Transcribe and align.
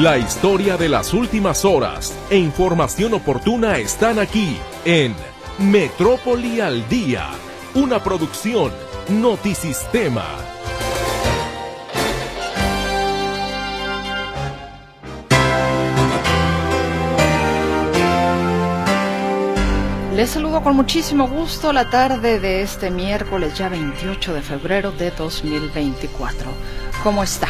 La 0.00 0.16
historia 0.16 0.78
de 0.78 0.88
las 0.88 1.12
últimas 1.12 1.62
horas 1.66 2.16
e 2.30 2.38
información 2.38 3.12
oportuna 3.12 3.76
están 3.76 4.18
aquí 4.18 4.56
en 4.86 5.14
Metrópoli 5.58 6.58
al 6.58 6.88
Día, 6.88 7.28
una 7.74 8.02
producción 8.02 8.72
Notisistema. 9.10 10.24
Les 20.14 20.30
saludo 20.30 20.62
con 20.62 20.76
muchísimo 20.76 21.28
gusto 21.28 21.74
la 21.74 21.90
tarde 21.90 22.40
de 22.40 22.62
este 22.62 22.90
miércoles 22.90 23.52
ya 23.58 23.68
28 23.68 24.32
de 24.32 24.40
febrero 24.40 24.92
de 24.92 25.10
2024. 25.10 26.50
¿Cómo 27.02 27.22
está? 27.22 27.48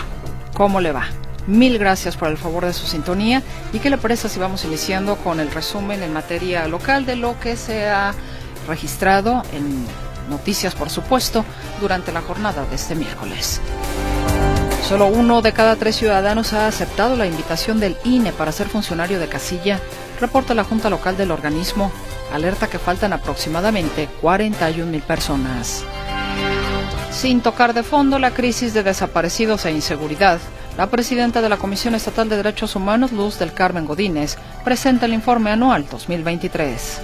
¿Cómo 0.52 0.80
le 0.80 0.90
va? 0.90 1.04
Mil 1.50 1.78
gracias 1.78 2.16
por 2.16 2.28
el 2.28 2.36
favor 2.36 2.64
de 2.64 2.72
su 2.72 2.86
sintonía 2.86 3.42
y 3.72 3.80
qué 3.80 3.90
le 3.90 3.98
parece 3.98 4.28
si 4.28 4.38
vamos 4.38 4.64
iniciando 4.64 5.16
con 5.16 5.40
el 5.40 5.50
resumen 5.50 6.00
en 6.04 6.12
materia 6.12 6.68
local 6.68 7.04
de 7.04 7.16
lo 7.16 7.40
que 7.40 7.56
se 7.56 7.88
ha 7.88 8.14
registrado 8.68 9.42
en 9.52 9.84
noticias, 10.30 10.76
por 10.76 10.90
supuesto, 10.90 11.44
durante 11.80 12.12
la 12.12 12.22
jornada 12.22 12.64
de 12.66 12.76
este 12.76 12.94
miércoles. 12.94 13.60
Solo 14.86 15.08
uno 15.08 15.42
de 15.42 15.52
cada 15.52 15.74
tres 15.74 15.96
ciudadanos 15.96 16.52
ha 16.52 16.68
aceptado 16.68 17.16
la 17.16 17.26
invitación 17.26 17.80
del 17.80 17.96
INE 18.04 18.30
para 18.30 18.52
ser 18.52 18.68
funcionario 18.68 19.18
de 19.18 19.26
casilla, 19.26 19.80
reporta 20.20 20.54
la 20.54 20.62
Junta 20.62 20.88
Local 20.88 21.16
del 21.16 21.32
organismo, 21.32 21.90
alerta 22.32 22.68
que 22.68 22.78
faltan 22.78 23.12
aproximadamente 23.12 24.08
41 24.20 24.88
mil 24.88 25.02
personas. 25.02 25.82
Sin 27.10 27.40
tocar 27.40 27.74
de 27.74 27.82
fondo 27.82 28.20
la 28.20 28.30
crisis 28.30 28.72
de 28.72 28.84
desaparecidos 28.84 29.66
e 29.66 29.72
inseguridad, 29.72 30.38
la 30.76 30.88
presidenta 30.88 31.42
de 31.42 31.48
la 31.48 31.56
Comisión 31.56 31.94
Estatal 31.94 32.28
de 32.28 32.36
Derechos 32.36 32.76
Humanos, 32.76 33.12
Luz 33.12 33.38
del 33.38 33.52
Carmen 33.52 33.86
Godínez, 33.86 34.36
presenta 34.64 35.06
el 35.06 35.12
informe 35.12 35.50
anual 35.50 35.86
2023. 35.90 37.00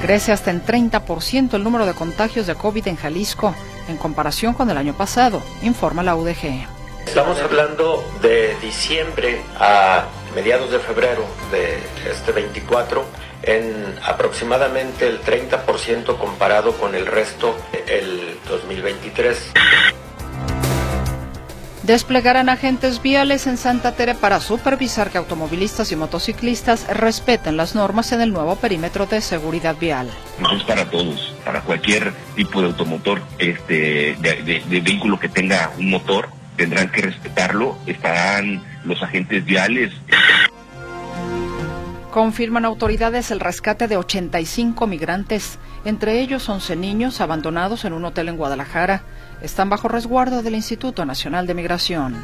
Crece 0.00 0.32
hasta 0.32 0.50
en 0.50 0.64
30% 0.64 1.54
el 1.54 1.64
número 1.64 1.86
de 1.86 1.94
contagios 1.94 2.46
de 2.46 2.54
COVID 2.54 2.86
en 2.88 2.96
Jalisco 2.96 3.54
en 3.88 3.96
comparación 3.96 4.54
con 4.54 4.70
el 4.70 4.76
año 4.76 4.94
pasado, 4.94 5.42
informa 5.62 6.02
la 6.02 6.16
UDG. 6.16 6.66
Estamos 7.06 7.38
hablando 7.40 8.04
de 8.20 8.56
diciembre 8.60 9.40
a 9.58 10.04
mediados 10.34 10.70
de 10.70 10.80
febrero 10.80 11.24
de 11.50 11.78
este 12.10 12.32
24 12.32 13.04
en 13.42 13.98
aproximadamente 14.02 15.06
el 15.06 15.22
30% 15.22 16.18
comparado 16.18 16.72
con 16.72 16.94
el 16.94 17.06
resto 17.06 17.56
del 17.86 18.38
2023. 18.48 19.52
Desplegarán 21.86 22.48
agentes 22.48 23.00
viales 23.00 23.46
en 23.46 23.56
Santa 23.56 23.92
Tere 23.92 24.16
para 24.16 24.40
supervisar 24.40 25.12
que 25.12 25.18
automovilistas 25.18 25.92
y 25.92 25.96
motociclistas 25.96 26.84
respeten 26.88 27.56
las 27.56 27.76
normas 27.76 28.10
en 28.10 28.20
el 28.20 28.32
nuevo 28.32 28.56
perímetro 28.56 29.06
de 29.06 29.20
seguridad 29.20 29.76
vial. 29.78 30.10
es 30.52 30.64
para 30.64 30.90
todos, 30.90 31.32
para 31.44 31.60
cualquier 31.60 32.12
tipo 32.34 32.60
de 32.60 32.66
automotor, 32.66 33.22
este, 33.38 34.16
de, 34.18 34.62
de 34.68 34.80
vehículo 34.80 35.20
que 35.20 35.28
tenga 35.28 35.70
un 35.78 35.90
motor, 35.90 36.28
tendrán 36.56 36.90
que 36.90 37.02
respetarlo. 37.02 37.78
Estarán 37.86 38.64
los 38.84 39.00
agentes 39.04 39.44
viales. 39.44 39.92
Confirman 42.10 42.64
autoridades 42.64 43.30
el 43.30 43.38
rescate 43.38 43.86
de 43.86 43.96
85 43.96 44.88
migrantes, 44.88 45.60
entre 45.84 46.20
ellos 46.20 46.48
11 46.48 46.74
niños 46.74 47.20
abandonados 47.20 47.84
en 47.84 47.92
un 47.92 48.04
hotel 48.06 48.28
en 48.28 48.38
Guadalajara. 48.38 49.04
Están 49.42 49.68
bajo 49.68 49.88
resguardo 49.88 50.42
del 50.42 50.54
Instituto 50.54 51.04
Nacional 51.04 51.46
de 51.46 51.54
Migración. 51.54 52.16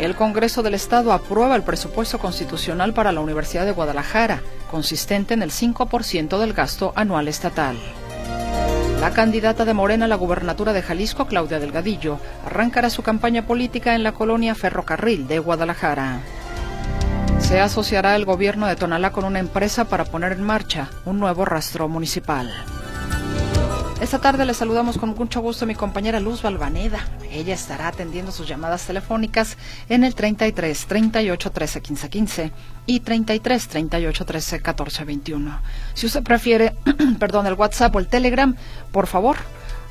El 0.00 0.14
Congreso 0.14 0.62
del 0.62 0.74
Estado 0.74 1.12
aprueba 1.12 1.56
el 1.56 1.62
presupuesto 1.62 2.18
constitucional 2.18 2.92
para 2.92 3.12
la 3.12 3.20
Universidad 3.20 3.64
de 3.64 3.72
Guadalajara, 3.72 4.42
consistente 4.70 5.32
en 5.32 5.42
el 5.42 5.50
5% 5.50 6.38
del 6.38 6.52
gasto 6.52 6.92
anual 6.96 7.28
estatal. 7.28 7.76
La 9.00 9.12
candidata 9.12 9.64
de 9.64 9.74
Morena 9.74 10.06
a 10.06 10.08
la 10.08 10.16
gubernatura 10.16 10.72
de 10.72 10.82
Jalisco, 10.82 11.26
Claudia 11.26 11.60
Delgadillo, 11.60 12.18
arrancará 12.44 12.90
su 12.90 13.02
campaña 13.02 13.46
política 13.46 13.94
en 13.94 14.02
la 14.02 14.12
colonia 14.12 14.54
Ferrocarril 14.54 15.28
de 15.28 15.38
Guadalajara. 15.38 16.20
Se 17.38 17.60
asociará 17.60 18.16
el 18.16 18.24
gobierno 18.24 18.66
de 18.66 18.76
Tonalá 18.76 19.12
con 19.12 19.24
una 19.24 19.38
empresa 19.38 19.84
para 19.84 20.04
poner 20.04 20.32
en 20.32 20.42
marcha 20.42 20.88
un 21.04 21.20
nuevo 21.20 21.44
rastro 21.44 21.88
municipal. 21.88 22.50
Esta 24.00 24.18
tarde 24.18 24.44
le 24.44 24.52
saludamos 24.52 24.98
con 24.98 25.14
mucho 25.14 25.40
gusto 25.40 25.64
a 25.64 25.68
mi 25.68 25.74
compañera 25.74 26.20
Luz 26.20 26.42
Balvaneda. 26.42 27.00
Ella 27.30 27.54
estará 27.54 27.88
atendiendo 27.88 28.30
sus 28.30 28.46
llamadas 28.46 28.86
telefónicas 28.86 29.56
en 29.88 30.04
el 30.04 30.14
33 30.14 30.86
38 30.86 31.50
13 31.50 31.80
15 31.80 32.10
15 32.10 32.52
y 32.84 33.00
33 33.00 33.68
38 33.68 34.24
13 34.26 34.60
14 34.60 35.04
21. 35.04 35.60
Si 35.94 36.06
usted 36.06 36.22
prefiere, 36.22 36.76
perdón, 37.18 37.46
el 37.46 37.54
WhatsApp 37.54 37.96
o 37.96 37.98
el 37.98 38.06
Telegram, 38.06 38.54
por 38.92 39.06
favor, 39.06 39.36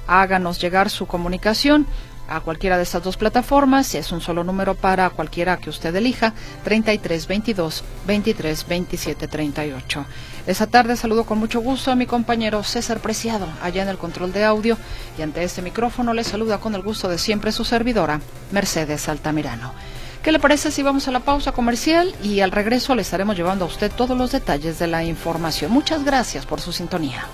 háganos 0.06 0.62
llegar 0.62 0.92
su 0.92 1.08
comunicación 1.08 1.88
a 2.28 2.40
cualquiera 2.42 2.78
de 2.78 2.84
estas 2.84 3.04
dos 3.04 3.18
plataformas. 3.18 3.96
Es 3.96 4.12
un 4.12 4.22
solo 4.22 4.44
número 4.44 4.76
para 4.76 5.10
cualquiera 5.10 5.58
que 5.58 5.70
usted 5.70 5.96
elija, 5.96 6.34
33 6.64 7.28
22 7.28 7.84
23 8.06 8.68
27 8.68 9.28
38. 9.28 10.06
Esa 10.48 10.68
tarde 10.68 10.96
saludo 10.96 11.26
con 11.26 11.40
mucho 11.40 11.60
gusto 11.60 11.92
a 11.92 11.96
mi 11.96 12.06
compañero 12.06 12.64
César 12.64 13.00
Preciado, 13.00 13.48
allá 13.62 13.84
en 13.84 13.90
el 13.90 13.98
control 13.98 14.32
de 14.32 14.44
audio, 14.44 14.78
y 15.18 15.24
ante 15.24 15.44
este 15.44 15.62
micrófono 15.62 16.14
le 16.14 16.24
saluda 16.24 16.60
con 16.60 16.76
el 16.76 16.84
gusto 16.84 17.10
de 17.10 17.18
siempre 17.18 17.52
su 17.52 17.66
servidora, 17.66 18.22
Mercedes 18.52 19.10
Altamirano. 19.10 19.74
¿Qué 20.22 20.32
le 20.32 20.40
parece 20.40 20.72
si 20.72 20.82
vamos 20.82 21.08
a 21.08 21.12
la 21.12 21.20
pausa 21.20 21.52
comercial 21.52 22.16
y 22.24 22.40
al 22.40 22.52
regreso 22.52 22.96
le 22.96 23.04
estaremos 23.04 23.36
llevando 23.36 23.66
a 23.66 23.68
usted 23.68 23.92
todos 23.92 24.18
los 24.18 24.32
detalles 24.32 24.80
de 24.80 24.88
la 24.88 25.04
información? 25.04 25.72
Muchas 25.72 26.04
gracias 26.04 26.48
por 26.48 26.62
su 26.62 26.72
sintonía. 26.72 27.28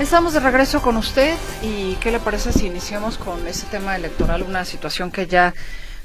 Estamos 0.00 0.32
de 0.32 0.38
regreso 0.38 0.80
con 0.80 0.96
usted 0.96 1.36
y 1.60 1.94
¿qué 1.96 2.12
le 2.12 2.20
parece 2.20 2.52
si 2.52 2.66
iniciamos 2.66 3.18
con 3.18 3.44
ese 3.48 3.66
tema 3.66 3.96
electoral? 3.96 4.44
Una 4.44 4.64
situación 4.64 5.10
que 5.10 5.26
ya 5.26 5.54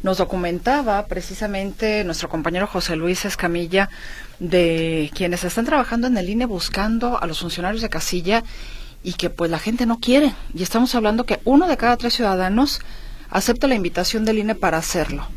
nos 0.01 0.17
documentaba 0.17 1.05
precisamente 1.05 2.03
nuestro 2.03 2.27
compañero 2.27 2.65
José 2.65 2.95
Luis 2.95 3.23
Escamilla 3.23 3.91
de 4.39 5.11
quienes 5.13 5.43
están 5.43 5.65
trabajando 5.65 6.07
en 6.07 6.17
el 6.17 6.27
INE 6.27 6.47
buscando 6.47 7.21
a 7.21 7.27
los 7.27 7.39
funcionarios 7.41 7.83
de 7.83 7.89
casilla 7.89 8.43
y 9.03 9.13
que 9.13 9.29
pues 9.29 9.51
la 9.51 9.59
gente 9.59 9.85
no 9.85 9.99
quiere. 9.99 10.33
Y 10.55 10.63
estamos 10.63 10.95
hablando 10.95 11.27
que 11.27 11.39
uno 11.45 11.67
de 11.67 11.77
cada 11.77 11.95
tres 11.95 12.15
ciudadanos 12.15 12.81
acepta 13.29 13.67
la 13.67 13.75
invitación 13.75 14.25
del 14.25 14.39
INE 14.39 14.55
para 14.55 14.79
hacerlo. 14.79 15.27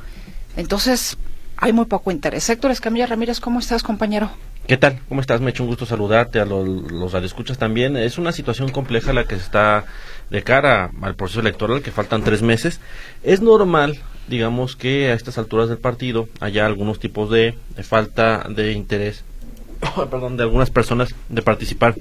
Entonces, 0.56 1.18
hay 1.58 1.74
muy 1.74 1.84
poco 1.84 2.10
interés. 2.10 2.48
Héctor 2.48 2.70
Escamilla 2.70 3.06
Ramírez, 3.06 3.38
¿cómo 3.38 3.58
estás, 3.58 3.82
compañero? 3.82 4.30
¿Qué 4.66 4.77
tal? 4.77 4.99
¿Cómo 5.09 5.21
estás? 5.21 5.41
Me 5.41 5.47
ha 5.47 5.50
hecho 5.50 5.62
un 5.62 5.69
gusto 5.69 5.87
saludarte, 5.87 6.41
a 6.41 6.44
los, 6.44 6.66
los 6.66 7.12
radioescuchas 7.12 7.56
también. 7.56 7.97
Es 7.97 8.19
una 8.19 8.32
situación 8.32 8.69
compleja 8.71 9.12
la 9.12 9.22
que 9.22 9.37
está 9.37 9.84
de 10.28 10.43
cara 10.43 10.91
al 11.03 11.15
proceso 11.15 11.38
electoral, 11.38 11.82
que 11.82 11.93
faltan 11.93 12.25
tres 12.25 12.43
meses. 12.43 12.81
Es 13.22 13.41
normal, 13.41 14.00
digamos, 14.27 14.75
que 14.75 15.12
a 15.12 15.15
estas 15.15 15.38
alturas 15.38 15.69
del 15.69 15.78
partido 15.78 16.28
haya 16.41 16.66
algunos 16.66 16.99
tipos 16.99 17.31
de 17.31 17.54
falta 17.84 18.44
de 18.49 18.72
interés, 18.72 19.22
perdón, 20.10 20.37
de 20.37 20.43
algunas 20.43 20.71
personas 20.71 21.15
de 21.28 21.43
participar 21.43 21.94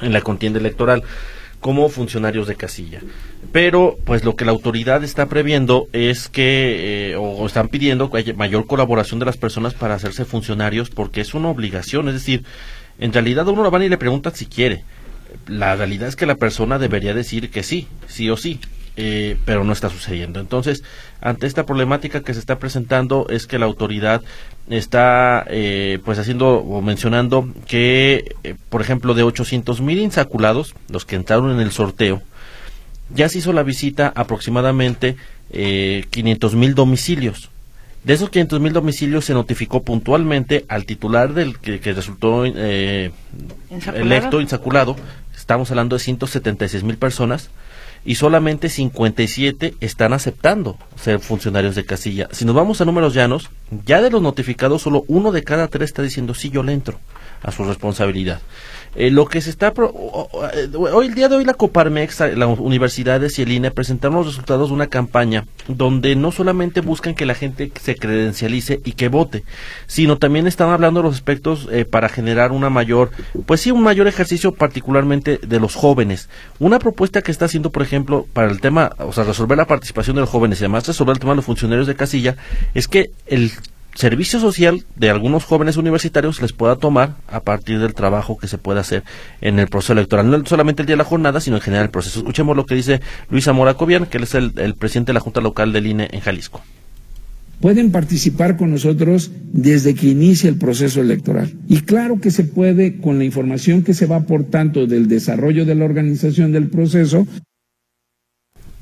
en 0.00 0.12
la 0.12 0.20
contienda 0.20 0.60
electoral 0.60 1.02
como 1.62 1.88
funcionarios 1.88 2.48
de 2.48 2.56
casilla. 2.56 3.00
Pero, 3.52 3.96
pues 4.04 4.24
lo 4.24 4.34
que 4.34 4.44
la 4.44 4.50
autoridad 4.50 5.04
está 5.04 5.26
previendo 5.26 5.86
es 5.92 6.28
que, 6.28 7.12
eh, 7.12 7.16
o 7.16 7.46
están 7.46 7.68
pidiendo 7.68 8.10
mayor 8.36 8.66
colaboración 8.66 9.20
de 9.20 9.26
las 9.26 9.36
personas 9.36 9.72
para 9.72 9.94
hacerse 9.94 10.24
funcionarios, 10.24 10.90
porque 10.90 11.20
es 11.20 11.34
una 11.34 11.48
obligación. 11.48 12.08
Es 12.08 12.14
decir, 12.14 12.44
en 12.98 13.12
realidad 13.12 13.46
uno 13.46 13.62
lo 13.62 13.70
van 13.70 13.84
y 13.84 13.88
le 13.88 13.96
pregunta 13.96 14.32
si 14.32 14.46
quiere. 14.46 14.84
La 15.46 15.76
realidad 15.76 16.08
es 16.08 16.16
que 16.16 16.26
la 16.26 16.34
persona 16.34 16.80
debería 16.80 17.14
decir 17.14 17.48
que 17.48 17.62
sí, 17.62 17.86
sí 18.08 18.28
o 18.28 18.36
sí. 18.36 18.58
Eh, 18.94 19.38
pero 19.46 19.64
no 19.64 19.72
está 19.72 19.88
sucediendo. 19.88 20.38
Entonces, 20.38 20.84
ante 21.22 21.46
esta 21.46 21.64
problemática 21.64 22.22
que 22.22 22.34
se 22.34 22.40
está 22.40 22.58
presentando 22.58 23.26
es 23.30 23.46
que 23.46 23.58
la 23.58 23.64
autoridad 23.64 24.20
está 24.68 25.44
eh, 25.48 25.98
pues 26.04 26.18
haciendo 26.18 26.58
o 26.58 26.82
mencionando 26.82 27.48
que, 27.66 28.34
eh, 28.44 28.54
por 28.68 28.82
ejemplo, 28.82 29.14
de 29.14 29.22
800 29.22 29.80
mil 29.80 29.98
insaculados, 29.98 30.74
los 30.90 31.06
que 31.06 31.16
entraron 31.16 31.52
en 31.52 31.60
el 31.60 31.72
sorteo, 31.72 32.22
ya 33.14 33.28
se 33.28 33.38
hizo 33.38 33.52
la 33.52 33.62
visita 33.62 34.12
aproximadamente 34.14 35.16
eh, 35.50 36.04
500 36.10 36.54
mil 36.54 36.74
domicilios. 36.74 37.50
De 38.04 38.14
esos 38.14 38.30
500 38.30 38.60
mil 38.60 38.72
domicilios 38.72 39.24
se 39.24 39.32
notificó 39.32 39.82
puntualmente 39.82 40.64
al 40.68 40.84
titular 40.86 41.34
del 41.34 41.58
que, 41.58 41.80
que 41.80 41.92
resultó 41.92 42.44
electo, 42.44 44.40
insaculado. 44.40 44.96
Estamos 45.36 45.70
hablando 45.70 45.96
de 45.96 46.02
176 46.02 46.82
mil 46.82 46.96
personas 46.96 47.48
y 48.04 48.16
solamente 48.16 48.68
57 48.68 49.74
están 49.80 50.12
aceptando 50.12 50.76
ser 50.96 51.20
funcionarios 51.20 51.74
de 51.74 51.84
casilla. 51.84 52.28
Si 52.32 52.44
nos 52.44 52.54
vamos 52.54 52.80
a 52.80 52.84
números 52.84 53.14
llanos, 53.14 53.50
Ya 53.86 54.02
de 54.02 54.10
los 54.10 54.20
notificados, 54.20 54.82
solo 54.82 55.04
uno 55.08 55.32
de 55.32 55.44
cada 55.44 55.68
tres 55.68 55.90
está 55.90 56.02
diciendo 56.02 56.34
sí, 56.34 56.50
yo 56.50 56.62
le 56.62 56.72
entro 56.72 56.98
a 57.42 57.52
su 57.52 57.64
responsabilidad. 57.64 58.40
Eh, 58.94 59.10
lo 59.10 59.26
que 59.26 59.40
se 59.40 59.48
está 59.48 59.68
eh, 59.68 60.68
hoy 60.76 61.06
el 61.06 61.14
día 61.14 61.28
de 61.28 61.36
hoy 61.36 61.44
la 61.44 61.54
Coparmex, 61.54 62.20
las 62.36 62.58
universidades 62.58 63.38
y 63.38 63.42
el 63.42 63.52
INE 63.52 63.70
presentaron 63.70 64.18
los 64.18 64.26
resultados 64.26 64.68
de 64.68 64.74
una 64.74 64.88
campaña 64.88 65.46
donde 65.66 66.14
no 66.14 66.30
solamente 66.30 66.82
buscan 66.82 67.14
que 67.14 67.24
la 67.24 67.34
gente 67.34 67.72
se 67.80 67.96
credencialice 67.96 68.80
y 68.84 68.92
que 68.92 69.08
vote, 69.08 69.44
sino 69.86 70.18
también 70.18 70.46
están 70.46 70.68
hablando 70.68 71.00
de 71.00 71.08
los 71.08 71.14
aspectos 71.14 71.68
eh, 71.72 71.86
para 71.86 72.10
generar 72.10 72.52
una 72.52 72.68
mayor, 72.68 73.10
pues 73.46 73.62
sí, 73.62 73.70
un 73.70 73.82
mayor 73.82 74.08
ejercicio 74.08 74.52
particularmente 74.52 75.38
de 75.38 75.60
los 75.60 75.74
jóvenes. 75.74 76.28
Una 76.58 76.78
propuesta 76.78 77.22
que 77.22 77.32
está 77.32 77.46
haciendo, 77.46 77.70
por 77.70 77.82
ejemplo, 77.82 78.26
para 78.32 78.50
el 78.50 78.60
tema, 78.60 78.92
o 78.98 79.12
sea, 79.12 79.24
resolver 79.24 79.56
la 79.56 79.66
participación 79.66 80.16
de 80.16 80.20
los 80.20 80.30
jóvenes 80.30 80.60
y 80.60 80.64
además 80.64 80.86
resolver 80.86 81.14
el 81.14 81.20
tema 81.20 81.32
de 81.32 81.36
los 81.36 81.46
funcionarios 81.46 81.86
de 81.86 81.96
casilla, 81.96 82.36
es 82.74 82.88
que 82.88 83.10
el 83.26 83.52
servicio 83.94 84.40
social 84.40 84.84
de 84.96 85.10
algunos 85.10 85.44
jóvenes 85.44 85.76
universitarios 85.76 86.40
les 86.40 86.52
pueda 86.52 86.76
tomar 86.76 87.16
a 87.28 87.40
partir 87.40 87.78
del 87.78 87.94
trabajo 87.94 88.38
que 88.38 88.48
se 88.48 88.58
puede 88.58 88.80
hacer 88.80 89.04
en 89.40 89.58
el 89.58 89.68
proceso 89.68 89.92
electoral. 89.92 90.30
No 90.30 90.44
solamente 90.46 90.82
el 90.82 90.86
día 90.86 90.94
de 90.94 90.98
la 90.98 91.04
jornada, 91.04 91.40
sino 91.40 91.56
en 91.56 91.62
general 91.62 91.86
el 91.86 91.90
proceso. 91.90 92.20
Escuchemos 92.20 92.56
lo 92.56 92.66
que 92.66 92.74
dice 92.74 93.00
Luis 93.30 93.44
Zamora 93.44 93.74
Cobian, 93.74 94.06
que 94.06 94.18
él 94.18 94.24
es 94.24 94.34
el, 94.34 94.52
el 94.56 94.74
presidente 94.74 95.10
de 95.10 95.14
la 95.14 95.20
Junta 95.20 95.40
Local 95.40 95.72
del 95.72 95.86
INE 95.86 96.08
en 96.12 96.20
Jalisco. 96.20 96.62
Pueden 97.60 97.92
participar 97.92 98.56
con 98.56 98.72
nosotros 98.72 99.30
desde 99.52 99.94
que 99.94 100.08
inicia 100.08 100.48
el 100.48 100.56
proceso 100.56 101.00
electoral. 101.00 101.52
Y 101.68 101.82
claro 101.82 102.20
que 102.20 102.32
se 102.32 102.42
puede, 102.42 103.00
con 103.00 103.18
la 103.18 103.24
información 103.24 103.84
que 103.84 103.94
se 103.94 104.06
va 104.06 104.16
aportando 104.16 104.88
del 104.88 105.06
desarrollo 105.06 105.64
de 105.64 105.76
la 105.76 105.84
organización 105.84 106.50
del 106.50 106.68
proceso, 106.68 107.26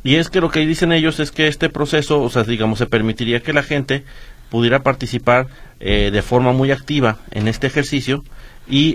y 0.03 0.15
es 0.15 0.31
que 0.31 0.41
lo 0.41 0.51
que 0.51 0.67
dicen 0.67 0.93
ellos 0.93 1.21
es 1.21 1.31
que 1.31 1.47
este 1.47 1.69
proceso, 1.69 2.23
o 2.23 2.31
sea, 2.31 2.45
digamos, 2.45 2.79
se 2.79 2.87
permitiría 2.87 3.41
que 3.41 3.53
la 3.53 3.63
gente 3.63 4.05
pudiera 4.51 4.83
participar 4.83 5.47
eh, 5.81 6.11
de 6.13 6.23
forma 6.23 6.53
muy 6.53 6.71
activa 6.71 7.19
en 7.31 7.49
este 7.49 7.67
ejercicio 7.67 8.25
y 8.69 8.95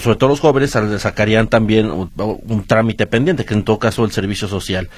sobre 0.00 0.16
todo 0.16 0.30
los 0.30 0.40
jóvenes 0.40 0.70
sacarían 0.98 1.48
también 1.48 1.90
un, 1.90 2.64
trámite 2.66 3.06
pendiente, 3.06 3.44
que 3.44 3.52
en 3.52 3.64
todo 3.64 3.78
caso 3.78 4.04
el 4.04 4.12
servicio 4.12 4.48
social. 4.48 4.88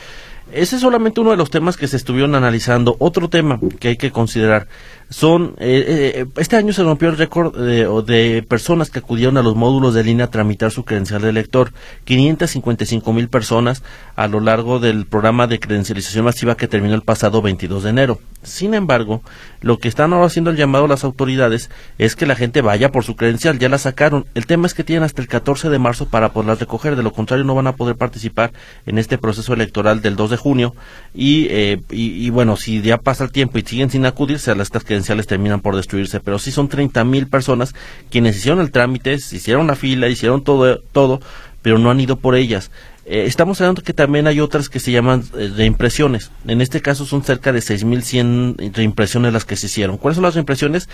Ese 0.53 0.77
es 0.77 0.83
solamente 0.83 1.21
uno 1.21 1.33
de 1.33 1.37
los 1.37 1.51
temas 1.51 1.77
que 1.77 1.89
se 1.89 1.97
estuvieron 1.97 2.35
analizando. 2.35 2.97
Otro 3.01 3.29
tema 3.29 3.59
que 3.81 3.89
hay 3.89 3.97
que 3.97 4.13
considerar 4.13 4.69
son, 5.11 5.55
eh, 5.59 5.85
eh, 6.17 6.27
este 6.37 6.57
año 6.57 6.73
se 6.73 6.83
rompió 6.83 7.09
el 7.09 7.17
récord 7.17 7.57
de, 7.57 7.87
de, 8.07 8.43
personas 8.43 8.91
que 8.91 8.99
acudieron 8.99 9.37
a 9.37 9.43
los 9.43 9.55
módulos 9.55 9.95
de 9.95 10.05
línea 10.05 10.27
a 10.27 10.31
tramitar 10.31 10.71
su 10.71 10.85
credencial 10.85 11.23
de 11.23 11.29
elector. 11.29 11.73
555 12.05 13.13
mil 13.13 13.29
personas 13.29 13.83
a 14.17 14.29
lo 14.29 14.41
largo 14.41 14.79
del 14.81 15.07
programa 15.07 15.47
de 15.47 15.59
credencialización 15.59 16.25
masiva 16.25 16.57
que 16.57 16.69
terminó 16.69 16.95
el 16.95 17.03
pasado 17.03 17.43
22 17.43 17.85
de 17.85 17.91
enero. 17.91 18.21
Sin 18.43 18.75
embargo, 18.75 19.23
lo 19.61 19.79
que 19.79 19.89
están 19.89 20.13
ahora 20.13 20.27
haciendo 20.27 20.51
el 20.51 20.57
llamado 20.57 20.87
las 20.87 21.05
autoridades 21.05 21.71
es 21.99 22.15
que 22.15 22.27
la 22.27 22.37
gente 22.37 22.61
vaya 22.61 22.93
por 22.93 23.05
su 23.05 23.17
credencial, 23.17 23.59
ya 23.59 23.69
la 23.69 23.79
sacaron. 23.79 24.27
El 24.35 24.47
tema 24.47 24.67
es 24.67 24.75
que 24.75 24.85
tienen 24.85 25.05
hasta 25.05 25.23
el 25.23 25.29
14 25.29 25.71
de 25.71 25.79
marzo 25.79 26.09
para 26.09 26.33
poderla 26.33 26.55
recoger, 26.57 26.97
de 26.97 27.03
lo 27.03 27.13
contrario 27.13 27.45
no 27.45 27.55
van 27.55 27.67
a 27.67 27.77
poder 27.77 27.97
participar 27.97 28.53
en 28.87 28.99
este 28.99 29.17
proceso 29.17 29.55
electoral 29.55 30.03
del 30.03 30.17
2 30.17 30.31
de 30.31 30.37
junio 30.37 30.75
y, 31.15 31.47
eh, 31.51 31.81
y, 31.91 32.29
bueno, 32.31 32.57
si 32.57 32.83
ya 32.83 32.99
pasa 32.99 33.25
el 33.25 33.33
tiempo 33.33 33.59
y 33.59 33.63
siguen 33.63 33.91
sin 33.91 34.05
acudirse 34.05 34.51
a 34.51 34.55
estas 34.55 34.85
credenciales 34.95 35.27
terminan 35.27 35.61
por 35.61 35.75
destruirse, 35.75 36.21
pero 36.21 36.39
sí 36.39 36.53
son 36.53 36.69
30 36.69 37.05
mil 37.05 37.27
personas 37.27 37.75
quienes 38.11 38.37
hicieron 38.37 38.61
el 38.61 38.71
trámite, 38.71 39.15
hicieron 39.15 39.67
la 39.67 39.75
fila, 39.75 40.09
hicieron 40.09 40.45
todo, 40.45 40.79
todo, 40.79 41.21
pero 41.63 41.79
no 41.79 41.91
han 41.91 41.99
ido 41.99 42.17
por 42.17 42.37
ellas. 42.37 42.71
Eh, 43.07 43.25
estamos 43.27 43.61
hablando 43.61 43.83
que 43.83 43.93
también 43.93 44.29
hay 44.29 44.39
otras 44.39 44.69
que 44.69 44.79
se 44.79 44.93
llaman 44.93 45.25
eh, 45.37 45.51
reimpresiones. 45.57 46.31
En 46.47 46.61
este 46.61 46.81
caso 46.81 47.05
son 47.07 47.25
cerca 47.25 47.53
de 47.53 47.59
6.100 47.59 48.73
reimpresiones 48.73 49.33
las 49.33 49.45
que 49.45 49.57
se 49.57 49.67
hicieron. 49.67 49.99
¿Cuáles 49.99 50.15
son 50.15 50.23
las 50.23 50.35
reimpresiones? 50.35 50.89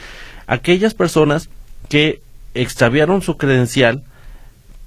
Aquellas 0.47 0.95
personas 0.95 1.51
que 1.91 2.23
extraviaron 2.55 3.21
su 3.21 3.37
credencial, 3.37 4.03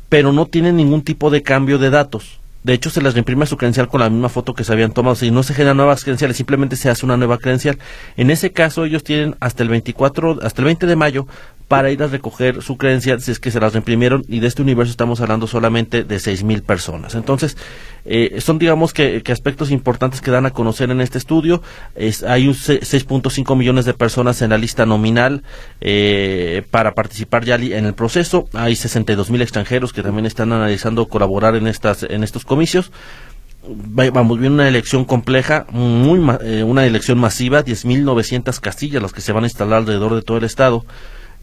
pero 0.10 0.34
no 0.34 0.48
tienen 0.48 0.76
ningún 0.76 1.04
tipo 1.04 1.30
de 1.30 1.44
cambio 1.44 1.78
de 1.78 1.92
datos. 1.92 2.40
De 2.64 2.74
hecho, 2.74 2.90
se 2.90 3.02
les 3.02 3.14
reimprime 3.14 3.46
su 3.46 3.58
credencial 3.58 3.90
con 3.90 4.00
la 4.00 4.10
misma 4.10 4.30
foto 4.30 4.54
que 4.54 4.64
se 4.64 4.72
habían 4.72 4.92
tomado. 4.92 5.16
Si 5.16 5.32
no 5.32 5.44
se 5.44 5.54
generan 5.54 5.78
nuevas 5.78 6.04
credenciales, 6.04 6.38
simplemente 6.38 6.76
se 6.78 6.90
hace 6.90 7.06
una 7.06 7.18
nueva 7.18 7.38
credencial. 7.38 7.78
En 8.16 8.32
ese 8.32 8.52
caso, 8.54 8.86
ellos 8.86 9.04
tienen 9.04 9.36
hasta 9.42 9.64
el 9.64 9.70
24, 9.70 10.40
hasta 10.42 10.62
el 10.62 10.66
20 10.66 10.86
de 10.86 10.96
mayo 10.96 11.28
para 11.74 11.90
ir 11.90 12.04
a 12.04 12.08
recoger 12.08 12.62
su 12.62 12.78
credencial 12.78 13.20
si 13.20 13.32
es 13.32 13.40
que 13.40 13.50
se 13.50 13.60
las 13.60 13.74
reimprimieron 13.74 14.24
y 14.28 14.42
de 14.42 14.46
este 14.46 14.62
universo 14.62 14.92
estamos 14.92 15.22
hablando 15.22 15.48
solamente 15.48 16.04
de 16.04 16.20
seis 16.20 16.44
mil 16.44 16.62
personas. 16.62 17.16
Entonces, 17.16 17.58
eh, 18.06 18.42
son 18.42 18.60
digamos 18.60 18.94
que, 18.94 19.24
aspectos 19.32 19.72
importantes 19.72 20.22
que 20.22 20.30
dan 20.30 20.46
a 20.46 20.52
conocer 20.52 20.92
en 20.92 21.02
este 21.02 21.18
estudio. 21.18 21.64
Es, 21.96 22.22
hay 22.22 22.48
6.5 22.48 23.58
millones 23.58 23.86
de 23.86 23.96
personas 23.96 24.44
en 24.44 24.52
la 24.52 24.60
lista 24.60 24.86
nominal 24.86 25.42
eh, 25.82 26.62
para 26.70 26.94
participar 26.94 27.44
ya 27.44 27.56
en 27.56 27.88
el 27.88 27.96
proceso. 27.96 28.48
Hay 28.54 28.76
62 28.76 29.32
mil 29.32 29.42
extranjeros 29.42 29.94
que 29.94 30.04
también 30.04 30.28
están 30.28 30.52
analizando 30.52 31.08
colaborar 31.08 31.56
en, 31.56 31.66
estas, 31.66 32.04
en 32.04 32.24
estos 32.24 32.46
comicios 32.46 32.92
vamos 33.66 34.40
bien 34.40 34.54
una 34.54 34.68
elección 34.68 35.06
compleja, 35.06 35.66
muy 35.72 36.20
eh, 36.42 36.64
una 36.64 36.86
elección 36.86 37.18
masiva, 37.18 37.66
10.900 37.66 38.60
castillas 38.60 39.02
las 39.02 39.12
que 39.12 39.22
se 39.22 39.32
van 39.32 39.46
a 39.46 39.48
instalar 39.48 39.80
alrededor 39.80 40.14
de 40.14 40.22
todo 40.22 40.38
el 40.38 40.44
estado. 40.44 40.86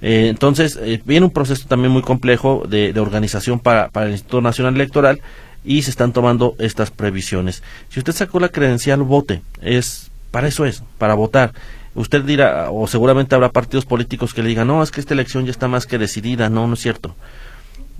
Eh, 0.02 0.28
entonces, 0.28 0.78
eh, 0.80 1.02
viene 1.04 1.26
un 1.26 1.32
proceso 1.32 1.66
también 1.68 1.92
muy 1.92 2.02
complejo 2.02 2.64
de, 2.68 2.98
organización 2.98 3.60
para, 3.60 3.88
para, 3.88 4.06
el 4.06 4.12
Instituto 4.12 4.40
Nacional 4.40 4.74
Electoral 4.74 5.20
y 5.64 5.82
se 5.82 5.90
están 5.90 6.12
tomando 6.12 6.54
estas 6.58 6.90
previsiones. 6.90 7.62
Si 7.88 7.98
usted 7.98 8.12
sacó 8.12 8.40
la 8.40 8.48
credencial, 8.48 9.02
vote. 9.02 9.42
Es, 9.60 10.10
para 10.30 10.48
eso 10.48 10.64
es, 10.64 10.82
para 10.98 11.14
votar. 11.14 11.52
Usted 11.94 12.22
dirá, 12.22 12.70
o 12.70 12.86
seguramente 12.86 13.34
habrá 13.34 13.50
partidos 13.50 13.84
políticos 13.84 14.32
que 14.32 14.42
le 14.42 14.48
digan, 14.48 14.68
no, 14.68 14.82
es 14.82 14.90
que 14.90 15.00
esta 15.00 15.14
elección 15.14 15.44
ya 15.44 15.50
está 15.50 15.68
más 15.68 15.86
que 15.86 15.98
decidida. 15.98 16.48
No, 16.48 16.66
no 16.66 16.74
es 16.74 16.80
cierto. 16.80 17.14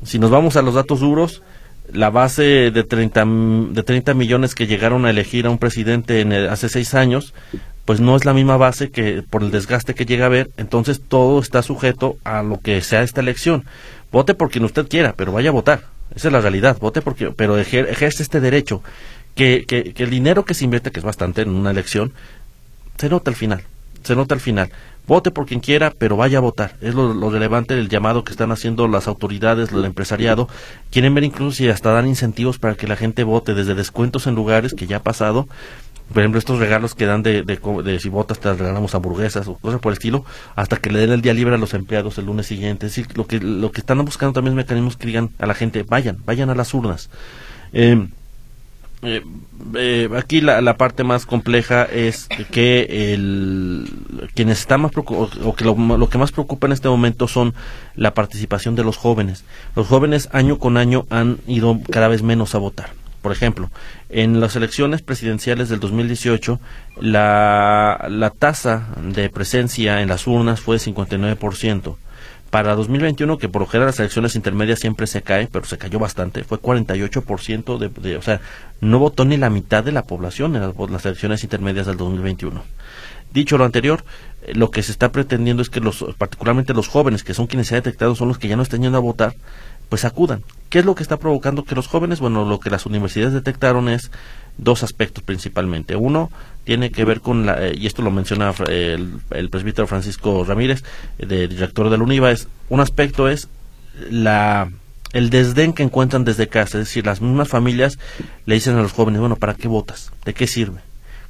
Si 0.05 0.19
nos 0.19 0.31
vamos 0.31 0.57
a 0.57 0.63
los 0.63 0.75
datos 0.75 1.01
duros, 1.01 1.43
la 1.93 2.09
base 2.11 2.71
de 2.71 2.85
30, 2.85 3.27
de 3.71 3.83
30 3.83 4.15
millones 4.15 4.55
que 4.55 4.67
llegaron 4.67 5.05
a 5.05 5.11
elegir 5.11 5.47
a 5.47 5.51
un 5.51 5.59
presidente 5.59 6.21
en 6.21 6.33
hace 6.33 6.69
seis 6.69 6.95
años, 6.95 7.35
pues 7.91 7.99
no 7.99 8.15
es 8.15 8.25
la 8.25 8.35
misma 8.35 8.57
base 8.57 8.93
que 8.93 9.25
por 9.29 9.43
el 9.43 9.51
desgaste 9.51 9.97
que 9.97 10.07
llega 10.07 10.23
a 10.23 10.27
haber, 10.27 10.53
entonces 10.57 11.01
todo 11.01 11.41
está 11.41 11.61
sujeto 11.61 12.19
a 12.23 12.41
lo 12.45 12.61
que 12.61 12.81
sea 12.83 13.03
esta 13.03 13.21
elección. 13.21 13.65
Vote 14.13 14.35
por 14.35 14.49
quien 14.49 14.63
usted 14.63 14.87
quiera, 14.87 15.13
pero 15.17 15.33
vaya 15.33 15.49
a 15.49 15.53
votar. 15.53 15.83
Esa 16.15 16.29
es 16.29 16.33
la 16.33 16.41
realidad. 16.41 16.79
Vote 16.79 17.03
porque, 17.03 17.33
pero 17.33 17.59
ejerce 17.59 18.23
este 18.23 18.41
derecho. 18.41 18.81
Que, 19.35 19.65
que, 19.67 19.93
que 19.93 20.05
el 20.05 20.11
dinero 20.11 20.45
que 20.45 20.55
se 20.55 20.63
invierte, 20.63 20.93
que 20.93 21.01
es 21.01 21.05
bastante 21.05 21.43
en 21.43 21.49
una 21.49 21.73
elección, 21.73 22.13
se 22.97 23.09
nota 23.09 23.29
al 23.29 23.35
final. 23.35 23.65
Se 24.05 24.15
nota 24.15 24.37
al 24.37 24.41
final. 24.41 24.71
Vote 25.09 25.33
por 25.33 25.47
quien 25.47 25.59
quiera, 25.59 25.93
pero 25.99 26.17
vaya 26.17 26.39
a 26.39 26.43
votar. 26.43 26.77
Es 26.81 26.95
lo, 26.95 27.13
lo, 27.13 27.29
relevante 27.29 27.75
del 27.75 27.89
llamado 27.89 28.23
que 28.23 28.31
están 28.31 28.53
haciendo 28.53 28.87
las 28.87 29.09
autoridades, 29.09 29.73
el 29.73 29.85
empresariado. 29.85 30.49
Quieren 30.93 31.13
ver 31.13 31.25
incluso 31.25 31.57
si 31.57 31.69
hasta 31.69 31.91
dan 31.91 32.07
incentivos 32.07 32.61
para 32.61 32.77
que 32.77 32.87
la 32.87 32.95
gente 32.95 33.25
vote, 33.25 33.53
desde 33.53 33.75
descuentos 33.75 34.29
en 34.29 34.37
lugares 34.37 34.75
que 34.75 34.87
ya 34.87 34.99
ha 34.99 35.03
pasado, 35.03 35.49
por 36.13 36.23
ejemplo, 36.23 36.39
estos 36.39 36.59
regalos 36.59 36.95
que 36.95 37.07
dan 37.07 37.23
de, 37.23 37.43
de, 37.43 38.01
si 38.01 38.09
votas 38.09 38.41
te 38.41 38.53
regalamos 38.53 38.95
hamburguesas 38.95 39.47
o 39.47 39.55
cosas 39.55 39.81
por 39.81 39.93
el 39.93 39.95
estilo, 39.95 40.25
hasta 40.57 40.77
que 40.77 40.91
le 40.91 40.99
den 40.99 41.13
el 41.13 41.23
día 41.23 41.35
libre 41.35 41.55
a 41.55 41.59
los 41.59 41.73
empleados 41.75 42.19
el 42.19 42.27
lunes 42.27 42.47
siguiente. 42.47 42.87
Es 42.87 42.97
decir, 42.97 43.17
lo 43.17 43.27
que, 43.27 43.39
lo 43.39 43.71
que 43.71 43.81
están 43.81 44.05
buscando 44.05 44.33
también 44.33 44.53
es 44.53 44.65
mecanismos 44.65 44.97
que 44.97 45.07
digan 45.07 45.31
a 45.39 45.47
la 45.47 45.55
gente, 45.55 45.85
vayan, 45.85 46.19
vayan 46.25 46.51
a 46.51 46.55
las 46.57 46.75
urnas. 46.75 47.11
Eh, 47.73 48.09
eh, 49.03 49.23
eh, 49.77 50.11
aquí 50.17 50.41
la, 50.41 50.61
la, 50.61 50.77
parte 50.77 51.05
más 51.05 51.25
compleja 51.25 51.85
es 51.85 52.29
que 52.51 53.15
el, 53.15 53.89
quienes 54.35 54.59
están 54.61 54.83
más 54.83 54.93
o 54.95 55.55
que 55.55 55.65
lo, 55.65 55.75
lo, 55.75 56.09
que 56.11 56.19
más 56.19 56.33
preocupa 56.33 56.67
en 56.67 56.75
este 56.75 56.89
momento 56.89 57.27
son 57.27 57.55
la 57.95 58.15
participación 58.15 58.75
de 58.75 58.85
los 58.85 58.97
jóvenes. 58.97 59.45
Los 59.77 59.87
jóvenes 59.87 60.29
año 60.33 60.59
con 60.59 60.77
año 60.77 61.07
han 61.09 61.39
ido 61.47 61.79
cada 61.91 62.09
vez 62.09 62.23
menos 62.23 62.55
a 62.55 62.59
votar. 62.59 63.00
Por 63.23 63.33
ejemplo, 63.33 63.71
en 64.09 64.41
las 64.41 64.57
elecciones 64.57 65.03
presidenciales 65.03 65.69
del 65.69 65.81
2018, 65.81 66.59
la, 67.01 68.07
la 68.09 68.31
tasa 68.31 68.89
de 69.03 69.29
presencia 69.29 70.01
en 70.01 70.09
las 70.09 70.27
urnas 70.27 70.61
fue 70.61 70.79
de 70.79 70.85
59%. 70.85 71.97
Para 72.51 72.75
2021, 72.75 73.39
que 73.39 73.49
por 73.49 73.63
lo 73.63 73.69
general 73.69 73.87
las 73.89 74.01
elecciones 74.01 74.35
intermedias 74.35 74.81
siempre 74.81 75.07
se 75.07 75.23
cae, 75.23 75.47
pero 75.47 75.65
se 75.67 75.79
cayó 75.79 76.01
bastante, 76.01 76.43
fue 76.43 76.61
48% 76.61 77.79
de, 77.79 77.89
de 77.89 78.17
o 78.17 78.23
sea, 78.23 78.41
no 78.81 78.99
votó 78.99 79.25
ni 79.25 79.37
la 79.37 79.51
mitad 79.51 79.85
de 79.85 79.93
la 79.93 80.03
población 80.03 80.57
en 80.57 80.63
las, 80.63 81.07
elecciones 81.07 81.45
intermedias 81.45 81.87
del 81.87 81.97
2021. 81.97 82.61
Dicho 83.33 83.57
lo 83.57 83.65
anterior, 83.65 84.03
eh, 84.43 84.55
lo 84.55 84.73
que 84.73 84.83
se 84.83 84.91
está 84.91 85.13
pretendiendo 85.13 85.63
es 85.63 85.71
que 85.71 85.79
los, 85.79 86.05
particularmente 86.19 86.75
los 86.75 86.89
jóvenes, 86.89 87.23
que 87.23 87.35
son 87.35 87.47
quienes 87.47 87.69
se 87.69 87.77
han 87.77 87.83
detectado, 87.83 88.17
son 88.17 88.27
los 88.27 88.39
que 88.39 88.49
ya 88.49 88.57
no 88.57 88.65
están 88.65 88.83
yendo 88.83 88.99
a 88.99 89.01
votar, 89.01 89.37
pues 89.91 90.07
acudan. 90.07 90.43
¿Qué 90.71 90.79
es 90.79 90.85
lo 90.87 90.95
que 90.95 91.03
está 91.03 91.19
provocando 91.19 91.65
que 91.65 91.75
los 91.75 91.89
jóvenes? 91.89 92.21
Bueno, 92.21 92.49
lo 92.49 92.61
que 92.61 92.71
las 92.71 92.87
universidades 92.87 93.35
detectaron 93.35 93.91
es 93.91 94.11
dos 94.57 94.83
aspectos 94.83 95.23
principalmente. 95.25 95.97
Uno 95.97 96.31
tiene 96.65 96.91
que 96.91 97.05
ver 97.05 97.21
con, 97.21 97.45
la, 97.45 97.67
eh, 97.67 97.75
y 97.77 97.87
esto 97.87 98.01
lo 98.01 98.11
menciona 98.11 98.55
eh, 98.69 98.97
el, 99.31 99.51
presbítero 99.51 99.87
Francisco 99.89 100.45
Ramírez, 100.45 100.85
de, 101.19 101.49
director 101.49 101.91
del 101.91 102.03
UNIVA, 102.03 102.31
es, 102.31 102.49
un 102.69 102.81
aspecto 102.81 103.29
es 103.29 103.49
la 104.11 104.71
el 105.13 105.29
desdén 105.29 105.73
que 105.73 105.83
encuentran 105.83 106.25
desde 106.25 106.47
casa, 106.47 106.79
es 106.79 106.87
decir, 106.87 107.05
las 107.05 107.21
mismas 107.21 107.49
familias 107.49 107.99
le 108.47 108.55
dicen 108.55 108.77
a 108.77 108.83
los 108.83 108.93
jóvenes, 108.93 109.19
bueno, 109.19 109.35
¿para 109.35 109.55
qué 109.55 109.67
votas? 109.67 110.13
¿De 110.25 110.35
qué 110.35 110.47
sirve? 110.47 110.81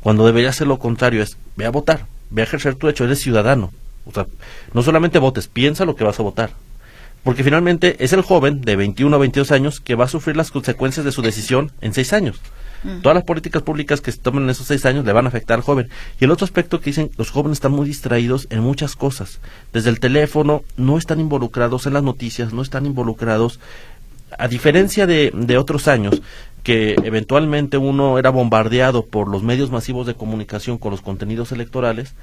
Cuando 0.00 0.26
debería 0.26 0.52
ser 0.52 0.66
lo 0.66 0.78
contrario, 0.78 1.22
es, 1.22 1.38
ve 1.56 1.64
a 1.64 1.70
votar, 1.70 2.06
ve 2.28 2.42
a 2.42 2.44
ejercer 2.44 2.74
tu 2.74 2.86
derecho, 2.86 3.04
eres 3.04 3.20
ciudadano. 3.20 3.72
O 4.04 4.12
sea, 4.12 4.26
no 4.74 4.82
solamente 4.82 5.18
votes, 5.18 5.48
piensa 5.48 5.86
lo 5.86 5.96
que 5.96 6.04
vas 6.04 6.20
a 6.20 6.22
votar. 6.22 6.50
Porque 7.22 7.44
finalmente 7.44 7.96
es 8.02 8.12
el 8.12 8.22
joven 8.22 8.62
de 8.62 8.76
21 8.76 9.14
a 9.14 9.18
22 9.18 9.52
años 9.52 9.80
que 9.80 9.94
va 9.94 10.06
a 10.06 10.08
sufrir 10.08 10.36
las 10.36 10.50
consecuencias 10.50 11.04
de 11.04 11.12
su 11.12 11.22
decisión 11.22 11.72
en 11.80 11.92
seis 11.92 12.12
años. 12.12 12.40
Todas 13.02 13.14
las 13.14 13.24
políticas 13.24 13.62
públicas 13.62 14.00
que 14.00 14.10
se 14.10 14.18
tomen 14.18 14.44
en 14.44 14.50
esos 14.50 14.66
seis 14.66 14.86
años 14.86 15.04
le 15.04 15.12
van 15.12 15.26
a 15.26 15.28
afectar 15.28 15.58
al 15.58 15.62
joven. 15.62 15.90
Y 16.18 16.24
el 16.24 16.30
otro 16.30 16.46
aspecto 16.46 16.80
que 16.80 16.86
dicen, 16.86 17.10
los 17.18 17.30
jóvenes 17.30 17.56
están 17.56 17.72
muy 17.72 17.86
distraídos 17.86 18.46
en 18.48 18.60
muchas 18.60 18.96
cosas. 18.96 19.38
Desde 19.72 19.90
el 19.90 20.00
teléfono, 20.00 20.62
no 20.78 20.96
están 20.96 21.20
involucrados 21.20 21.86
en 21.86 21.92
las 21.92 22.02
noticias, 22.02 22.54
no 22.54 22.62
están 22.62 22.86
involucrados. 22.86 23.60
A 24.38 24.48
diferencia 24.48 25.06
de, 25.06 25.30
de 25.34 25.58
otros 25.58 25.88
años, 25.88 26.22
que 26.62 26.94
eventualmente 27.04 27.76
uno 27.76 28.18
era 28.18 28.30
bombardeado 28.30 29.04
por 29.04 29.28
los 29.28 29.42
medios 29.42 29.70
masivos 29.70 30.06
de 30.06 30.14
comunicación 30.14 30.78
con 30.78 30.90
los 30.90 31.02
contenidos 31.02 31.52
electorales, 31.52 32.14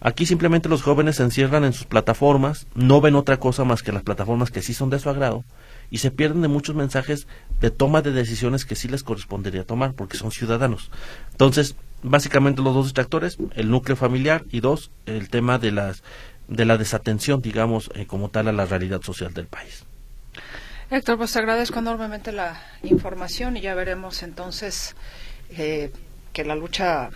Aquí 0.00 0.24
simplemente 0.24 0.68
los 0.68 0.82
jóvenes 0.82 1.16
se 1.16 1.22
encierran 1.22 1.64
en 1.64 1.74
sus 1.74 1.86
plataformas, 1.86 2.66
no 2.74 3.00
ven 3.00 3.14
otra 3.14 3.38
cosa 3.38 3.64
más 3.64 3.82
que 3.82 3.92
las 3.92 4.02
plataformas 4.02 4.50
que 4.50 4.62
sí 4.62 4.72
son 4.72 4.88
de 4.88 4.98
su 4.98 5.10
agrado 5.10 5.44
y 5.90 5.98
se 5.98 6.10
pierden 6.10 6.40
de 6.40 6.48
muchos 6.48 6.74
mensajes 6.74 7.26
de 7.60 7.70
toma 7.70 8.00
de 8.00 8.12
decisiones 8.12 8.64
que 8.64 8.76
sí 8.76 8.88
les 8.88 9.02
correspondería 9.02 9.64
tomar 9.64 9.92
porque 9.92 10.16
son 10.16 10.30
ciudadanos. 10.30 10.90
Entonces, 11.32 11.76
básicamente 12.02 12.62
los 12.62 12.74
dos 12.74 12.86
distractores, 12.86 13.36
el 13.54 13.70
núcleo 13.70 13.96
familiar 13.96 14.44
y 14.50 14.60
dos, 14.60 14.90
el 15.04 15.28
tema 15.28 15.58
de 15.58 15.72
las 15.72 16.02
de 16.48 16.64
la 16.64 16.76
desatención, 16.76 17.40
digamos, 17.40 17.90
eh, 17.94 18.06
como 18.06 18.28
tal 18.28 18.48
a 18.48 18.52
la 18.52 18.64
realidad 18.64 19.02
social 19.02 19.32
del 19.32 19.46
país. 19.46 19.84
Héctor, 20.90 21.18
pues 21.18 21.32
te 21.32 21.38
agradezco 21.38 21.78
enormemente 21.78 22.32
la 22.32 22.60
información 22.82 23.56
y 23.56 23.60
ya 23.60 23.74
veremos 23.76 24.24
entonces 24.24 24.96
eh, 25.50 25.92
que 26.32 26.44
la 26.44 26.56
lucha 26.56 27.10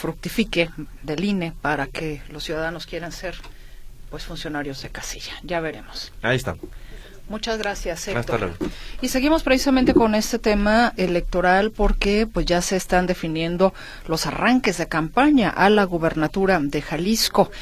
fructifique 0.00 0.70
del 1.02 1.24
INE 1.24 1.52
para 1.60 1.86
que 1.86 2.22
los 2.30 2.44
ciudadanos 2.44 2.86
quieran 2.86 3.12
ser 3.12 3.34
pues 4.10 4.24
funcionarios 4.24 4.80
de 4.82 4.88
casilla. 4.88 5.34
Ya 5.42 5.60
veremos. 5.60 6.10
Ahí 6.22 6.36
está. 6.36 6.56
Muchas 7.30 7.58
gracias, 7.58 8.08
Héctor. 8.08 8.54
Y 9.00 9.06
seguimos 9.06 9.44
precisamente 9.44 9.94
con 9.94 10.16
este 10.16 10.40
tema 10.40 10.92
electoral 10.96 11.70
porque 11.70 12.26
pues 12.26 12.44
ya 12.44 12.60
se 12.60 12.74
están 12.74 13.06
definiendo 13.06 13.72
los 14.08 14.26
arranques 14.26 14.78
de 14.78 14.88
campaña 14.88 15.48
a 15.48 15.70
la 15.70 15.84
gubernatura 15.84 16.58
de 16.60 16.82
Jalisco. 16.82 17.52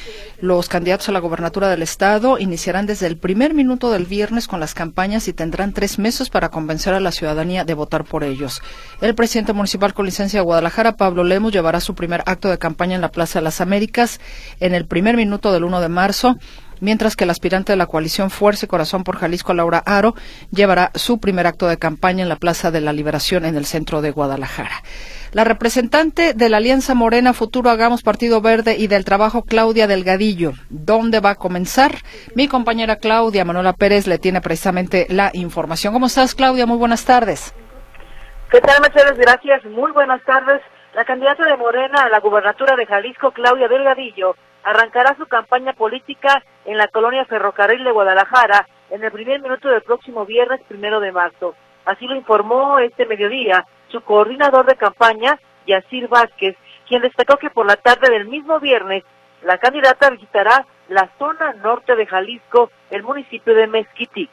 Los 0.41 0.69
candidatos 0.69 1.09
a 1.09 1.11
la 1.11 1.19
gubernatura 1.19 1.69
del 1.69 1.83
estado 1.83 2.39
iniciarán 2.39 2.87
desde 2.87 3.05
el 3.05 3.17
primer 3.17 3.53
minuto 3.53 3.91
del 3.91 4.07
viernes 4.07 4.47
con 4.47 4.59
las 4.59 4.73
campañas 4.73 5.27
y 5.27 5.33
tendrán 5.33 5.71
tres 5.71 5.99
meses 5.99 6.31
para 6.31 6.49
convencer 6.49 6.95
a 6.95 6.99
la 6.99 7.11
ciudadanía 7.11 7.63
de 7.63 7.75
votar 7.75 8.05
por 8.05 8.23
ellos. 8.23 8.63
El 9.01 9.13
presidente 9.13 9.53
municipal 9.53 9.93
con 9.93 10.07
licencia 10.07 10.39
de 10.39 10.45
Guadalajara, 10.45 10.97
Pablo 10.97 11.23
Lemos, 11.23 11.53
llevará 11.53 11.79
su 11.79 11.93
primer 11.93 12.23
acto 12.25 12.49
de 12.49 12.57
campaña 12.57 12.95
en 12.95 13.01
la 13.01 13.11
Plaza 13.11 13.37
de 13.37 13.43
las 13.43 13.61
Américas 13.61 14.19
en 14.59 14.73
el 14.73 14.87
primer 14.87 15.15
minuto 15.15 15.53
del 15.53 15.63
1 15.63 15.79
de 15.79 15.89
marzo 15.89 16.39
mientras 16.79 17.15
que 17.15 17.23
el 17.23 17.29
aspirante 17.29 17.73
de 17.73 17.77
la 17.77 17.87
coalición 17.87 18.29
Fuerza 18.29 18.65
y 18.65 18.69
Corazón 18.69 19.03
por 19.03 19.17
Jalisco, 19.17 19.53
Laura 19.53 19.83
Aro, 19.85 20.15
llevará 20.51 20.91
su 20.95 21.19
primer 21.19 21.47
acto 21.47 21.67
de 21.67 21.77
campaña 21.77 22.23
en 22.23 22.29
la 22.29 22.35
Plaza 22.35 22.71
de 22.71 22.81
la 22.81 22.93
Liberación 22.93 23.45
en 23.45 23.55
el 23.55 23.65
centro 23.65 24.01
de 24.01 24.11
Guadalajara. 24.11 24.83
La 25.31 25.43
representante 25.43 26.33
de 26.33 26.49
la 26.49 26.57
Alianza 26.57 26.95
Morena 26.95 27.33
Futuro 27.33 27.69
Hagamos 27.69 28.01
Partido 28.01 28.41
Verde 28.41 28.77
y 28.77 28.87
del 28.87 29.05
Trabajo, 29.05 29.43
Claudia 29.43 29.85
Delgadillo. 29.85 30.53
¿Dónde 30.69 31.19
va 31.19 31.31
a 31.31 31.35
comenzar? 31.35 31.91
Mi 32.33 32.47
compañera 32.47 32.95
Claudia 32.95 33.45
Manuela 33.45 33.73
Pérez 33.73 34.07
le 34.07 34.17
tiene 34.17 34.41
precisamente 34.41 35.05
la 35.09 35.29
información. 35.33 35.93
¿Cómo 35.93 36.07
estás, 36.07 36.33
Claudia? 36.33 36.65
Muy 36.65 36.77
buenas 36.77 37.05
tardes. 37.05 37.53
¿Qué 38.49 38.59
tal, 38.61 38.81
Mercedes? 38.81 39.17
Gracias. 39.19 39.63
Muy 39.65 39.91
buenas 39.91 40.23
tardes. 40.23 40.61
La 40.95 41.05
candidata 41.05 41.45
de 41.45 41.55
Morena 41.55 42.03
a 42.03 42.09
la 42.09 42.19
gubernatura 42.19 42.75
de 42.75 42.87
Jalisco, 42.87 43.31
Claudia 43.31 43.67
Delgadillo, 43.67 44.35
arrancará 44.63 45.15
su 45.15 45.27
campaña 45.27 45.73
política 45.73 46.43
en 46.65 46.77
la 46.77 46.87
colonia 46.87 47.25
Ferrocarril 47.25 47.83
de 47.83 47.91
Guadalajara 47.91 48.67
en 48.89 49.03
el 49.03 49.11
primer 49.11 49.41
minuto 49.41 49.69
del 49.69 49.81
próximo 49.81 50.25
viernes 50.25 50.61
primero 50.67 50.99
de 50.99 51.11
marzo. 51.11 51.55
Así 51.85 52.05
lo 52.05 52.15
informó 52.15 52.79
este 52.79 53.05
mediodía 53.05 53.65
su 53.89 54.01
coordinador 54.01 54.65
de 54.65 54.75
campaña, 54.75 55.39
Yacir 55.65 56.07
Vázquez, 56.07 56.55
quien 56.87 57.01
destacó 57.01 57.37
que 57.37 57.49
por 57.49 57.65
la 57.65 57.75
tarde 57.75 58.09
del 58.11 58.27
mismo 58.27 58.59
viernes 58.59 59.03
la 59.41 59.57
candidata 59.57 60.09
visitará 60.09 60.65
la 60.89 61.09
zona 61.17 61.53
norte 61.53 61.95
de 61.95 62.05
Jalisco, 62.05 62.71
el 62.91 63.03
municipio 63.03 63.53
de 63.53 63.67
Mezquitic. 63.67 64.29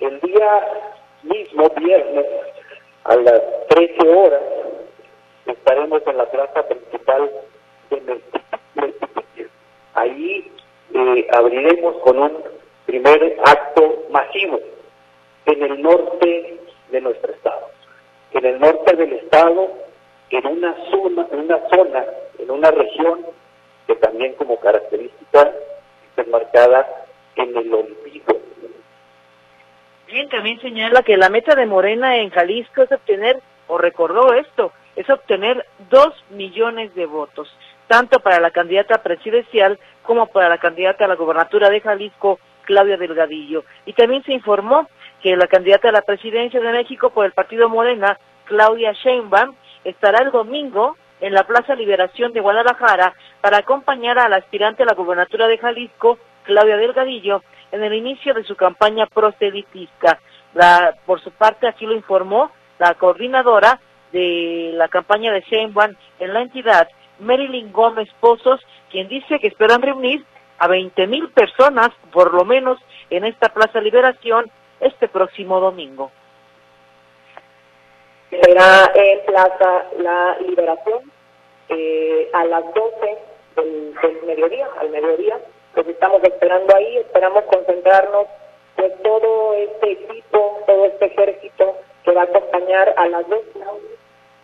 El 0.00 0.20
día 0.20 0.66
mismo 1.22 1.68
viernes 1.76 2.26
a 3.04 3.16
las 3.16 3.40
13 3.68 4.08
horas 4.08 4.42
estaremos 5.46 6.02
en 6.06 6.16
la 6.16 6.30
plaza 6.30 6.66
principal 6.66 7.30
de 7.90 8.00
Mezquitic 8.00 8.41
Ahí 9.94 10.50
eh, 10.94 11.26
abriremos 11.32 11.96
con 12.02 12.18
un 12.18 12.42
primer 12.86 13.36
acto 13.44 14.04
masivo 14.10 14.60
en 15.46 15.62
el 15.62 15.82
norte 15.82 16.60
de 16.90 17.00
nuestro 17.00 17.32
estado. 17.32 17.70
En 18.32 18.44
el 18.44 18.58
norte 18.58 18.96
del 18.96 19.12
estado, 19.14 19.70
en 20.30 20.46
una 20.46 20.74
zona, 20.90 21.26
en 21.30 21.40
una 21.40 21.60
zona, 21.68 22.04
en 22.38 22.50
una 22.50 22.70
región 22.70 23.26
que 23.86 23.94
también 23.96 24.34
como 24.34 24.58
característica 24.58 25.52
está 26.08 26.30
marcada 26.30 26.86
en 27.36 27.56
el 27.56 27.74
olvido. 27.74 28.38
Bien, 30.06 30.28
también 30.28 30.60
señala 30.60 31.02
que 31.02 31.16
la 31.16 31.30
meta 31.30 31.54
de 31.54 31.66
Morena 31.66 32.16
en 32.18 32.30
Jalisco 32.30 32.82
es 32.82 32.92
obtener, 32.92 33.40
o 33.68 33.78
recordó 33.78 34.34
esto, 34.34 34.72
es 34.96 35.08
obtener 35.08 35.64
dos 35.90 36.12
millones 36.30 36.94
de 36.94 37.06
votos 37.06 37.48
tanto 37.92 38.20
para 38.20 38.40
la 38.40 38.50
candidata 38.50 39.02
presidencial 39.02 39.78
como 40.02 40.28
para 40.28 40.48
la 40.48 40.56
candidata 40.56 41.04
a 41.04 41.08
la 41.08 41.14
gobernatura 41.14 41.68
de 41.68 41.82
Jalisco, 41.82 42.38
Claudia 42.64 42.96
Delgadillo. 42.96 43.64
Y 43.84 43.92
también 43.92 44.22
se 44.24 44.32
informó 44.32 44.88
que 45.22 45.36
la 45.36 45.46
candidata 45.46 45.90
a 45.90 45.92
la 45.92 46.00
presidencia 46.00 46.58
de 46.58 46.72
México 46.72 47.10
por 47.10 47.26
el 47.26 47.32
partido 47.32 47.68
Morena, 47.68 48.18
Claudia 48.46 48.92
Sheinbaum, 48.92 49.54
estará 49.84 50.24
el 50.24 50.30
domingo 50.30 50.96
en 51.20 51.34
la 51.34 51.44
Plaza 51.44 51.74
Liberación 51.74 52.32
de 52.32 52.40
Guadalajara 52.40 53.12
para 53.42 53.58
acompañar 53.58 54.18
al 54.18 54.32
aspirante 54.32 54.84
a 54.84 54.86
la 54.86 54.94
gobernatura 54.94 55.46
de 55.46 55.58
Jalisco, 55.58 56.18
Claudia 56.44 56.78
Delgadillo, 56.78 57.42
en 57.72 57.82
el 57.82 57.92
inicio 57.92 58.32
de 58.32 58.44
su 58.44 58.56
campaña 58.56 59.04
proselitista. 59.04 60.18
La, 60.54 60.94
por 61.04 61.20
su 61.20 61.30
parte, 61.30 61.68
así 61.68 61.84
lo 61.84 61.92
informó 61.92 62.52
la 62.78 62.94
coordinadora 62.94 63.78
de 64.12 64.70
la 64.72 64.88
campaña 64.88 65.30
de 65.30 65.42
Sheinbaum 65.42 65.94
en 66.20 66.32
la 66.32 66.40
entidad, 66.40 66.88
Marilyn 67.22 67.72
Gómez 67.72 68.08
Pozos, 68.20 68.60
quien 68.90 69.08
dice 69.08 69.38
que 69.38 69.48
esperan 69.48 69.82
reunir 69.82 70.24
a 70.58 70.68
20 70.68 71.06
mil 71.06 71.28
personas, 71.30 71.90
por 72.12 72.32
lo 72.34 72.44
menos, 72.44 72.78
en 73.10 73.24
esta 73.24 73.48
Plaza 73.48 73.80
Liberación 73.80 74.50
este 74.80 75.08
próximo 75.08 75.60
domingo. 75.60 76.10
Será 78.30 78.90
en 78.94 79.26
Plaza 79.26 79.84
La 79.98 80.36
Liberación 80.40 81.12
eh, 81.68 82.30
a 82.32 82.44
las 82.44 82.64
12 82.64 83.18
del, 83.56 83.94
mediodía, 84.26 84.68
al 84.80 84.90
mediodía. 84.90 85.38
Pues 85.74 85.86
estamos 85.88 86.22
esperando 86.24 86.74
ahí, 86.74 86.98
esperamos 86.98 87.44
concentrarnos 87.44 88.26
de 88.76 88.90
todo 89.02 89.54
este 89.54 89.92
equipo, 89.92 90.62
todo 90.66 90.86
este 90.86 91.06
ejército 91.06 91.76
que 92.04 92.12
va 92.12 92.22
a 92.22 92.24
acompañar 92.24 92.94
a 92.96 93.08
las 93.08 93.28
dos 93.28 93.40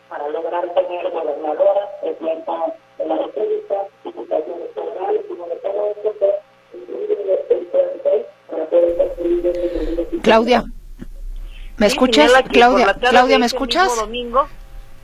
para 0.08 0.28
lograr 0.28 0.64
tener 0.74 1.10
gobernadora, 1.10 1.88
presidenta 2.00 2.74
de 2.98 3.06
la 3.06 3.16
República, 3.16 3.74
diputaciones 4.04 4.70
federales, 4.74 5.22
como 5.28 5.46
de 5.46 5.56
todo 5.56 5.90
esto, 5.90 6.14
para 8.50 8.66
poder 8.66 10.20
Claudia. 10.22 10.64
¿Me 11.76 11.86
escuchas? 11.86 12.32
Claudia, 12.50 12.94
Claudia, 12.94 13.38
¿me 13.38 13.46
escuchas? 13.46 14.04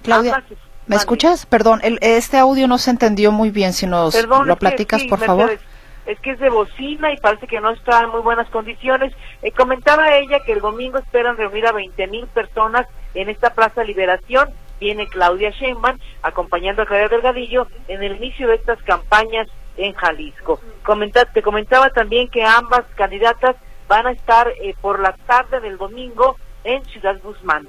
Claudia, 0.02 0.44
¿me 0.86 0.96
escuchas? 0.96 1.46
Perdón, 1.46 1.80
el, 1.82 1.98
este 2.00 2.36
audio 2.36 2.66
no 2.66 2.78
se 2.78 2.90
entendió 2.90 3.30
muy 3.30 3.50
bien. 3.50 3.72
Si 3.72 3.86
nos 3.86 4.14
lo 4.26 4.56
platicas, 4.56 5.04
por 5.04 5.20
favor. 5.20 5.58
Es 6.06 6.20
que 6.20 6.32
es 6.32 6.38
de 6.38 6.50
bocina 6.50 7.14
y 7.14 7.16
parece 7.16 7.46
que 7.46 7.60
no 7.62 7.70
está 7.70 8.02
en 8.02 8.10
muy 8.10 8.20
buenas 8.20 8.50
condiciones. 8.50 9.14
Eh, 9.40 9.52
comentaba 9.52 10.14
ella 10.14 10.40
que 10.44 10.52
el 10.52 10.60
domingo 10.60 10.98
esperan 10.98 11.38
reunir 11.38 11.66
a 11.66 11.72
20 11.72 12.06
mil 12.08 12.26
personas 12.26 12.86
en 13.14 13.30
esta 13.30 13.54
Plaza 13.54 13.82
Liberación 13.84 14.50
viene 14.84 15.08
Claudia 15.08 15.48
Sheinbaum 15.48 15.98
acompañando 16.20 16.82
a 16.82 16.86
Javier 16.86 17.08
Delgadillo 17.08 17.66
en 17.88 18.02
el 18.02 18.16
inicio 18.16 18.48
de 18.48 18.56
estas 18.56 18.82
campañas 18.82 19.48
en 19.78 19.94
Jalisco. 19.94 20.60
te 21.32 21.42
comentaba 21.42 21.88
también 21.88 22.28
que 22.28 22.44
ambas 22.44 22.84
candidatas 22.94 23.56
van 23.88 24.06
a 24.06 24.10
estar 24.10 24.46
eh, 24.60 24.74
por 24.82 25.00
la 25.00 25.12
tarde 25.26 25.60
del 25.60 25.78
domingo 25.78 26.36
en 26.64 26.84
Ciudad 26.84 27.18
Guzmán. 27.22 27.66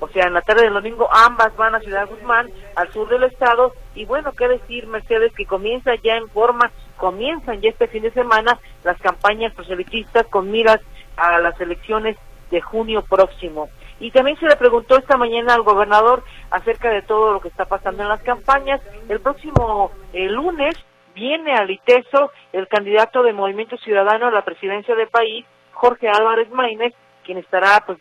O 0.00 0.08
sea, 0.08 0.26
en 0.26 0.34
la 0.34 0.42
tarde 0.42 0.62
del 0.62 0.74
domingo 0.74 1.08
ambas 1.12 1.56
van 1.56 1.76
a 1.76 1.80
Ciudad 1.80 2.08
Guzmán, 2.08 2.50
al 2.74 2.92
sur 2.92 3.08
del 3.08 3.22
estado. 3.22 3.72
Y 3.94 4.04
bueno, 4.04 4.32
qué 4.32 4.48
decir, 4.48 4.88
Mercedes, 4.88 5.32
que 5.34 5.46
comienza 5.46 5.94
ya 6.02 6.16
en 6.16 6.28
forma, 6.28 6.72
comienzan 6.96 7.60
ya 7.60 7.70
este 7.70 7.86
fin 7.86 8.02
de 8.02 8.10
semana 8.10 8.58
las 8.82 8.98
campañas 8.98 9.54
proselitistas 9.54 10.26
con 10.26 10.50
miras 10.50 10.80
a 11.16 11.38
las 11.38 11.60
elecciones 11.60 12.16
de 12.50 12.60
junio 12.60 13.02
próximo. 13.02 13.68
Y 14.00 14.10
también 14.12 14.38
se 14.38 14.46
le 14.46 14.56
preguntó 14.56 14.96
esta 14.96 15.16
mañana 15.16 15.54
al 15.54 15.62
gobernador 15.62 16.22
acerca 16.50 16.90
de 16.90 17.02
todo 17.02 17.32
lo 17.32 17.40
que 17.40 17.48
está 17.48 17.64
pasando 17.64 18.02
en 18.02 18.08
las 18.08 18.22
campañas. 18.22 18.80
El 19.08 19.20
próximo 19.20 19.90
lunes 20.12 20.76
viene 21.14 21.52
al 21.52 21.70
ITESO 21.70 22.30
el 22.52 22.68
candidato 22.68 23.22
de 23.22 23.32
Movimiento 23.32 23.76
Ciudadano 23.78 24.28
a 24.28 24.30
la 24.30 24.44
presidencia 24.44 24.94
del 24.94 25.08
país, 25.08 25.44
Jorge 25.72 26.08
Álvarez 26.08 26.48
Maínez, 26.50 26.94
quien 27.24 27.38
estará 27.38 27.82
pues 27.84 27.98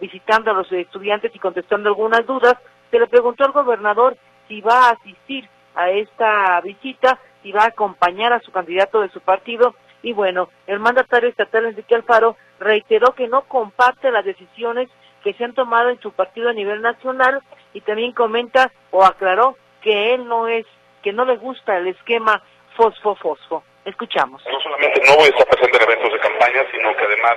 visitando 0.00 0.50
a 0.50 0.54
los 0.54 0.70
estudiantes 0.70 1.34
y 1.34 1.38
contestando 1.38 1.88
algunas 1.88 2.26
dudas. 2.26 2.56
Se 2.90 2.98
le 2.98 3.06
preguntó 3.06 3.44
al 3.44 3.52
gobernador 3.52 4.18
si 4.48 4.60
va 4.60 4.88
a 4.88 4.90
asistir 4.90 5.48
a 5.74 5.88
esta 5.90 6.60
visita, 6.60 7.18
si 7.42 7.52
va 7.52 7.62
a 7.62 7.68
acompañar 7.68 8.34
a 8.34 8.40
su 8.40 8.52
candidato 8.52 9.00
de 9.00 9.08
su 9.08 9.20
partido. 9.20 9.74
Y 10.02 10.12
bueno, 10.12 10.50
el 10.66 10.78
mandatario 10.78 11.30
estatal 11.30 11.64
Enrique 11.64 11.94
Alfaro 11.94 12.36
reiteró 12.60 13.14
que 13.14 13.28
no 13.28 13.42
comparte 13.42 14.10
las 14.10 14.26
decisiones 14.26 14.90
que 15.22 15.34
se 15.34 15.44
han 15.44 15.54
tomado 15.54 15.90
en 15.90 16.00
su 16.00 16.12
partido 16.12 16.50
a 16.50 16.52
nivel 16.52 16.82
nacional 16.82 17.42
y 17.72 17.80
también 17.80 18.12
comenta 18.12 18.72
o 18.90 19.04
aclaró 19.04 19.56
que 19.80 20.14
él 20.14 20.26
no 20.26 20.48
es, 20.48 20.66
que 21.02 21.12
no 21.12 21.24
le 21.24 21.36
gusta 21.36 21.76
el 21.76 21.88
esquema 21.88 22.42
fosfo-fosfo. 22.76 23.62
Escuchamos. 23.84 24.40
No 24.46 24.60
solamente 24.60 25.02
no 25.04 25.16
voy 25.16 25.26
a 25.26 25.30
estar 25.30 25.46
presente 25.48 25.76
en 25.76 25.82
eventos 25.82 26.12
de 26.12 26.18
campaña, 26.20 26.62
sino 26.70 26.94
que 26.94 27.04
además 27.04 27.36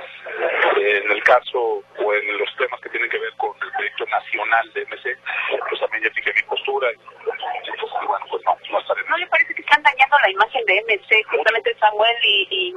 eh, 0.78 1.02
en 1.04 1.10
el 1.10 1.22
caso 1.24 1.58
o 1.58 2.14
en 2.14 2.38
los 2.38 2.56
temas 2.56 2.80
que 2.80 2.88
tienen 2.88 3.10
que 3.10 3.18
ver 3.18 3.32
con 3.36 3.50
el 3.60 3.72
proyecto 3.72 4.06
nacional 4.06 4.72
de 4.72 4.86
MC, 4.86 5.18
pues 5.68 5.80
también 5.80 6.04
ya 6.04 6.10
fijé 6.10 6.32
mi 6.34 6.42
postura 6.42 6.88
y, 6.92 8.06
bueno, 8.06 8.26
pues 8.30 8.42
no, 8.44 8.56
no 8.70 8.78
estaré. 8.78 9.02
¿No 9.08 9.16
le 9.16 9.26
parece 9.26 9.54
que 9.54 9.62
están 9.62 9.82
dañando 9.82 10.16
la 10.22 10.30
imagen 10.30 10.64
de 10.66 10.84
MC, 10.86 11.24
justamente 11.30 11.74
Samuel 11.80 12.16
y, 12.22 12.46
y 12.50 12.72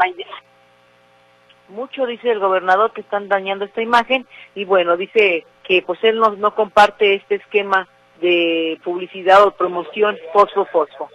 Mucho 1.69 2.05
dice 2.05 2.31
el 2.31 2.39
gobernador 2.39 2.91
que 2.93 3.01
están 3.01 3.27
dañando 3.27 3.65
esta 3.65 3.81
imagen 3.81 4.25
y 4.55 4.65
bueno, 4.65 4.97
dice 4.97 5.45
que 5.63 5.83
pues 5.83 6.03
él 6.03 6.19
no, 6.19 6.31
no 6.31 6.55
comparte 6.55 7.13
este 7.13 7.35
esquema 7.35 7.87
de 8.21 8.79
publicidad 8.83 9.43
o 9.43 9.51
promoción 9.51 10.17
fosfo-fosfo. 10.33 11.09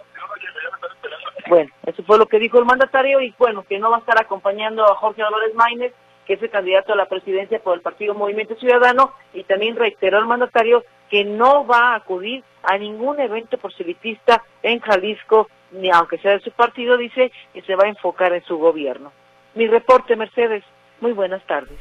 Bueno, 1.47 1.69
eso 1.85 2.03
fue 2.03 2.17
lo 2.17 2.25
que 2.25 2.39
dijo 2.39 2.57
el 2.57 2.65
mandatario 2.65 3.21
y 3.21 3.33
bueno, 3.37 3.63
que 3.63 3.77
no 3.77 3.91
va 3.91 3.97
a 3.97 3.99
estar 3.99 4.19
acompañando 4.19 4.83
a 4.83 4.95
Jorge 4.95 5.21
Álvarez 5.21 5.53
Maínez, 5.53 5.93
que 6.25 6.33
es 6.33 6.41
el 6.41 6.49
candidato 6.49 6.93
a 6.93 6.95
la 6.95 7.05
presidencia 7.05 7.59
por 7.59 7.75
el 7.75 7.81
Partido 7.81 8.15
Movimiento 8.15 8.55
Ciudadano, 8.55 9.13
y 9.33 9.43
también 9.43 9.75
reiteró 9.75 10.17
el 10.17 10.25
mandatario 10.25 10.83
que 11.09 11.23
no 11.23 11.67
va 11.67 11.91
a 11.91 11.95
acudir 11.95 12.43
a 12.63 12.77
ningún 12.77 13.19
evento 13.19 13.57
proselitista 13.57 14.43
en 14.63 14.79
Jalisco, 14.79 15.49
ni 15.71 15.91
aunque 15.91 16.17
sea 16.17 16.31
de 16.31 16.39
su 16.39 16.51
partido, 16.51 16.97
dice 16.97 17.31
que 17.53 17.61
se 17.61 17.75
va 17.75 17.83
a 17.85 17.89
enfocar 17.89 18.33
en 18.33 18.43
su 18.45 18.57
gobierno. 18.57 19.11
Mi 19.55 19.67
reporte, 19.67 20.15
Mercedes. 20.15 20.63
Muy 20.99 21.13
buenas 21.13 21.41
tardes. 21.47 21.79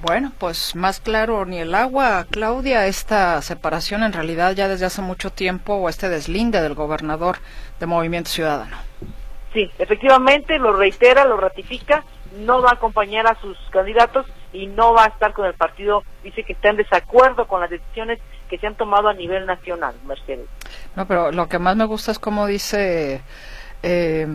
Bueno, 0.00 0.32
pues 0.38 0.76
más 0.76 1.00
claro 1.00 1.44
ni 1.44 1.58
el 1.58 1.74
agua, 1.74 2.26
Claudia, 2.30 2.86
esta 2.86 3.42
separación 3.42 4.04
en 4.04 4.12
realidad 4.12 4.52
ya 4.52 4.68
desde 4.68 4.86
hace 4.86 5.02
mucho 5.02 5.30
tiempo 5.30 5.74
o 5.74 5.88
este 5.88 6.08
deslinde 6.08 6.60
del 6.60 6.74
gobernador 6.74 7.38
de 7.80 7.86
Movimiento 7.86 8.30
Ciudadano. 8.30 8.76
Sí, 9.52 9.68
efectivamente 9.78 10.58
lo 10.58 10.72
reitera, 10.72 11.24
lo 11.24 11.36
ratifica, 11.36 12.04
no 12.38 12.62
va 12.62 12.70
a 12.70 12.74
acompañar 12.74 13.26
a 13.26 13.40
sus 13.40 13.58
candidatos 13.70 14.26
y 14.52 14.68
no 14.68 14.92
va 14.94 15.04
a 15.04 15.08
estar 15.08 15.32
con 15.32 15.46
el 15.46 15.54
partido, 15.54 16.04
dice 16.22 16.44
que 16.44 16.52
está 16.52 16.68
en 16.68 16.76
desacuerdo 16.76 17.48
con 17.48 17.60
las 17.60 17.70
decisiones 17.70 18.20
que 18.48 18.58
se 18.58 18.68
han 18.68 18.76
tomado 18.76 19.08
a 19.08 19.14
nivel 19.14 19.46
nacional, 19.46 19.96
Mercedes. 20.04 20.46
No, 20.94 21.06
pero 21.08 21.32
lo 21.32 21.48
que 21.48 21.58
más 21.58 21.74
me 21.74 21.86
gusta 21.86 22.12
es 22.12 22.20
como 22.20 22.46
dice, 22.46 23.20
eh, 23.82 24.28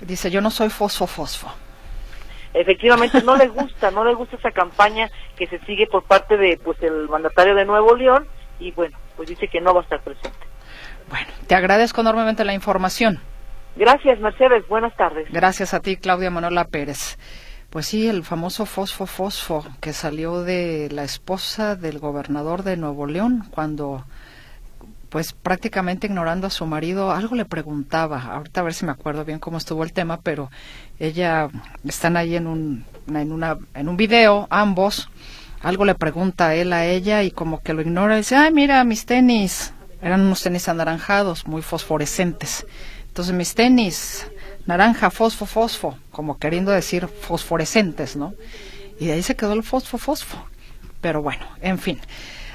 dice, 0.00 0.30
yo 0.30 0.40
no 0.40 0.50
soy 0.50 0.68
fosfo-fosfo 0.68 1.52
efectivamente 2.54 3.22
no 3.22 3.36
le 3.36 3.48
gusta, 3.48 3.90
no 3.90 4.04
le 4.04 4.14
gusta 4.14 4.36
esa 4.36 4.50
campaña 4.50 5.10
que 5.36 5.46
se 5.46 5.58
sigue 5.60 5.86
por 5.86 6.04
parte 6.04 6.36
de 6.36 6.58
pues 6.62 6.82
el 6.82 7.08
mandatario 7.08 7.54
de 7.54 7.64
Nuevo 7.64 7.94
León 7.94 8.26
y 8.58 8.72
bueno, 8.72 8.98
pues 9.16 9.28
dice 9.28 9.48
que 9.48 9.60
no 9.60 9.74
va 9.74 9.80
a 9.80 9.84
estar 9.84 10.00
presente. 10.00 10.38
Bueno, 11.08 11.26
te 11.46 11.54
agradezco 11.54 12.00
enormemente 12.00 12.44
la 12.44 12.54
información. 12.54 13.20
Gracias, 13.76 14.18
Mercedes. 14.20 14.66
Buenas 14.68 14.94
tardes. 14.96 15.28
Gracias 15.30 15.74
a 15.74 15.80
ti, 15.80 15.96
Claudia 15.96 16.30
Manuela 16.30 16.64
Pérez. 16.64 17.18
Pues 17.70 17.86
sí, 17.86 18.08
el 18.08 18.24
famoso 18.24 18.66
fosfo 18.66 19.06
fosfo 19.06 19.64
que 19.80 19.92
salió 19.92 20.42
de 20.42 20.88
la 20.90 21.04
esposa 21.04 21.76
del 21.76 22.00
gobernador 22.00 22.64
de 22.64 22.76
Nuevo 22.76 23.06
León 23.06 23.44
cuando 23.50 24.04
pues 25.10 25.32
prácticamente 25.32 26.06
ignorando 26.06 26.46
a 26.46 26.50
su 26.50 26.64
marido, 26.66 27.10
algo 27.10 27.34
le 27.34 27.44
preguntaba, 27.44 28.22
ahorita 28.22 28.60
a 28.60 28.64
ver 28.64 28.74
si 28.74 28.86
me 28.86 28.92
acuerdo 28.92 29.24
bien 29.24 29.40
cómo 29.40 29.58
estuvo 29.58 29.82
el 29.82 29.92
tema, 29.92 30.20
pero 30.20 30.50
ella, 30.98 31.48
están 31.84 32.16
ahí 32.16 32.36
en 32.36 32.46
un, 32.46 32.84
en 33.12 33.32
una, 33.32 33.58
en 33.74 33.88
un 33.88 33.96
video, 33.96 34.46
ambos, 34.50 35.10
algo 35.60 35.84
le 35.84 35.96
pregunta 35.96 36.48
a 36.48 36.54
él 36.54 36.72
a 36.72 36.86
ella 36.86 37.22
y 37.24 37.32
como 37.32 37.60
que 37.60 37.74
lo 37.74 37.82
ignora 37.82 38.14
y 38.14 38.18
dice, 38.18 38.36
ay, 38.36 38.52
mira, 38.52 38.82
mis 38.84 39.04
tenis, 39.04 39.72
eran 40.00 40.20
unos 40.22 40.42
tenis 40.42 40.68
anaranjados, 40.68 41.46
muy 41.46 41.60
fosforescentes. 41.60 42.64
Entonces 43.08 43.34
mis 43.34 43.54
tenis, 43.54 44.26
naranja, 44.66 45.10
fosfo, 45.10 45.44
fosfo, 45.44 45.98
como 46.12 46.38
queriendo 46.38 46.70
decir 46.70 47.08
fosforescentes, 47.08 48.14
¿no? 48.14 48.34
Y 49.00 49.06
de 49.06 49.14
ahí 49.14 49.22
se 49.22 49.34
quedó 49.34 49.54
el 49.54 49.64
fosfo, 49.64 49.98
fosfo. 49.98 50.38
Pero 51.00 51.20
bueno, 51.20 51.44
en 51.60 51.78
fin. 51.78 51.98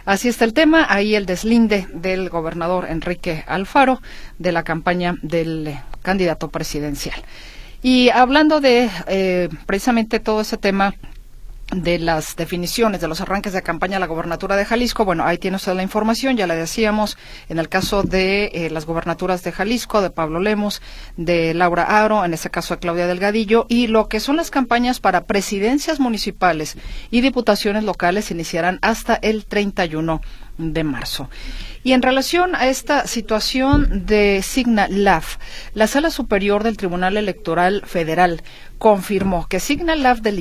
Así 0.05 0.29
está 0.29 0.45
el 0.45 0.53
tema. 0.53 0.85
Ahí 0.87 1.15
el 1.15 1.25
deslinde 1.25 1.87
del 1.93 2.29
gobernador 2.29 2.85
Enrique 2.87 3.43
Alfaro 3.47 4.01
de 4.37 4.51
la 4.51 4.63
campaña 4.63 5.15
del 5.23 5.75
candidato 6.03 6.49
presidencial. 6.49 7.19
Y 7.81 8.09
hablando 8.09 8.61
de 8.61 8.89
eh, 9.07 9.49
precisamente 9.65 10.19
todo 10.19 10.41
ese 10.41 10.57
tema 10.57 10.93
de 11.83 11.99
las 11.99 12.35
definiciones 12.35 13.01
de 13.01 13.07
los 13.07 13.21
arranques 13.21 13.53
de 13.53 13.61
campaña 13.61 13.97
a 13.97 13.99
la 13.99 14.07
gobernatura 14.07 14.55
de 14.55 14.65
Jalisco. 14.65 15.05
Bueno, 15.05 15.25
ahí 15.25 15.37
tiene 15.37 15.57
usted 15.57 15.73
la 15.73 15.83
información, 15.83 16.37
ya 16.37 16.47
le 16.47 16.55
decíamos, 16.55 17.17
en 17.49 17.59
el 17.59 17.69
caso 17.69 18.03
de 18.03 18.45
eh, 18.53 18.69
las 18.69 18.85
gobernaturas 18.85 19.43
de 19.43 19.51
Jalisco, 19.51 20.01
de 20.01 20.09
Pablo 20.09 20.39
Lemos, 20.39 20.81
de 21.17 21.53
Laura 21.53 21.83
Aro, 21.83 22.23
en 22.23 22.33
ese 22.33 22.49
caso 22.49 22.75
de 22.75 22.79
Claudia 22.79 23.07
Delgadillo, 23.07 23.65
y 23.69 23.87
lo 23.87 24.07
que 24.07 24.19
son 24.19 24.37
las 24.37 24.51
campañas 24.51 24.99
para 24.99 25.25
presidencias 25.25 25.99
municipales 25.99 26.77
y 27.11 27.21
diputaciones 27.21 27.83
locales 27.83 28.31
iniciarán 28.31 28.79
hasta 28.81 29.15
el 29.15 29.45
31 29.45 30.21
de 30.57 30.83
marzo. 30.83 31.29
Y 31.83 31.93
en 31.93 32.01
relación 32.01 32.55
a 32.55 32.67
esta 32.67 33.05
situación 33.07 34.05
de 34.05 34.41
Signa 34.41 34.87
LAF, 34.89 35.37
la 35.73 35.87
Sala 35.87 36.09
Superior 36.09 36.63
del 36.63 36.77
Tribunal 36.77 37.17
Electoral 37.17 37.83
Federal 37.85 38.41
confirmó 38.77 39.47
que 39.47 39.59
Signa 39.59 39.95
LAF 39.95 40.21
del 40.21 40.39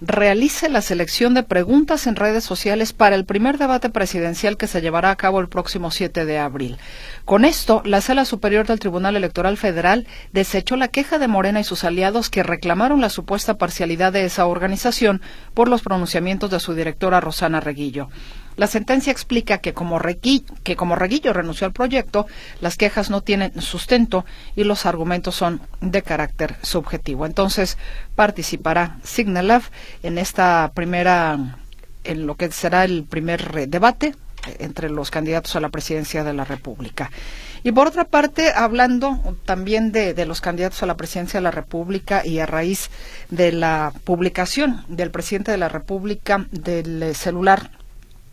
realice 0.00 0.68
la 0.68 0.82
selección 0.82 1.34
de 1.34 1.42
preguntas 1.42 2.06
en 2.06 2.16
redes 2.16 2.44
sociales 2.44 2.92
para 2.92 3.16
el 3.16 3.24
primer 3.24 3.58
debate 3.58 3.88
presidencial 3.88 4.56
que 4.56 4.66
se 4.66 4.80
llevará 4.80 5.10
a 5.10 5.16
cabo 5.16 5.40
el 5.40 5.48
próximo 5.48 5.90
7 5.90 6.24
de 6.24 6.38
abril. 6.38 6.76
Con 7.24 7.44
esto, 7.44 7.82
la 7.84 8.00
Sala 8.00 8.24
Superior 8.24 8.66
del 8.66 8.80
Tribunal 8.80 9.16
Electoral 9.16 9.56
Federal 9.56 10.06
desechó 10.32 10.76
la 10.76 10.88
queja 10.88 11.18
de 11.18 11.28
Morena 11.28 11.60
y 11.60 11.64
sus 11.64 11.84
aliados 11.84 12.30
que 12.30 12.42
reclamaron 12.42 13.00
la 13.00 13.10
supuesta 13.10 13.56
parcialidad 13.58 14.12
de 14.12 14.24
esa 14.24 14.46
organización 14.46 15.22
por 15.54 15.68
los 15.68 15.82
pronunciamientos 15.82 16.50
de 16.50 16.60
su 16.60 16.74
directora 16.74 17.20
Rosana 17.20 17.60
Reguillo. 17.60 18.08
La 18.56 18.66
sentencia 18.66 19.10
explica 19.10 19.58
que 19.58 19.74
como, 19.74 19.98
Reguillo 19.98 21.32
renunció 21.32 21.66
al 21.66 21.72
proyecto, 21.72 22.26
las 22.60 22.76
quejas 22.76 23.10
no 23.10 23.20
tienen 23.20 23.60
sustento 23.60 24.24
y 24.54 24.64
los 24.64 24.86
argumentos 24.86 25.34
son 25.34 25.60
de 25.80 26.02
carácter 26.02 26.56
subjetivo. 26.62 27.26
Entonces, 27.26 27.76
participará 28.14 28.98
Signalav 29.02 29.64
en 30.02 30.16
esta 30.16 30.72
primera, 30.74 31.58
en 32.04 32.26
lo 32.26 32.36
que 32.36 32.50
será 32.50 32.84
el 32.84 33.04
primer 33.04 33.68
debate 33.68 34.14
entre 34.58 34.88
los 34.88 35.10
candidatos 35.10 35.56
a 35.56 35.60
la 35.60 35.68
presidencia 35.68 36.24
de 36.24 36.32
la 36.32 36.44
República. 36.44 37.10
Y 37.62 37.72
por 37.72 37.88
otra 37.88 38.04
parte, 38.04 38.52
hablando 38.54 39.36
también 39.44 39.90
de, 39.90 40.14
de, 40.14 40.24
los 40.24 40.40
candidatos 40.40 40.82
a 40.82 40.86
la 40.86 40.96
presidencia 40.96 41.40
de 41.40 41.44
la 41.44 41.50
República 41.50 42.24
y 42.24 42.38
a 42.38 42.46
raíz 42.46 42.90
de 43.28 43.50
la 43.50 43.92
publicación 44.04 44.84
del 44.88 45.10
presidente 45.10 45.50
de 45.50 45.58
la 45.58 45.68
República 45.68 46.46
del 46.52 47.14
celular 47.16 47.70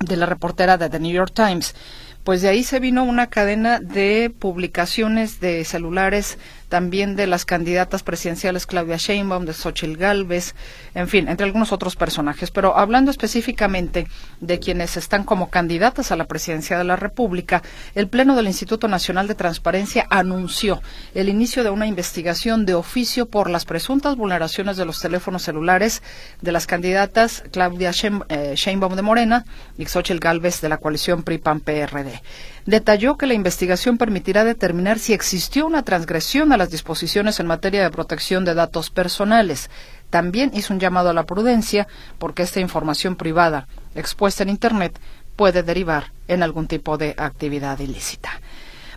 de 0.06 0.18
la 0.18 0.26
reportera 0.26 0.78
de 0.78 0.90
The 0.90 1.00
New 1.00 1.12
York 1.12 1.34
Times. 1.34 1.76
Pues 2.24 2.42
de 2.42 2.50
ahí 2.50 2.64
se 2.64 2.80
vino 2.80 3.04
una 3.04 3.28
cadena 3.28 3.80
de 3.80 4.34
publicaciones 4.38 5.40
de 5.42 5.66
celulares 5.66 6.38
también 6.74 7.16
de 7.16 7.28
las 7.28 7.46
candidatas 7.46 8.02
presidenciales 8.02 8.66
Claudia 8.66 8.98
Sheinbaum, 8.98 9.46
de 9.46 9.54
Xochitl 9.54 9.96
Galvez, 9.96 10.56
en 10.96 11.08
fin, 11.08 11.28
entre 11.28 11.46
algunos 11.46 11.72
otros 11.72 11.96
personajes. 11.96 12.50
Pero 12.50 12.76
hablando 12.76 13.12
específicamente 13.12 14.08
de 14.40 14.58
quienes 14.58 14.98
están 14.98 15.24
como 15.24 15.52
candidatas 15.52 16.12
a 16.12 16.16
la 16.16 16.26
presidencia 16.26 16.76
de 16.76 16.84
la 16.84 16.96
República, 16.96 17.62
el 17.94 18.08
Pleno 18.08 18.36
del 18.36 18.48
Instituto 18.48 18.88
Nacional 18.88 19.28
de 19.28 19.36
Transparencia 19.36 20.08
anunció 20.10 20.82
el 21.14 21.30
inicio 21.30 21.64
de 21.64 21.70
una 21.70 21.86
investigación 21.86 22.66
de 22.66 22.74
oficio 22.74 23.28
por 23.28 23.52
las 23.52 23.66
presuntas 23.66 24.16
vulneraciones 24.16 24.76
de 24.76 24.86
los 24.86 25.00
teléfonos 25.00 25.44
celulares 25.44 26.02
de 26.42 26.54
las 26.54 26.66
candidatas 26.66 27.44
Claudia 27.52 27.92
eh, 28.30 28.54
Sheinbaum 28.56 28.96
de 28.96 29.04
Morena 29.04 29.46
y 29.78 29.86
Xochitl 29.86 30.18
Galvez 30.18 30.60
de 30.62 30.70
la 30.70 30.78
coalición 30.78 31.22
PRI-PAN-PRD 31.22 32.24
detalló 32.66 33.18
que 33.18 33.28
la 33.28 33.34
investigación 33.34 33.98
permitirá 33.98 34.44
determinar 34.44 35.00
si 35.00 35.14
existió 35.14 35.66
una 35.66 35.84
transgresión 35.84 36.52
a 36.52 36.58
las 36.58 36.70
disposiciones 36.70 37.40
en 37.40 37.48
materia 37.48 37.84
de 37.84 37.92
protección 37.92 38.46
de 38.46 38.54
datos 38.54 38.90
personales. 38.90 39.70
También 40.10 40.52
hizo 40.54 40.74
un 40.74 40.80
llamado 40.80 41.10
a 41.10 41.14
la 41.14 41.26
prudencia 41.26 41.88
porque 42.20 42.44
esta 42.44 42.60
información 42.60 43.16
privada 43.16 43.68
expuesta 43.96 44.44
en 44.44 44.50
Internet 44.50 45.00
puede 45.36 45.64
derivar 45.64 46.12
en 46.28 46.44
algún 46.44 46.68
tipo 46.68 46.98
de 46.98 47.16
actividad 47.18 47.80
ilícita. 47.80 48.42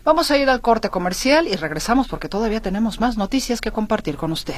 Vamos 0.05 0.31
a 0.31 0.37
ir 0.37 0.48
al 0.48 0.61
corte 0.61 0.88
comercial 0.88 1.48
y 1.48 1.57
regresamos 1.57 2.07
porque 2.07 2.29
todavía 2.29 2.61
tenemos 2.61 3.00
más 3.00 3.16
noticias 3.16 3.61
que 3.61 3.72
compartir 3.72 4.16
con 4.16 4.31
usted. 4.31 4.55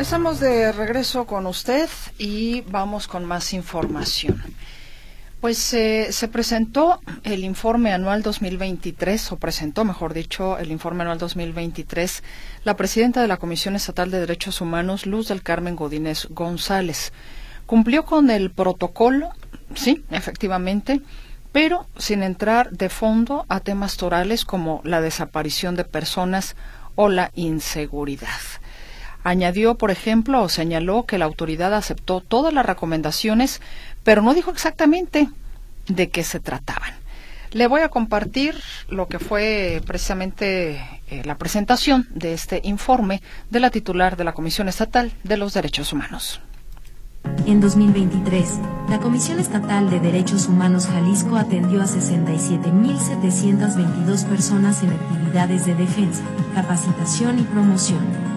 Estamos 0.00 0.40
de 0.40 0.72
regreso 0.72 1.26
con 1.26 1.46
usted 1.46 1.86
y 2.16 2.62
vamos 2.62 3.06
con 3.06 3.26
más 3.26 3.52
información. 3.52 4.42
Pues 5.42 5.74
eh, 5.74 6.08
se 6.10 6.26
presentó 6.26 7.00
el 7.22 7.44
informe 7.44 7.92
anual 7.92 8.22
2023, 8.22 9.32
o 9.32 9.36
presentó, 9.36 9.84
mejor 9.84 10.14
dicho, 10.14 10.56
el 10.56 10.72
informe 10.72 11.02
anual 11.02 11.18
2023, 11.18 12.22
la 12.64 12.78
presidenta 12.78 13.20
de 13.20 13.28
la 13.28 13.36
Comisión 13.36 13.76
Estatal 13.76 14.10
de 14.10 14.20
Derechos 14.20 14.62
Humanos, 14.62 15.04
Luz 15.04 15.28
del 15.28 15.42
Carmen 15.42 15.76
Godínez 15.76 16.28
González. 16.30 17.12
Cumplió 17.66 18.06
con 18.06 18.30
el 18.30 18.50
protocolo, 18.50 19.28
sí, 19.74 20.02
efectivamente, 20.10 21.02
pero 21.52 21.86
sin 21.98 22.22
entrar 22.22 22.70
de 22.70 22.88
fondo 22.88 23.44
a 23.50 23.60
temas 23.60 23.98
torales 23.98 24.46
como 24.46 24.80
la 24.82 25.02
desaparición 25.02 25.76
de 25.76 25.84
personas 25.84 26.56
o 26.94 27.10
la 27.10 27.32
inseguridad. 27.34 28.59
Añadió, 29.22 29.76
por 29.76 29.90
ejemplo, 29.90 30.42
o 30.42 30.48
señaló 30.48 31.04
que 31.04 31.18
la 31.18 31.26
autoridad 31.26 31.74
aceptó 31.74 32.20
todas 32.20 32.54
las 32.54 32.64
recomendaciones, 32.64 33.60
pero 34.02 34.22
no 34.22 34.32
dijo 34.34 34.50
exactamente 34.50 35.28
de 35.88 36.08
qué 36.08 36.24
se 36.24 36.40
trataban. 36.40 36.94
Le 37.52 37.66
voy 37.66 37.82
a 37.82 37.88
compartir 37.88 38.54
lo 38.88 39.08
que 39.08 39.18
fue 39.18 39.82
precisamente 39.84 40.80
eh, 41.08 41.22
la 41.24 41.36
presentación 41.36 42.06
de 42.10 42.32
este 42.32 42.60
informe 42.62 43.20
de 43.50 43.60
la 43.60 43.70
titular 43.70 44.16
de 44.16 44.24
la 44.24 44.32
Comisión 44.32 44.68
Estatal 44.68 45.12
de 45.24 45.36
los 45.36 45.52
Derechos 45.52 45.92
Humanos. 45.92 46.40
En 47.46 47.60
2023, 47.60 48.60
la 48.88 48.98
Comisión 48.98 49.40
Estatal 49.40 49.90
de 49.90 50.00
Derechos 50.00 50.46
Humanos 50.46 50.86
Jalisco 50.86 51.36
atendió 51.36 51.82
a 51.82 51.86
67.722 51.86 54.24
personas 54.26 54.82
en 54.82 54.92
actividades 54.92 55.66
de 55.66 55.74
defensa, 55.74 56.22
capacitación 56.54 57.40
y 57.40 57.42
promoción. 57.42 58.29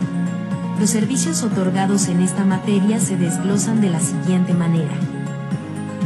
Los 0.79 0.89
servicios 0.89 1.43
otorgados 1.43 2.07
en 2.07 2.21
esta 2.21 2.45
materia 2.45 2.99
se 2.99 3.17
desglosan 3.17 3.81
de 3.81 3.89
la 3.89 3.99
siguiente 3.99 4.53
manera 4.53 4.97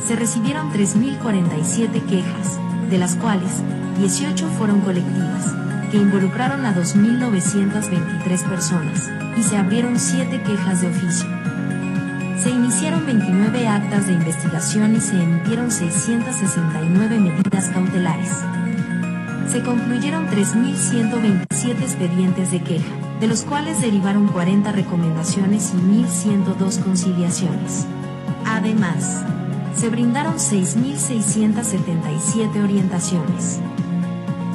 se 0.07 0.15
recibieron 0.15 0.71
3.047 0.71 2.05
quejas, 2.05 2.57
de 2.89 2.97
las 2.97 3.15
cuales 3.15 3.61
18 3.99 4.47
fueron 4.57 4.79
colectivas, 4.79 5.53
que 5.91 5.97
involucraron 5.97 6.65
a 6.65 6.73
2.923 6.73 8.49
personas, 8.49 9.09
y 9.37 9.43
se 9.43 9.57
abrieron 9.57 9.99
7 9.99 10.43
quejas 10.43 10.81
de 10.81 10.87
oficio. 10.87 11.27
Se 12.41 12.49
iniciaron 12.51 13.05
29 13.05 13.67
actas 13.67 14.07
de 14.07 14.13
investigación 14.13 14.95
y 14.95 15.01
se 15.01 15.21
emitieron 15.21 15.71
669 15.71 17.19
medidas 17.19 17.67
cautelares. 17.69 18.31
Se 19.51 19.61
concluyeron 19.61 20.27
3.127 20.27 21.81
expedientes 21.81 22.51
de 22.51 22.61
queja, 22.61 22.93
de 23.19 23.27
los 23.27 23.43
cuales 23.43 23.81
derivaron 23.81 24.27
40 24.27 24.71
recomendaciones 24.71 25.73
y 25.73 25.77
1.102 25.77 26.81
conciliaciones. 26.83 27.87
Además, 28.45 29.25
se 29.75 29.89
brindaron 29.89 30.35
6.677 30.35 32.63
orientaciones. 32.63 33.59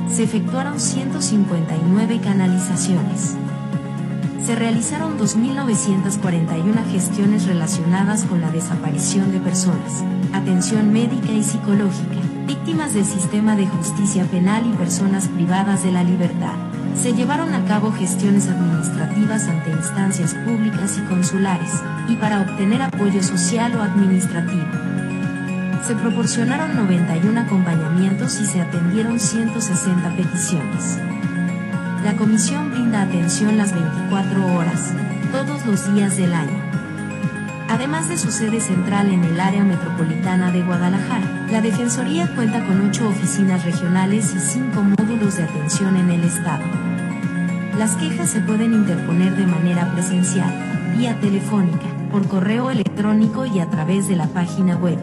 Se 0.09 0.23
efectuaron 0.25 0.81
159 0.81 2.21
canalizaciones. 2.23 3.37
Se 4.45 4.55
realizaron 4.57 5.19
2.941 5.19 6.91
gestiones 6.91 7.47
relacionadas 7.47 8.25
con 8.25 8.41
la 8.41 8.51
desaparición 8.51 9.31
de 9.31 9.39
personas, 9.39 10.03
atención 10.33 10.93
médica 10.93 11.31
y 11.31 11.45
psicológica, 11.45 12.17
víctimas 12.47 12.95
del 12.95 13.05
sistema 13.05 13.55
de 13.55 13.69
justicia 13.69 14.25
penal 14.25 14.67
y 14.67 14.73
personas 14.77 15.29
privadas 15.29 15.85
de 15.85 15.93
la 15.93 16.03
libertad. 16.03 16.72
Se 17.01 17.13
llevaron 17.13 17.55
a 17.55 17.65
cabo 17.65 17.93
gestiones 17.93 18.49
administrativas 18.49 19.49
ante 19.49 19.71
instancias 19.71 20.35
públicas 20.35 20.99
y 20.99 21.03
consulares, 21.03 21.71
y 22.09 22.17
para 22.17 22.43
obtener 22.43 22.83
apoyo 22.83 23.23
social 23.23 23.75
o 23.77 23.83
administrativo 23.83 24.67
se 25.87 25.97
proporcionaron 25.97 26.77
91 26.77 27.41
acompañamientos 27.41 28.41
y 28.41 28.47
se 28.47 28.61
atendieron 28.61 29.19
160 29.19 30.17
peticiones. 30.17 30.99
La 32.05 32.15
comisión 32.15 32.71
brinda 32.71 33.03
atención 33.03 33.59
las 33.59 33.73
24 33.73 34.47
horas, 34.55 34.93
todos 35.33 35.67
los 35.67 35.93
días 35.93 36.17
del 36.17 36.35
año. 36.35 36.63
Además 37.69 38.09
de 38.09 38.17
su 38.17 38.31
sede 38.31 38.61
central 38.61 39.09
en 39.09 39.25
el 39.25 39.41
área 39.41 39.65
metropolitana 39.65 40.53
de 40.53 40.63
Guadalajara, 40.63 41.42
la 41.53 41.61
Defensoría 41.61 42.35
cuenta 42.35 42.67
con 42.67 42.81
8 42.81 43.09
oficinas 43.09 43.63
regionales 43.67 44.35
y 44.35 44.39
5 44.39 44.83
módulos 44.83 45.37
de 45.37 45.43
atención 45.43 45.97
en 45.97 46.11
el 46.11 46.25
Estado. 46.25 46.65
Las 47.79 47.95
quejas 47.97 48.31
se 48.31 48.41
pueden 48.41 48.73
interponer 48.73 49.37
de 49.37 49.47
manera 49.47 49.93
presencial, 49.93 50.51
vía 50.97 51.15
telefónica, 51.21 51.87
por 52.11 52.27
correo 52.27 52.71
electrónico 52.71 53.45
y 53.45 53.61
a 53.61 53.69
través 53.69 54.09
de 54.09 54.17
la 54.17 54.29
página 54.29 54.77
web 54.77 54.99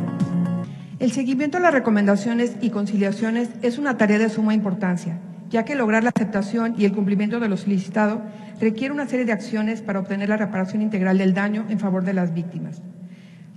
el 1.00 1.14
seguimiento 1.14 1.58
a 1.58 1.62
las 1.62 1.74
recomendaciones 1.74 2.58
y 2.62 2.72
conciliaciones 2.72 3.50
es 3.62 3.78
una 3.78 3.96
tarea 3.98 4.18
de 4.18 4.28
suma 4.28 4.54
importancia, 4.54 5.18
ya 5.50 5.64
que 5.64 5.76
lograr 5.76 6.04
la 6.04 6.12
aceptación 6.14 6.76
y 6.78 6.84
el 6.84 6.92
cumplimiento 6.92 7.40
de 7.40 7.48
lo 7.48 7.56
solicitado 7.56 8.22
requiere 8.60 8.94
una 8.94 9.08
serie 9.08 9.26
de 9.26 9.32
acciones 9.32 9.82
para 9.82 10.00
obtener 10.00 10.28
la 10.28 10.36
reparación 10.36 10.82
integral 10.82 11.18
del 11.18 11.34
daño 11.34 11.66
en 11.70 11.80
favor 11.80 12.04
de 12.04 12.14
las 12.14 12.34
víctimas. 12.34 12.82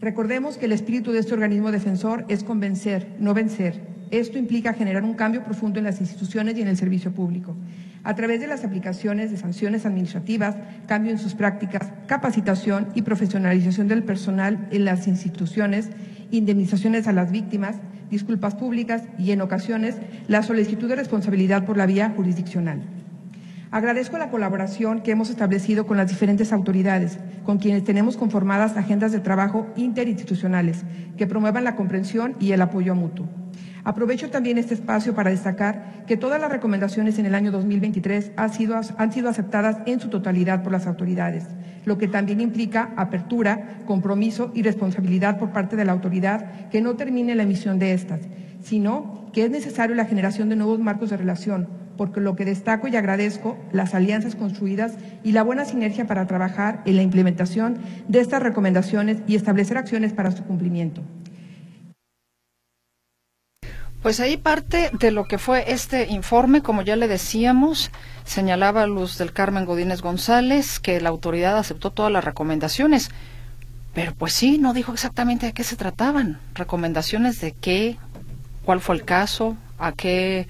Recordemos 0.03 0.59
que 0.59 0.67
el 0.67 0.73
espíritu 0.73 1.13
de 1.13 1.21
este 1.21 1.33
organismo 1.33 1.71
defensor 1.71 2.25
es 2.27 2.43
convencer, 2.43 3.15
no 3.21 3.35
vencer. 3.35 3.81
Esto 4.11 4.37
implica 4.37 4.75
generar 4.75 5.05
un 5.05 5.15
cambio 5.15 5.45
profundo 5.45 5.79
en 5.79 5.85
las 5.85 6.01
instituciones 6.01 6.59
y 6.59 6.61
en 6.61 6.67
el 6.67 6.77
servicio 6.77 7.13
público. 7.13 7.57
A 8.03 8.17
través 8.17 8.41
de 8.41 8.49
las 8.49 8.65
aplicaciones 8.65 9.31
de 9.31 9.37
sanciones 9.37 9.87
administrativas, 9.87 10.57
cambio 10.89 11.13
en 11.13 11.19
sus 11.19 11.35
prácticas, 11.35 11.93
capacitación 12.09 12.89
y 12.97 13.03
profesionalización 13.03 13.87
del 13.87 14.03
personal 14.03 14.67
en 14.73 14.85
las 14.85 15.07
instituciones 15.07 15.91
indemnizaciones 16.33 17.07
a 17.07 17.13
las 17.13 17.31
víctimas, 17.31 17.77
disculpas 18.11 18.57
públicas 18.57 19.05
y, 19.19 19.31
en 19.31 19.41
ocasiones, 19.41 19.99
la 20.27 20.43
solicitud 20.43 20.89
de 20.89 20.97
responsabilidad 20.97 21.65
por 21.65 21.77
la 21.77 21.87
vía 21.87 22.13
jurisdiccional. 22.17 22.83
Agradezco 23.73 24.19
la 24.19 24.29
colaboración 24.29 25.01
que 25.01 25.13
hemos 25.13 25.31
establecido 25.31 25.87
con 25.87 25.97
las 25.97 26.11
diferentes 26.11 26.53
autoridades, 26.53 27.19
con 27.43 27.57
quienes 27.57 27.85
tenemos 27.85 28.19
conformadas 28.19 28.77
agendas 28.77 29.13
de 29.13 29.21
trabajo 29.21 29.67
interinstitucionales 29.77 30.85
que 31.17 31.27
promuevan 31.27 31.65
la 31.65 31.75
comprensión 31.75 32.37
y 32.39 32.53
el 32.53 32.61
apoyo 32.61 32.95
mutuo. 32.95 33.27
Aprovecho 33.83 34.31
también 34.31 34.59
este 34.59 34.75
espacio 34.75 35.15
para 35.15 35.31
destacar 35.31 36.05
que 36.07 36.19
todas 36.19 36.39
las 36.39 36.53
recomendaciones 36.53 37.19
en 37.19 37.25
el 37.25 37.35
año 37.35 37.51
2023 37.51 38.33
han 38.37 38.53
sido, 38.53 38.79
han 38.99 39.11
sido 39.11 39.31
aceptadas 39.31 39.79
en 39.87 40.01
su 40.01 40.11
totalidad 40.11 40.63
por 40.63 40.73
las 40.73 40.87
autoridades, 40.87 41.47
lo 41.87 41.97
que 41.97 42.09
también 42.09 42.43
implica 42.43 42.93
apertura, 42.97 43.79
compromiso 43.87 44.53
y 44.55 44.63
responsabilidad 44.63 45.39
por 45.39 45.51
parte 45.51 45.77
de 45.77 45.87
la 45.87 45.93
autoridad 45.93 46.69
que 46.69 46.83
no 46.83 46.97
termine 46.97 47.35
la 47.35 47.45
emisión 47.45 47.79
de 47.79 47.95
estas, 47.95 48.21
sino 48.63 49.31
que 49.33 49.47
es 49.47 49.51
necesario 49.51 49.97
la 49.97 50.05
generación 50.05 50.51
de 50.51 50.57
nuevos 50.57 50.79
marcos 50.79 51.09
de 51.09 51.17
relación, 51.17 51.82
porque 52.03 52.21
lo 52.21 52.35
que 52.35 52.45
destaco 52.45 52.89
y 52.89 52.97
agradezco 52.97 53.57
las 53.71 53.95
alianzas 53.95 54.35
construidas 54.35 54.95
y 55.23 55.31
la 55.31 55.45
buena 55.45 55.65
sinergia 55.65 56.05
para 56.05 56.27
trabajar 56.27 56.83
en 56.85 56.97
la 56.97 57.03
implementación 57.03 57.79
de 58.09 58.19
estas 58.19 58.43
recomendaciones 58.43 59.19
y 59.29 59.37
establecer 59.37 59.79
acciones 59.79 60.13
para 60.13 60.33
su 60.33 60.43
cumplimiento. 60.43 61.01
Pues 64.03 64.19
ahí 64.19 64.37
parte 64.37 64.91
de 64.99 65.13
lo 65.13 65.29
que 65.29 65.39
fue 65.39 65.71
este 65.71 66.09
informe, 66.09 66.61
como 66.61 66.83
ya 66.83 66.97
le 66.97 67.07
decíamos, 67.07 67.93
señalaba 68.25 68.89
Luz 68.89 69.17
del 69.17 69.33
Carmen 69.33 69.65
Godínez 69.65 70.03
González 70.03 70.81
que 70.81 71.01
la 71.01 71.11
autoridad 71.11 71.57
aceptó 71.57 71.93
todas 71.93 72.11
las 72.11 72.25
recomendaciones, 72.25 73.13
pero 73.95 74.13
pues 74.13 74.33
sí, 74.33 74.59
no 74.59 74.75
dijo 74.75 74.93
exactamente 74.93 75.47
de 75.47 75.53
qué 75.53 75.63
se 75.63 75.77
trataban. 75.77 76.41
Recomendaciones 76.53 77.41
de 77.41 77.53
qué, 77.53 77.97
cuál 78.65 78.81
fue 78.81 78.97
el 78.97 79.05
caso, 79.05 79.57
a 79.79 79.93
qué, 79.93 80.49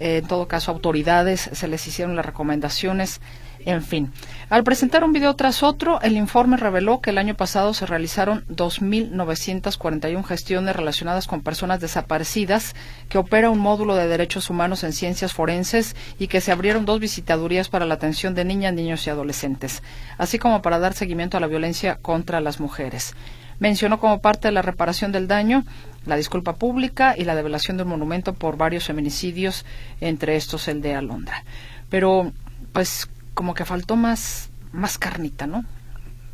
en 0.00 0.26
todo 0.26 0.48
caso, 0.48 0.72
autoridades 0.72 1.50
se 1.52 1.68
les 1.68 1.86
hicieron 1.86 2.16
las 2.16 2.26
recomendaciones. 2.26 3.20
En 3.66 3.82
fin, 3.82 4.10
al 4.48 4.64
presentar 4.64 5.04
un 5.04 5.12
video 5.12 5.36
tras 5.36 5.62
otro, 5.62 6.00
el 6.00 6.16
informe 6.16 6.56
reveló 6.56 7.02
que 7.02 7.10
el 7.10 7.18
año 7.18 7.34
pasado 7.34 7.74
se 7.74 7.84
realizaron 7.84 8.46
2.941 8.48 10.24
gestiones 10.24 10.74
relacionadas 10.74 11.26
con 11.26 11.42
personas 11.42 11.78
desaparecidas, 11.78 12.74
que 13.10 13.18
opera 13.18 13.50
un 13.50 13.58
módulo 13.58 13.96
de 13.96 14.08
derechos 14.08 14.48
humanos 14.48 14.82
en 14.82 14.94
ciencias 14.94 15.34
forenses 15.34 15.94
y 16.18 16.28
que 16.28 16.40
se 16.40 16.52
abrieron 16.52 16.86
dos 16.86 17.00
visitadurías 17.00 17.68
para 17.68 17.84
la 17.84 17.94
atención 17.94 18.34
de 18.34 18.46
niñas, 18.46 18.72
niños 18.72 19.06
y 19.06 19.10
adolescentes, 19.10 19.82
así 20.16 20.38
como 20.38 20.62
para 20.62 20.78
dar 20.78 20.94
seguimiento 20.94 21.36
a 21.36 21.40
la 21.40 21.46
violencia 21.46 21.98
contra 22.00 22.40
las 22.40 22.60
mujeres. 22.60 23.14
mencionó 23.58 24.00
como 24.00 24.22
parte 24.22 24.48
de 24.48 24.52
la 24.52 24.62
reparación 24.62 25.12
del 25.12 25.28
daño 25.28 25.64
la 26.06 26.16
disculpa 26.16 26.54
pública 26.56 27.14
y 27.16 27.24
la 27.24 27.34
develación 27.34 27.76
del 27.76 27.86
monumento 27.86 28.34
por 28.34 28.56
varios 28.56 28.84
feminicidios, 28.84 29.64
entre 30.00 30.36
estos 30.36 30.68
el 30.68 30.80
de 30.80 30.94
Alondra. 30.94 31.44
Pero, 31.88 32.32
pues, 32.72 33.08
como 33.34 33.54
que 33.54 33.64
faltó 33.64 33.96
más, 33.96 34.50
más 34.72 34.98
carnita, 34.98 35.46
¿no? 35.46 35.64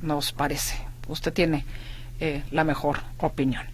Nos 0.02 0.32
parece. 0.32 0.76
Usted 1.08 1.32
tiene 1.32 1.64
eh, 2.20 2.42
la 2.50 2.64
mejor 2.64 3.00
opinión. 3.18 3.64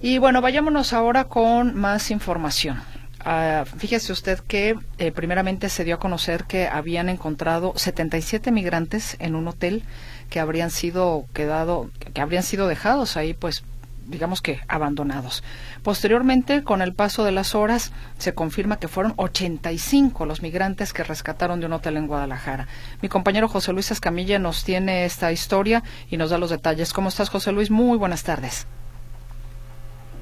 Y 0.00 0.18
bueno, 0.18 0.40
vayámonos 0.40 0.92
ahora 0.92 1.24
con 1.24 1.74
más 1.74 2.10
información. 2.10 2.80
Ah, 3.24 3.64
fíjese 3.78 4.12
usted 4.12 4.38
que 4.38 4.76
eh, 4.98 5.10
primeramente 5.10 5.68
se 5.68 5.84
dio 5.84 5.96
a 5.96 5.98
conocer 5.98 6.44
que 6.44 6.68
habían 6.68 7.08
encontrado 7.08 7.72
77 7.76 8.52
migrantes 8.52 9.16
en 9.18 9.34
un 9.34 9.48
hotel 9.48 9.82
que 10.30 10.38
habrían 10.38 10.70
sido 10.70 11.26
quedado, 11.32 11.90
que 12.14 12.20
habrían 12.20 12.44
sido 12.44 12.68
dejados 12.68 13.16
ahí, 13.16 13.34
pues 13.34 13.64
digamos 14.08 14.42
que 14.42 14.60
abandonados. 14.68 15.44
Posteriormente, 15.82 16.64
con 16.64 16.82
el 16.82 16.94
paso 16.94 17.24
de 17.24 17.32
las 17.32 17.54
horas, 17.54 17.92
se 18.16 18.34
confirma 18.34 18.78
que 18.78 18.88
fueron 18.88 19.12
85 19.16 20.26
los 20.26 20.42
migrantes 20.42 20.92
que 20.92 21.04
rescataron 21.04 21.60
de 21.60 21.66
un 21.66 21.74
hotel 21.74 21.96
en 21.96 22.06
Guadalajara. 22.06 22.66
Mi 23.02 23.08
compañero 23.08 23.48
José 23.48 23.72
Luis 23.72 23.90
Escamilla 23.90 24.38
nos 24.38 24.64
tiene 24.64 25.04
esta 25.04 25.30
historia 25.30 25.82
y 26.10 26.16
nos 26.16 26.30
da 26.30 26.38
los 26.38 26.50
detalles. 26.50 26.92
¿Cómo 26.92 27.08
estás, 27.08 27.30
José 27.30 27.52
Luis? 27.52 27.70
Muy 27.70 27.98
buenas 27.98 28.24
tardes. 28.24 28.66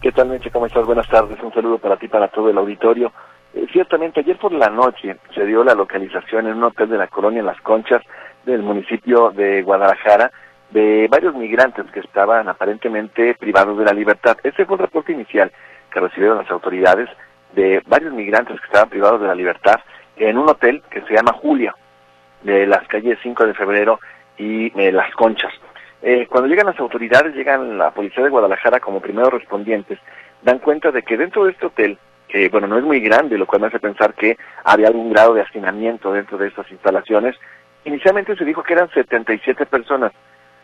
¿Qué 0.03 0.13
tal, 0.13 0.29
Meche? 0.29 0.51
¿Cómo 0.51 0.67
estás? 0.67 0.85
Buenas 0.85 1.09
tardes. 1.09 1.39
Un 1.43 1.53
saludo 1.53 1.79
para 1.79 1.97
ti, 1.97 2.09
para 2.09 2.29
todo 2.29 2.51
el 2.51 2.59
auditorio. 2.59 3.13
Eh, 3.55 3.67
ciertamente, 3.73 4.21
ayer 4.21 4.39
por 4.39 4.53
la 4.53 4.69
noche 4.69 5.17
se 5.35 5.45
dio 5.47 5.65
la 5.65 5.75
localización 5.75 6.47
en 6.47 6.59
un 6.59 6.65
hotel 6.65 6.91
de 6.91 6.99
la 6.99 7.09
colonia 7.09 7.43
Las 7.43 7.61
Conchas 7.61 8.03
del 8.45 8.63
municipio 8.63 9.31
de 9.31 9.63
Guadalajara 9.63 10.31
de 10.71 11.07
varios 11.11 11.35
migrantes 11.35 11.87
que 11.93 12.01
estaban 12.01 12.49
aparentemente 12.49 13.35
privados 13.35 13.79
de 13.79 13.85
la 13.85 13.93
libertad. 13.93 14.37
Ese 14.43 14.65
fue 14.65 14.77
el 14.77 14.83
reporte 14.83 15.13
inicial 15.13 15.53
que 15.91 16.01
recibieron 16.01 16.39
las 16.39 16.51
autoridades 16.51 17.09
de 17.55 17.83
varios 17.87 18.13
migrantes 18.13 18.61
que 18.61 18.67
estaban 18.67 18.91
privados 18.91 19.21
de 19.21 19.29
la 19.29 19.35
libertad 19.35 19.81
en 20.17 20.39
un 20.39 20.49
hotel 20.49 20.83
que 20.91 21.03
se 21.03 21.15
llama 21.15 21.33
Julia, 21.33 21.75
de 22.43 22.67
las 22.67 22.87
calles 22.89 23.19
5 23.23 23.47
de 23.47 23.55
febrero 23.55 24.01
y 24.39 24.73
eh, 24.81 24.93
Las 24.93 25.13
Conchas. 25.15 25.53
Eh, 26.03 26.27
cuando 26.29 26.49
llegan 26.49 26.67
las 26.67 26.79
autoridades, 26.79 27.35
llegan 27.35 27.79
la 27.79 27.91
policía 27.91 28.23
de 28.23 28.31
Guadalajara 28.31 28.81
como 28.81 29.01
primeros 29.01 29.33
respondientes, 29.33 29.99
dan 30.43 30.59
cuenta 30.59 30.91
de 30.91 31.03
que 31.03 31.17
dentro 31.17 31.45
de 31.45 31.53
este 31.53 31.67
hotel, 31.67 31.99
que 32.29 32.49
bueno, 32.49 32.67
no 32.67 32.79
es 32.79 32.85
muy 32.85 33.01
grande, 33.01 33.39
lo 33.39 33.47
cual 33.47 33.63
me 33.63 33.69
hace 33.69 33.81
pensar 33.81 34.15
que 34.15 34.37
había 34.65 34.89
algún 34.89 35.11
grado 35.11 35.35
de 35.35 35.43
hacinamiento 35.43 36.13
dentro 36.13 36.39
de 36.39 36.49
estas 36.49 36.71
instalaciones, 36.71 37.37
inicialmente 37.85 38.37
se 38.37 38.45
dijo 38.45 38.63
que 38.63 38.75
eran 38.75 38.91
77 38.91 39.67
personas, 39.67 40.13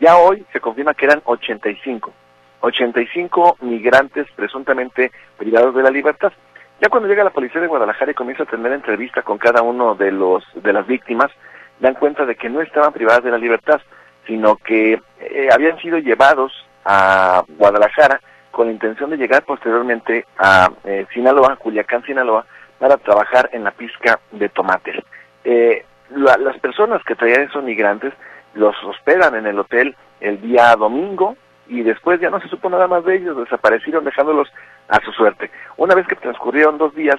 ya 0.03 0.17
hoy 0.17 0.45
se 0.51 0.59
confirma 0.59 0.93
que 0.93 1.05
eran 1.05 1.21
85, 1.23 2.11
85 2.59 3.57
migrantes 3.61 4.27
presuntamente 4.35 5.13
privados 5.37 5.73
de 5.73 5.81
la 5.81 5.89
libertad. 5.89 6.33
Ya 6.81 6.89
cuando 6.89 7.07
llega 7.07 7.23
la 7.23 7.29
policía 7.29 7.61
de 7.61 7.67
Guadalajara 7.67 8.11
y 8.11 8.15
comienza 8.15 8.43
a 8.43 8.47
tener 8.47 8.73
entrevista 8.73 9.21
con 9.21 9.37
cada 9.37 9.61
uno 9.61 9.95
de 9.95 10.11
los 10.11 10.43
de 10.55 10.73
las 10.73 10.85
víctimas, 10.85 11.31
dan 11.79 11.93
cuenta 11.93 12.25
de 12.25 12.35
que 12.35 12.49
no 12.49 12.59
estaban 12.59 12.91
privadas 12.91 13.23
de 13.23 13.31
la 13.31 13.37
libertad, 13.37 13.79
sino 14.27 14.57
que 14.57 14.99
eh, 15.21 15.49
habían 15.53 15.77
sido 15.79 15.97
llevados 15.99 16.51
a 16.83 17.45
Guadalajara 17.47 18.19
con 18.51 18.67
la 18.67 18.73
intención 18.73 19.09
de 19.09 19.17
llegar 19.17 19.43
posteriormente 19.45 20.25
a 20.37 20.69
eh, 20.83 21.05
Sinaloa, 21.13 21.55
Culiacán, 21.55 22.03
Sinaloa, 22.03 22.45
para 22.77 22.97
trabajar 22.97 23.49
en 23.53 23.63
la 23.63 23.71
pizca 23.71 24.19
de 24.31 24.49
tomates. 24.49 24.97
Eh, 25.45 25.85
las 26.09 26.59
personas 26.59 27.01
que 27.05 27.15
traían 27.15 27.43
esos 27.43 27.63
migrantes 27.63 28.13
los 28.53 28.75
hospedan 28.83 29.35
en 29.35 29.47
el 29.47 29.59
hotel 29.59 29.95
el 30.19 30.41
día 30.41 30.75
domingo 30.75 31.35
y 31.67 31.81
después 31.81 32.19
ya 32.19 32.29
no 32.29 32.39
se 32.39 32.49
supo 32.49 32.69
nada 32.69 32.87
más 32.87 33.03
de 33.05 33.15
ellos, 33.15 33.37
desaparecieron 33.37 34.03
dejándolos 34.03 34.51
a 34.89 34.99
su 35.01 35.11
suerte. 35.11 35.49
Una 35.77 35.95
vez 35.95 36.07
que 36.07 36.15
transcurrieron 36.15 36.77
dos 36.77 36.93
días, 36.93 37.17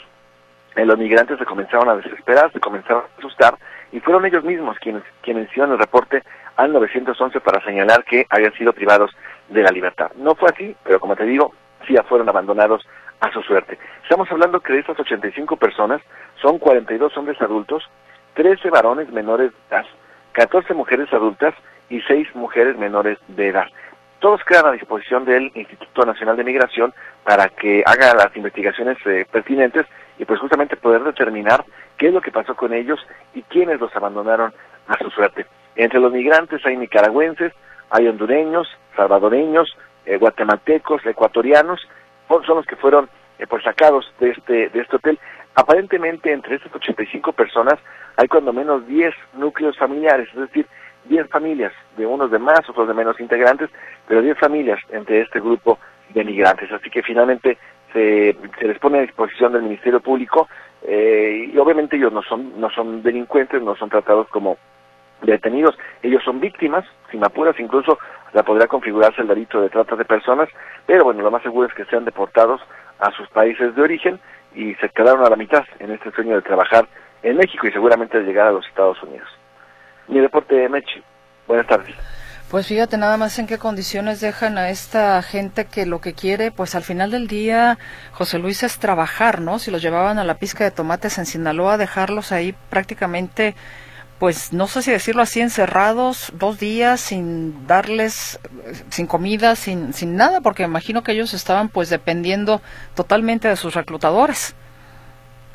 los 0.76 0.98
migrantes 0.98 1.38
se 1.38 1.44
comenzaron 1.44 1.88
a 1.88 1.96
desesperar, 1.96 2.52
se 2.52 2.60
comenzaron 2.60 3.04
a 3.04 3.18
asustar 3.18 3.56
y 3.92 4.00
fueron 4.00 4.26
ellos 4.26 4.44
mismos 4.44 4.78
quienes, 4.80 5.02
quienes 5.22 5.48
hicieron 5.48 5.72
el 5.72 5.78
reporte 5.78 6.22
al 6.56 6.72
911 6.72 7.40
para 7.40 7.64
señalar 7.64 8.04
que 8.04 8.26
habían 8.28 8.52
sido 8.54 8.72
privados 8.72 9.10
de 9.48 9.62
la 9.62 9.70
libertad. 9.70 10.10
No 10.16 10.34
fue 10.34 10.50
así, 10.52 10.76
pero 10.84 11.00
como 11.00 11.16
te 11.16 11.24
digo, 11.24 11.52
sí 11.86 11.94
ya 11.94 12.02
fueron 12.02 12.28
abandonados 12.28 12.86
a 13.20 13.32
su 13.32 13.42
suerte. 13.42 13.78
Estamos 14.02 14.30
hablando 14.30 14.60
que 14.60 14.72
de 14.72 14.80
estas 14.80 14.98
85 14.98 15.56
personas 15.56 16.02
son 16.42 16.58
42 16.58 17.16
hombres 17.16 17.40
adultos, 17.40 17.88
13 18.34 18.70
varones 18.70 19.10
menores 19.10 19.52
14 20.34 20.74
mujeres 20.74 21.12
adultas 21.12 21.54
y 21.88 22.00
6 22.02 22.34
mujeres 22.34 22.76
menores 22.76 23.18
de 23.28 23.48
edad. 23.48 23.66
Todos 24.18 24.42
quedan 24.44 24.66
a 24.66 24.72
disposición 24.72 25.24
del 25.24 25.50
Instituto 25.54 26.04
Nacional 26.04 26.36
de 26.36 26.44
Migración 26.44 26.92
para 27.24 27.48
que 27.48 27.82
haga 27.86 28.14
las 28.14 28.34
investigaciones 28.36 28.96
eh, 29.06 29.26
pertinentes 29.30 29.86
y 30.18 30.24
pues 30.24 30.40
justamente 30.40 30.76
poder 30.76 31.02
determinar 31.02 31.64
qué 31.98 32.08
es 32.08 32.14
lo 32.14 32.20
que 32.20 32.30
pasó 32.30 32.54
con 32.54 32.72
ellos 32.72 33.00
y 33.34 33.42
quiénes 33.42 33.80
los 33.80 33.94
abandonaron 33.94 34.52
a 34.88 34.98
su 34.98 35.10
suerte. 35.10 35.46
Entre 35.76 36.00
los 36.00 36.12
migrantes 36.12 36.64
hay 36.64 36.76
nicaragüenses, 36.76 37.52
hay 37.90 38.08
hondureños, 38.08 38.68
salvadoreños, 38.96 39.76
eh, 40.06 40.16
guatemaltecos, 40.16 41.04
ecuatorianos, 41.06 41.80
son 42.28 42.56
los 42.56 42.66
que 42.66 42.76
fueron 42.76 43.08
eh, 43.38 43.46
pues 43.46 43.62
sacados 43.62 44.12
de 44.20 44.30
este, 44.30 44.68
de 44.70 44.80
este 44.80 44.96
hotel. 44.96 45.18
Aparentemente 45.54 46.32
entre 46.32 46.56
estas 46.56 46.74
85 46.74 47.32
personas 47.32 47.78
hay 48.16 48.28
cuando 48.28 48.52
menos 48.52 48.86
10 48.86 49.14
núcleos 49.34 49.76
familiares, 49.76 50.28
es 50.32 50.40
decir, 50.40 50.66
10 51.04 51.28
familias, 51.28 51.72
de 51.96 52.06
unos 52.06 52.30
de 52.30 52.38
más, 52.38 52.68
otros 52.68 52.88
de 52.88 52.94
menos 52.94 53.20
integrantes, 53.20 53.70
pero 54.08 54.22
10 54.22 54.38
familias 54.38 54.80
entre 54.90 55.20
este 55.20 55.40
grupo 55.40 55.78
de 56.10 56.24
migrantes. 56.24 56.72
Así 56.72 56.90
que 56.90 57.02
finalmente 57.02 57.58
se, 57.92 58.36
se 58.58 58.68
les 58.68 58.78
pone 58.78 58.98
a 58.98 59.02
disposición 59.02 59.52
del 59.52 59.62
Ministerio 59.62 60.00
Público 60.00 60.48
eh, 60.82 61.50
y 61.52 61.58
obviamente 61.58 61.96
ellos 61.96 62.12
no 62.12 62.22
son, 62.22 62.60
no 62.60 62.70
son 62.70 63.02
delincuentes, 63.02 63.62
no 63.62 63.76
son 63.76 63.90
tratados 63.90 64.28
como 64.28 64.58
detenidos, 65.22 65.76
ellos 66.02 66.22
son 66.22 66.40
víctimas, 66.40 66.84
sin 67.10 67.24
apuras, 67.24 67.58
incluso 67.58 67.98
la 68.32 68.42
podrá 68.42 68.66
configurarse 68.66 69.22
el 69.22 69.28
delito 69.28 69.60
de 69.60 69.70
trata 69.70 69.96
de 69.96 70.04
personas, 70.04 70.48
pero 70.86 71.04
bueno, 71.04 71.22
lo 71.22 71.30
más 71.30 71.42
seguro 71.42 71.68
es 71.68 71.74
que 71.74 71.84
sean 71.86 72.04
deportados 72.04 72.60
a 72.98 73.10
sus 73.12 73.28
países 73.28 73.74
de 73.74 73.82
origen 73.82 74.20
y 74.54 74.74
se 74.76 74.88
quedaron 74.90 75.24
a 75.24 75.30
la 75.30 75.36
mitad 75.36 75.64
en 75.78 75.90
este 75.90 76.10
sueño 76.12 76.36
de 76.36 76.42
trabajar 76.42 76.88
en 77.22 77.36
México 77.36 77.66
y 77.66 77.72
seguramente 77.72 78.18
de 78.18 78.24
llegar 78.24 78.48
a 78.48 78.52
los 78.52 78.66
Estados 78.66 79.02
Unidos. 79.02 79.28
Mi 80.08 80.20
deporte, 80.20 80.68
Mechi. 80.68 81.02
Buenas 81.46 81.66
tardes. 81.66 81.94
Pues 82.50 82.68
fíjate 82.68 82.98
nada 82.98 83.16
más 83.16 83.38
en 83.38 83.46
qué 83.46 83.58
condiciones 83.58 84.20
dejan 84.20 84.58
a 84.58 84.68
esta 84.68 85.20
gente 85.22 85.64
que 85.64 85.86
lo 85.86 86.00
que 86.00 86.12
quiere, 86.12 86.52
pues 86.52 86.74
al 86.74 86.82
final 86.82 87.10
del 87.10 87.26
día, 87.26 87.78
José 88.12 88.38
Luis, 88.38 88.62
es 88.62 88.78
trabajar, 88.78 89.40
¿no? 89.40 89.58
Si 89.58 89.70
los 89.70 89.82
llevaban 89.82 90.18
a 90.18 90.24
la 90.24 90.34
pizca 90.36 90.62
de 90.62 90.70
tomates 90.70 91.18
en 91.18 91.26
Sinaloa, 91.26 91.78
dejarlos 91.78 92.32
ahí 92.32 92.54
prácticamente, 92.70 93.56
pues 94.18 94.52
no 94.52 94.66
sé 94.66 94.82
si 94.82 94.90
decirlo 94.90 95.22
así, 95.22 95.40
encerrados 95.40 96.32
dos 96.38 96.58
días 96.58 97.00
sin 97.00 97.66
darles, 97.66 98.38
sin 98.88 99.06
comida, 99.06 99.56
sin, 99.56 99.92
sin 99.92 100.16
nada, 100.16 100.40
porque 100.40 100.62
imagino 100.62 101.02
que 101.02 101.12
ellos 101.12 101.34
estaban 101.34 101.68
pues 101.68 101.90
dependiendo 101.90 102.60
totalmente 102.94 103.48
de 103.48 103.56
sus 103.56 103.74
reclutadores. 103.74 104.54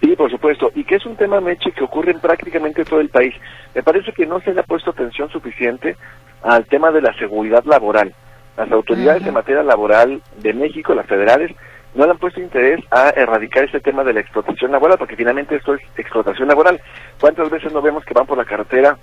Sí, 0.02 0.16
por 0.16 0.32
supuesto, 0.32 0.72
y 0.76 0.86
que 0.86 0.96
es 0.96 1.06
un 1.06 1.18
tema, 1.18 1.42
Meche, 1.42 1.72
que 1.72 1.84
ocurre 1.84 2.12
en 2.12 2.20
prácticamente 2.20 2.86
todo 2.86 3.02
el 3.02 3.10
país. 3.10 3.34
Me 3.76 3.84
parece 3.84 4.14
que 4.14 4.26
no 4.26 4.40
se 4.40 4.54
le 4.54 4.62
ha 4.62 4.64
puesto 4.64 4.92
atención 4.92 5.30
suficiente 5.30 5.98
al 6.42 6.66
tema 6.66 6.92
de 6.92 7.02
la 7.02 7.14
seguridad 7.18 7.66
laboral. 7.66 8.14
Las 8.56 8.72
autoridades 8.72 9.24
de 9.24 9.32
materia 9.32 9.64
laboral 9.64 10.22
de 10.38 10.54
México, 10.54 10.94
las 10.94 11.06
federales, 11.06 11.52
no 11.96 12.06
le 12.06 12.12
han 12.12 12.18
puesto 12.18 12.40
interés 12.40 12.80
a 12.92 13.10
erradicar 13.10 13.64
ese 13.64 13.80
tema 13.80 14.04
de 14.04 14.14
la 14.14 14.20
explotación 14.20 14.72
laboral, 14.72 14.98
porque 14.98 15.16
finalmente 15.16 15.56
esto 15.56 15.74
es 15.74 15.82
explotación 15.98 16.48
laboral. 16.48 16.80
¿Cuántas 17.20 17.50
veces 17.50 17.74
no 17.74 17.82
vemos 17.82 18.06
que 18.06 18.14
van 18.14 18.28
por 18.28 18.38
la 18.38 18.46
carretera 18.46 18.98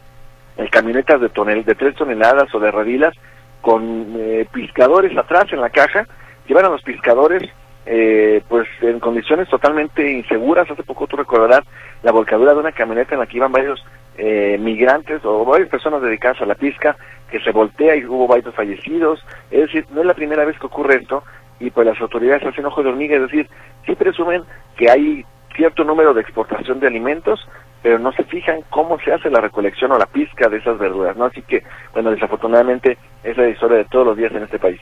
en 0.56 0.68
camionetas 0.68 1.20
de, 1.20 1.28
tonel, 1.28 1.64
de 1.64 1.74
tres 1.74 1.94
toneladas 1.96 2.54
o 2.54 2.60
de 2.60 2.70
radilas 2.70 3.14
con 3.60 4.14
eh, 4.16 4.46
pescadores 4.52 5.16
atrás 5.16 5.46
en 5.52 5.60
la 5.60 5.70
caja? 5.70 6.06
Llevan 6.46 6.66
a 6.66 6.70
los 6.70 6.82
pescadores 6.82 7.42
eh, 7.88 8.42
pues 8.48 8.68
en 8.82 8.98
condiciones 8.98 9.48
totalmente 9.48 10.10
inseguras. 10.10 10.70
Hace 10.70 10.82
poco 10.82 11.06
tú 11.06 11.16
recordarás 11.16 11.62
la 12.02 12.12
volcadura 12.12 12.52
de 12.52 12.60
una 12.60 12.72
camioneta 12.72 13.14
en 13.14 13.20
la 13.20 13.26
que 13.26 13.36
iban 13.36 13.52
varios 13.52 13.84
eh, 14.18 14.58
migrantes 14.60 15.24
o 15.24 15.44
varias 15.44 15.68
personas 15.68 16.02
dedicadas 16.02 16.40
a 16.40 16.46
la 16.46 16.54
pizca, 16.54 16.96
que 17.30 17.40
se 17.40 17.52
voltea 17.52 17.96
y 17.96 18.04
hubo 18.04 18.26
varios 18.26 18.54
fallecidos. 18.54 19.24
Es 19.50 19.62
decir, 19.62 19.86
no 19.90 20.00
es 20.00 20.06
la 20.06 20.14
primera 20.14 20.44
vez 20.44 20.58
que 20.58 20.66
ocurre 20.66 20.96
esto 20.96 21.22
y 21.60 21.70
pues 21.70 21.86
las 21.86 22.00
autoridades 22.00 22.44
hacen 22.44 22.66
ojo 22.66 22.82
de 22.82 22.90
hormiga, 22.90 23.16
es 23.16 23.22
decir, 23.22 23.48
sí 23.86 23.94
presumen 23.94 24.42
que 24.76 24.90
hay 24.90 25.24
cierto 25.54 25.84
número 25.84 26.12
de 26.12 26.20
exportación 26.20 26.80
de 26.80 26.86
alimentos, 26.86 27.48
pero 27.82 27.98
no 27.98 28.12
se 28.12 28.24
fijan 28.24 28.60
cómo 28.70 28.98
se 29.00 29.12
hace 29.12 29.30
la 29.30 29.40
recolección 29.40 29.92
o 29.92 29.98
la 29.98 30.06
pizca 30.06 30.48
de 30.48 30.58
esas 30.58 30.78
verduras, 30.78 31.16
¿no? 31.16 31.26
Así 31.26 31.42
que, 31.42 31.62
bueno, 31.92 32.10
desafortunadamente 32.10 32.98
es 33.22 33.36
la 33.36 33.48
historia 33.48 33.78
de 33.78 33.84
todos 33.86 34.06
los 34.06 34.16
días 34.16 34.32
en 34.32 34.42
este 34.42 34.58
país. 34.58 34.80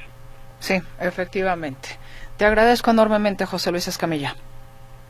Sí, 0.58 0.80
efectivamente. 1.00 1.90
Te 2.36 2.46
agradezco 2.46 2.90
enormemente, 2.90 3.46
José 3.46 3.70
Luis 3.70 3.86
Escamilla. 3.86 4.34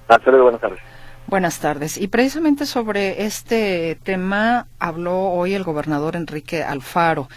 Hasta 0.09 0.31
luego, 0.31 0.44
buenas 0.44 0.61
tardes. 0.61 0.81
Buenas 1.27 1.59
tardes. 1.59 1.96
Y 1.96 2.09
precisamente 2.09 2.66
sobre 2.66 3.24
este 3.24 3.96
tema 4.03 4.66
habló 4.79 5.31
hoy 5.31 5.55
el 5.55 5.64
gobernador 5.64 6.16
Enrique 6.16 6.62
Alfaro. 6.62 7.29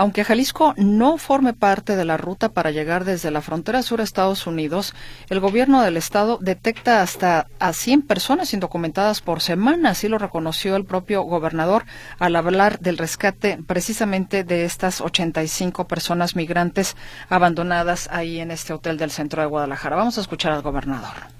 Aunque 0.00 0.24
Jalisco 0.24 0.72
no 0.78 1.18
forme 1.18 1.52
parte 1.52 1.94
de 1.94 2.06
la 2.06 2.16
ruta 2.16 2.48
para 2.48 2.70
llegar 2.70 3.04
desde 3.04 3.30
la 3.30 3.42
frontera 3.42 3.82
sur 3.82 4.00
a 4.00 4.04
Estados 4.04 4.46
Unidos, 4.46 4.94
el 5.28 5.40
gobierno 5.40 5.82
del 5.82 5.98
estado 5.98 6.38
detecta 6.40 7.02
hasta 7.02 7.48
a 7.58 7.74
100 7.74 8.06
personas 8.06 8.54
indocumentadas 8.54 9.20
por 9.20 9.42
semana, 9.42 9.90
así 9.90 10.08
lo 10.08 10.16
reconoció 10.16 10.74
el 10.76 10.86
propio 10.86 11.20
gobernador 11.24 11.84
al 12.18 12.34
hablar 12.36 12.78
del 12.78 12.96
rescate 12.96 13.58
precisamente 13.66 14.42
de 14.42 14.64
estas 14.64 15.02
85 15.02 15.86
personas 15.86 16.34
migrantes 16.34 16.96
abandonadas 17.28 18.08
ahí 18.10 18.40
en 18.40 18.52
este 18.52 18.72
hotel 18.72 18.96
del 18.96 19.10
centro 19.10 19.42
de 19.42 19.48
Guadalajara. 19.48 19.96
Vamos 19.96 20.16
a 20.16 20.22
escuchar 20.22 20.52
al 20.52 20.62
gobernador. 20.62 21.39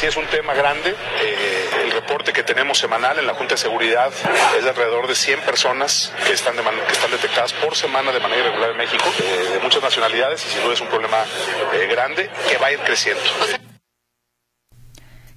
Sí, 0.00 0.06
es 0.06 0.16
un 0.16 0.26
tema 0.28 0.54
grande. 0.54 0.96
Eh, 1.20 1.70
el 1.82 1.90
reporte 1.90 2.32
que 2.32 2.42
tenemos 2.42 2.78
semanal 2.78 3.18
en 3.18 3.26
la 3.26 3.34
Junta 3.34 3.56
de 3.56 3.60
Seguridad 3.60 4.10
es 4.56 4.64
de 4.64 4.70
alrededor 4.70 5.06
de 5.06 5.14
100 5.14 5.42
personas 5.42 6.10
que 6.26 6.32
están, 6.32 6.56
de 6.56 6.62
que 6.62 6.92
están 6.92 7.10
detectadas 7.10 7.52
por 7.52 7.76
semana 7.76 8.10
de 8.10 8.18
manera 8.18 8.40
irregular 8.40 8.70
en 8.70 8.78
México, 8.78 9.04
eh, 9.22 9.50
de 9.52 9.58
muchas 9.58 9.82
nacionalidades, 9.82 10.42
y 10.46 10.48
sin 10.48 10.62
duda 10.62 10.72
es 10.72 10.80
un 10.80 10.88
problema 10.88 11.22
eh, 11.74 11.86
grande 11.90 12.30
que 12.48 12.56
va 12.56 12.68
a 12.68 12.72
ir 12.72 12.78
creciendo 12.78 13.20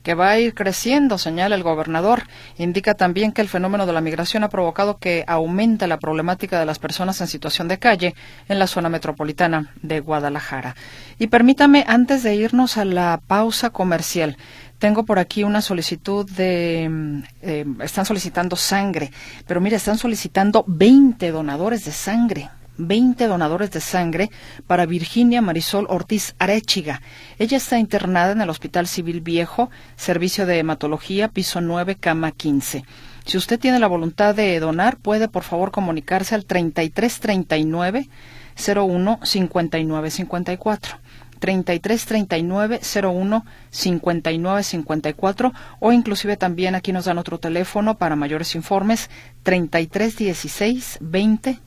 que 0.04 0.14
va 0.14 0.32
a 0.32 0.40
ir 0.40 0.54
creciendo, 0.54 1.18
señala 1.18 1.56
el 1.56 1.64
gobernador. 1.64 2.24
Indica 2.58 2.94
también 2.94 3.32
que 3.32 3.42
el 3.42 3.48
fenómeno 3.48 3.86
de 3.86 3.94
la 3.94 4.02
migración 4.02 4.44
ha 4.44 4.50
provocado 4.50 4.98
que 4.98 5.24
aumente 5.28 5.88
la 5.88 5.98
problemática 5.98 6.60
de 6.60 6.66
las 6.66 6.78
personas 6.78 7.20
en 7.22 7.28
situación 7.28 7.68
de 7.68 7.80
calle 7.80 8.14
en 8.48 8.60
la 8.60 8.68
zona 8.68 8.90
metropolitana 8.90 9.72
de 9.82 10.02
Guadalajara. 10.02 10.76
Y 11.18 11.28
permítame, 11.28 11.86
antes 11.88 12.22
de 12.24 12.36
irnos 12.36 12.78
a 12.78 12.86
la 12.86 13.22
pausa 13.26 13.70
comercial, 13.70 14.38
tengo 14.78 15.06
por 15.06 15.18
aquí 15.18 15.44
una 15.44 15.62
solicitud 15.62 16.30
de... 16.30 16.88
Mm, 16.90 17.24
eh, 17.42 17.66
están 17.82 18.06
solicitando 18.06 18.58
sangre, 18.58 19.12
pero 19.48 19.62
mira, 19.62 19.78
están 19.78 19.98
solicitando 19.98 20.66
20 20.68 21.32
donadores 21.32 21.86
de 21.86 21.92
sangre. 21.92 22.50
20 22.78 23.28
donadores 23.28 23.72
de 23.72 23.82
sangre 23.82 24.30
para 24.68 24.86
Virginia 24.86 25.42
Marisol 25.42 25.86
Ortiz 25.90 26.36
Arechiga. 26.40 27.02
Ella 27.40 27.58
está 27.58 27.80
internada 27.80 28.32
en 28.32 28.42
el 28.42 28.50
Hospital 28.50 28.88
Civil 28.88 29.22
Viejo, 29.22 29.70
Servicio 29.96 30.46
de 30.46 30.60
Hematología, 30.60 31.28
piso 31.28 31.62
9, 31.62 31.96
cama 31.96 32.32
15. 32.32 32.86
Si 33.26 33.38
usted 33.38 33.60
tiene 33.60 33.80
la 33.80 33.88
voluntad 33.88 34.36
de 34.36 34.60
donar, 34.60 34.98
puede 34.98 35.28
por 35.28 35.44
favor 35.44 35.72
comunicarse 35.72 36.36
al 36.36 36.46
3339 36.46 38.10
01 38.56 39.20
59 39.24 40.12
54. 40.12 41.00
3339 41.40 42.80
01 43.04 43.46
59 43.70 44.64
54 44.64 45.54
o 45.82 45.92
inclusive 45.92 46.38
también 46.38 46.74
aquí 46.74 46.94
nos 46.94 47.04
dan 47.04 47.18
otro 47.18 47.38
teléfono 47.38 47.98
para 47.98 48.16
mayores 48.16 48.56
informes 48.56 49.10
3316 49.44 51.00
20 51.02 51.60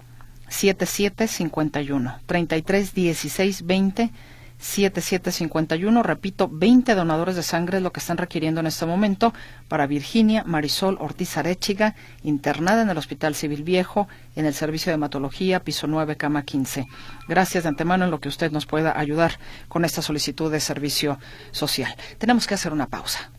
7751 0.49 2.21
33 2.27 2.95
16 2.95 3.67
20 3.67 4.11
7751. 4.59 6.03
Repito, 6.03 6.49
20 6.51 6.95
donadores 6.95 7.37
de 7.37 7.43
sangre 7.43 7.79
es 7.79 7.83
lo 7.83 7.93
que 7.93 8.01
están 8.01 8.17
requiriendo 8.17 8.61
en 8.61 8.67
este 8.67 8.87
momento 8.87 9.35
para 9.69 9.87
Virginia 9.87 10.45
Marisol 10.45 10.97
Ortiz 11.01 11.37
Arechiga, 11.37 11.95
internada 12.23 12.83
en 12.83 12.91
el 12.91 12.99
Hospital 12.99 13.35
Civil 13.35 13.63
Viejo, 13.65 14.09
en 14.35 14.47
el 14.47 14.55
Servicio 14.55 14.91
de 14.91 14.95
Hematología, 14.95 15.61
piso 15.61 15.87
9, 15.87 16.17
cama 16.17 16.43
15. 16.43 16.87
Gracias 17.29 17.65
de 17.65 17.69
antemano 17.69 18.05
en 18.05 18.11
lo 18.11 18.21
que 18.21 18.29
usted 18.29 18.51
nos 18.51 18.67
pueda 18.67 18.99
ayudar 18.99 19.39
con 19.69 19.85
esta 19.85 20.03
solicitud 20.03 20.51
de 20.51 20.61
servicio 20.61 21.19
social. 21.51 21.95
Tenemos 22.19 22.47
que 22.47 22.55
hacer 22.55 22.73
una 22.73 22.87
pausa. 22.87 23.31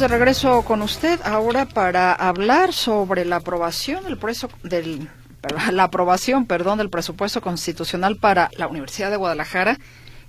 De 0.00 0.08
regreso 0.08 0.62
con 0.62 0.80
usted 0.80 1.20
ahora 1.24 1.66
para 1.66 2.14
hablar 2.14 2.72
sobre 2.72 3.26
la 3.26 3.36
aprobación 3.36 4.02
del, 4.02 4.18
del 4.62 5.08
la 5.72 5.82
aprobación, 5.82 6.46
perdón, 6.46 6.78
del 6.78 6.88
presupuesto 6.88 7.42
constitucional 7.42 8.16
para 8.16 8.48
la 8.56 8.66
Universidad 8.66 9.10
de 9.10 9.18
Guadalajara 9.18 9.78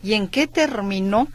y 0.04 0.16
en 0.16 0.28
qué 0.28 0.48
terminó 0.48 1.30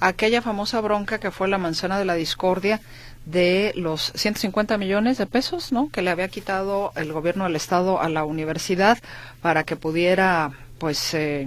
aquella 0.00 0.40
famosa 0.40 0.80
bronca 0.80 1.20
que 1.20 1.30
fue 1.30 1.48
la 1.48 1.58
manzana 1.58 1.98
de 1.98 2.06
la 2.06 2.14
discordia 2.14 2.80
de 3.26 3.74
los 3.76 4.10
150 4.14 4.78
millones 4.78 5.18
de 5.18 5.26
pesos, 5.26 5.70
¿no? 5.70 5.90
Que 5.90 6.00
le 6.00 6.08
había 6.08 6.28
quitado 6.28 6.92
el 6.96 7.12
gobierno 7.12 7.44
del 7.44 7.56
estado 7.56 8.00
a 8.00 8.08
la 8.08 8.24
universidad 8.24 8.96
para 9.42 9.64
que 9.64 9.76
pudiera 9.76 10.50
pues 10.78 11.12
eh, 11.12 11.46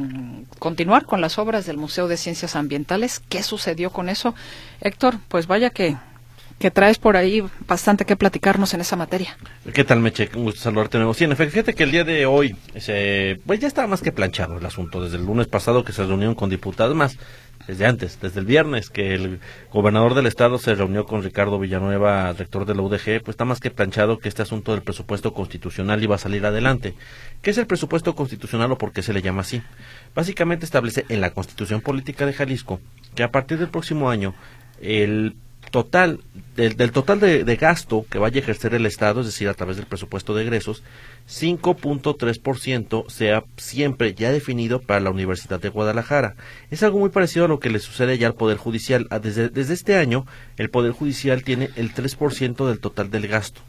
continuar 0.59 1.05
con 1.05 1.21
las 1.21 1.39
obras 1.39 1.65
del 1.65 1.77
Museo 1.77 2.07
de 2.07 2.17
Ciencias 2.17 2.55
Ambientales. 2.55 3.19
¿Qué 3.29 3.41
sucedió 3.41 3.91
con 3.91 4.09
eso? 4.09 4.35
Héctor, 4.79 5.17
pues 5.27 5.47
vaya 5.47 5.71
que 5.71 5.97
que 6.59 6.71
traes 6.71 6.99
por 6.99 7.15
ahí 7.15 7.43
bastante 7.65 8.05
que 8.05 8.15
platicarnos 8.17 8.73
en 8.73 8.81
esa 8.81 8.95
materia. 8.95 9.37
¿Qué 9.73 9.83
tal, 9.83 10.01
Meche? 10.01 10.29
Un 10.35 10.43
gusto 10.43 10.59
saludarte 10.59 10.97
de 10.97 11.05
en 11.05 11.31
efecto, 11.31 11.51
fíjate 11.51 11.73
que 11.73 11.83
el 11.83 11.91
día 11.91 12.03
de 12.03 12.25
hoy, 12.25 12.55
pues 12.73 13.59
ya 13.59 13.67
estaba 13.67 13.87
más 13.87 14.01
que 14.01 14.11
planchado 14.11 14.57
el 14.57 14.65
asunto. 14.65 15.01
Desde 15.01 15.17
el 15.17 15.25
lunes 15.25 15.47
pasado 15.47 15.83
que 15.83 15.93
se 15.93 16.03
reunieron 16.03 16.35
con 16.35 16.49
diputados, 16.49 16.95
más 16.95 17.17
desde 17.67 17.85
antes, 17.85 18.19
desde 18.19 18.39
el 18.39 18.45
viernes 18.45 18.89
que 18.89 19.13
el 19.13 19.39
gobernador 19.71 20.15
del 20.15 20.25
estado 20.25 20.57
se 20.57 20.73
reunió 20.75 21.05
con 21.05 21.23
Ricardo 21.23 21.59
Villanueva, 21.59 22.33
rector 22.33 22.65
de 22.65 22.73
la 22.73 22.81
UDG, 22.81 23.21
pues 23.23 23.29
está 23.35 23.45
más 23.45 23.59
que 23.59 23.69
planchado 23.69 24.17
que 24.17 24.27
este 24.27 24.41
asunto 24.41 24.71
del 24.71 24.81
presupuesto 24.81 25.33
constitucional 25.33 26.03
iba 26.03 26.15
a 26.15 26.19
salir 26.19 26.45
adelante. 26.45 26.95
¿Qué 27.41 27.51
es 27.51 27.57
el 27.57 27.67
presupuesto 27.67 28.15
constitucional 28.15 28.71
o 28.71 28.77
por 28.77 28.91
qué 28.91 29.01
se 29.01 29.13
le 29.13 29.21
llama 29.21 29.41
así? 29.41 29.61
Básicamente 30.15 30.65
establece 30.65 31.05
en 31.09 31.21
la 31.21 31.29
Constitución 31.29 31.81
Política 31.81 32.25
de 32.25 32.33
Jalisco 32.33 32.81
que 33.15 33.23
a 33.23 33.31
partir 33.31 33.59
del 33.59 33.69
próximo 33.69 34.09
año 34.09 34.33
el 34.81 35.35
total, 35.71 36.21
del, 36.55 36.91
total 36.91 37.19
de, 37.19 37.55
gasto 37.55 38.05
que 38.09 38.17
vaya 38.17 38.37
a 38.37 38.43
ejercer 38.43 38.73
el 38.73 38.85
Estado, 38.85 39.21
es 39.21 39.27
decir, 39.27 39.47
a 39.47 39.53
través 39.53 39.77
del 39.77 39.85
presupuesto 39.85 40.33
de 40.33 40.43
egresos, 40.43 40.83
5.3% 41.29 43.09
sea 43.09 43.43
siempre 43.57 44.13
ya 44.13 44.31
definido 44.31 44.81
para 44.81 44.99
la 44.99 45.11
Universidad 45.11 45.59
de 45.59 45.69
Guadalajara. 45.69 46.35
Es 46.71 46.83
algo 46.83 46.99
muy 46.99 47.09
parecido 47.09 47.45
a 47.45 47.47
lo 47.49 47.59
que 47.59 47.69
le 47.69 47.79
sucede 47.79 48.17
ya 48.17 48.27
al 48.27 48.35
Poder 48.35 48.57
Judicial. 48.57 49.07
Desde, 49.21 49.49
desde 49.49 49.73
este 49.73 49.95
año, 49.95 50.25
el 50.57 50.69
Poder 50.69 50.91
Judicial 50.91 51.43
tiene 51.43 51.69
el 51.75 51.93
3% 51.93 52.67
del 52.67 52.79
total 52.79 53.11
del 53.11 53.27
gasto. 53.27 53.61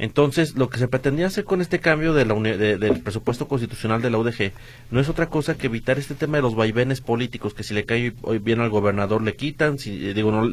Entonces, 0.00 0.56
lo 0.56 0.70
que 0.70 0.78
se 0.78 0.88
pretendía 0.88 1.26
hacer 1.26 1.44
con 1.44 1.60
este 1.60 1.78
cambio 1.78 2.14
de 2.14 2.24
la 2.24 2.34
del 2.34 3.00
presupuesto 3.00 3.46
constitucional 3.46 4.00
de 4.00 4.08
la 4.08 4.16
UDG 4.16 4.52
no 4.90 4.98
es 4.98 5.10
otra 5.10 5.28
cosa 5.28 5.58
que 5.58 5.66
evitar 5.66 5.98
este 5.98 6.14
tema 6.14 6.38
de 6.38 6.42
los 6.42 6.54
vaivenes 6.54 7.02
políticos, 7.02 7.52
que 7.52 7.64
si 7.64 7.74
le 7.74 7.84
cae 7.84 8.14
bien 8.40 8.60
al 8.60 8.70
gobernador 8.70 9.20
le 9.22 9.36
quitan, 9.36 9.78
si 9.78 10.08
eh, 10.08 10.14
digo 10.14 10.32
no, 10.32 10.50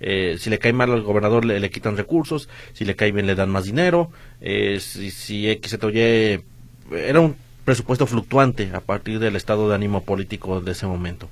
eh, 0.00 0.36
si 0.38 0.50
le 0.50 0.58
cae 0.58 0.74
mal 0.74 0.92
al 0.92 1.00
gobernador 1.00 1.46
le, 1.46 1.70
quitan 1.70 1.96
recursos, 1.96 2.50
si 2.74 2.84
le 2.84 2.96
cae 2.96 3.12
bien 3.12 3.26
le 3.26 3.34
dan 3.34 3.48
más 3.48 3.64
dinero, 3.64 4.10
eh, 4.42 4.78
si, 4.78 5.10
si 5.10 5.48
X 5.48 5.78
era 6.92 7.20
un 7.20 7.36
presupuesto 7.64 8.06
fluctuante 8.06 8.72
a 8.74 8.80
partir 8.80 9.20
del 9.20 9.36
estado 9.36 9.70
de 9.70 9.74
ánimo 9.74 10.02
político 10.04 10.60
de 10.60 10.72
ese 10.72 10.86
momento. 10.86 11.30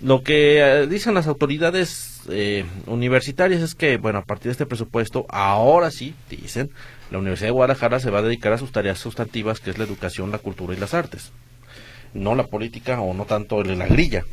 Lo 0.00 0.22
que 0.22 0.58
eh, 0.60 0.86
dicen 0.86 1.14
las 1.14 1.26
autoridades 1.26 2.20
eh, 2.28 2.64
universitarias 2.86 3.62
es 3.62 3.74
que, 3.74 3.96
bueno, 3.96 4.18
a 4.18 4.24
partir 4.24 4.46
de 4.46 4.52
este 4.52 4.66
presupuesto, 4.66 5.26
ahora 5.30 5.90
sí, 5.90 6.14
dicen, 6.28 6.70
la 7.10 7.18
Universidad 7.18 7.48
de 7.48 7.52
Guadalajara 7.52 8.00
se 8.00 8.10
va 8.10 8.18
a 8.18 8.22
dedicar 8.22 8.52
a 8.52 8.58
sus 8.58 8.72
tareas 8.72 8.98
sustantivas, 8.98 9.60
que 9.60 9.70
es 9.70 9.78
la 9.78 9.84
educación, 9.84 10.30
la 10.30 10.38
cultura 10.38 10.74
y 10.74 10.78
las 10.78 10.92
artes. 10.92 11.32
No 12.12 12.34
la 12.34 12.44
política 12.44 13.00
o 13.00 13.14
no 13.14 13.24
tanto 13.24 13.62
la 13.62 13.86
grilla. 13.86 14.24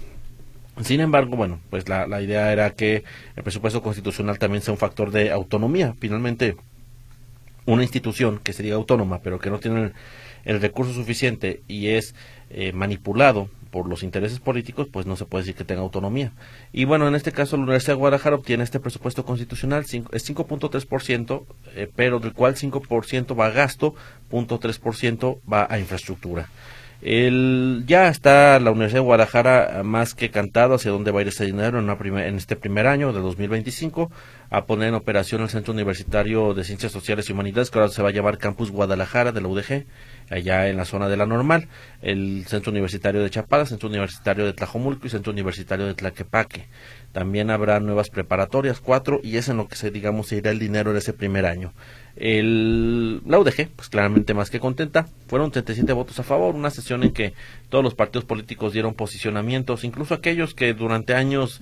Sin 0.81 0.99
embargo, 0.99 1.37
bueno, 1.37 1.59
pues 1.69 1.87
la, 1.87 2.07
la 2.07 2.21
idea 2.21 2.51
era 2.51 2.71
que 2.71 3.03
el 3.35 3.43
presupuesto 3.43 3.81
constitucional 3.81 4.39
también 4.39 4.63
sea 4.63 4.73
un 4.73 4.79
factor 4.79 5.11
de 5.11 5.31
autonomía. 5.31 5.95
Finalmente, 5.99 6.55
una 7.65 7.83
institución 7.83 8.39
que 8.43 8.53
sería 8.53 8.75
autónoma, 8.75 9.19
pero 9.21 9.39
que 9.39 9.49
no 9.49 9.59
tiene 9.59 9.91
el, 10.43 10.61
recurso 10.61 10.93
suficiente 10.93 11.61
y 11.67 11.89
es 11.89 12.15
eh, 12.49 12.73
manipulado 12.73 13.49
por 13.73 13.89
los 13.89 14.03
intereses 14.03 14.39
políticos, 14.39 14.87
pues 14.91 15.07
no 15.07 15.15
se 15.15 15.25
puede 15.25 15.41
decir 15.41 15.55
que 15.55 15.63
tenga 15.63 15.81
autonomía. 15.81 16.31
Y 16.71 16.85
bueno, 16.85 17.07
en 17.07 17.15
este 17.15 17.31
caso 17.31 17.57
la 17.57 17.63
Universidad 17.63 17.93
de 17.93 17.97
Guadalajara 17.97 18.35
obtiene 18.35 18.63
este 18.63 18.79
presupuesto 18.79 19.25
constitucional, 19.25 19.83
es 19.83 20.29
5.3%, 20.29 21.45
eh, 21.73 21.89
pero 21.95 22.19
del 22.19 22.33
cual 22.33 22.55
5% 22.55 23.37
va 23.37 23.47
a 23.47 23.49
gasto, 23.49 23.95
0.3% 24.29 25.39
va 25.51 25.65
a 25.67 25.79
infraestructura. 25.79 26.49
El, 27.05 27.83
ya 27.85 28.07
está 28.07 28.57
la 28.61 28.71
Universidad 28.71 29.01
de 29.01 29.05
Guadalajara 29.05 29.83
más 29.83 30.15
que 30.15 30.31
cantado 30.31 30.75
hacia 30.75 30.89
dónde 30.89 31.11
va 31.11 31.19
a 31.19 31.23
ir 31.23 31.27
ese 31.27 31.43
dinero 31.45 31.77
en, 31.77 31.89
una 31.89 31.97
en 32.25 32.35
este 32.35 32.55
primer 32.55 32.87
año 32.87 33.11
de 33.11 33.19
2025 33.19 34.09
a 34.49 34.65
poner 34.65 34.87
en 34.87 34.95
operación 34.95 35.41
el 35.41 35.49
Centro 35.49 35.73
Universitario 35.73 36.53
de 36.53 36.63
Ciencias 36.63 36.93
Sociales 36.93 37.27
y 37.27 37.33
Humanidades, 37.33 37.71
que 37.71 37.79
ahora 37.79 37.91
se 37.91 38.01
va 38.01 38.09
a 38.09 38.11
llamar 38.13 38.37
Campus 38.37 38.71
Guadalajara 38.71 39.33
de 39.33 39.41
la 39.41 39.49
UDG, 39.49 39.85
allá 40.29 40.69
en 40.69 40.77
la 40.77 40.85
zona 40.85 41.09
de 41.09 41.17
la 41.17 41.25
normal, 41.25 41.67
el 42.01 42.45
Centro 42.47 42.71
Universitario 42.71 43.21
de 43.21 43.29
Chapala, 43.29 43.65
Centro 43.65 43.89
Universitario 43.89 44.45
de 44.45 44.53
Tlajomulco 44.53 45.07
y 45.07 45.09
Centro 45.09 45.33
Universitario 45.33 45.87
de 45.87 45.95
Tlaquepaque. 45.95 46.67
También 47.11 47.49
habrá 47.49 47.79
nuevas 47.79 48.09
preparatorias, 48.11 48.79
cuatro, 48.79 49.19
y 49.23 49.37
es 49.37 49.49
en 49.49 49.57
lo 49.57 49.67
que 49.67 49.75
se, 49.75 49.91
digamos, 49.91 50.27
se 50.27 50.37
irá 50.37 50.51
el 50.51 50.59
dinero 50.59 50.93
de 50.93 50.99
ese 50.99 51.13
primer 51.13 51.47
año. 51.47 51.73
El, 52.15 53.21
la 53.25 53.39
UDG, 53.39 53.69
pues 53.75 53.89
claramente 53.89 54.33
más 54.33 54.49
que 54.49 54.59
contenta, 54.59 55.07
fueron 55.27 55.51
37 55.51 55.91
votos 55.93 56.19
a 56.19 56.23
favor, 56.23 56.55
una 56.55 56.69
sesión 56.69 57.03
en 57.03 57.11
que 57.11 57.33
todos 57.69 57.83
los 57.83 57.95
partidos 57.95 58.25
políticos 58.25 58.73
dieron 58.73 58.93
posicionamientos, 58.93 59.83
incluso 59.83 60.13
aquellos 60.13 60.53
que 60.53 60.73
durante 60.73 61.15
años 61.15 61.61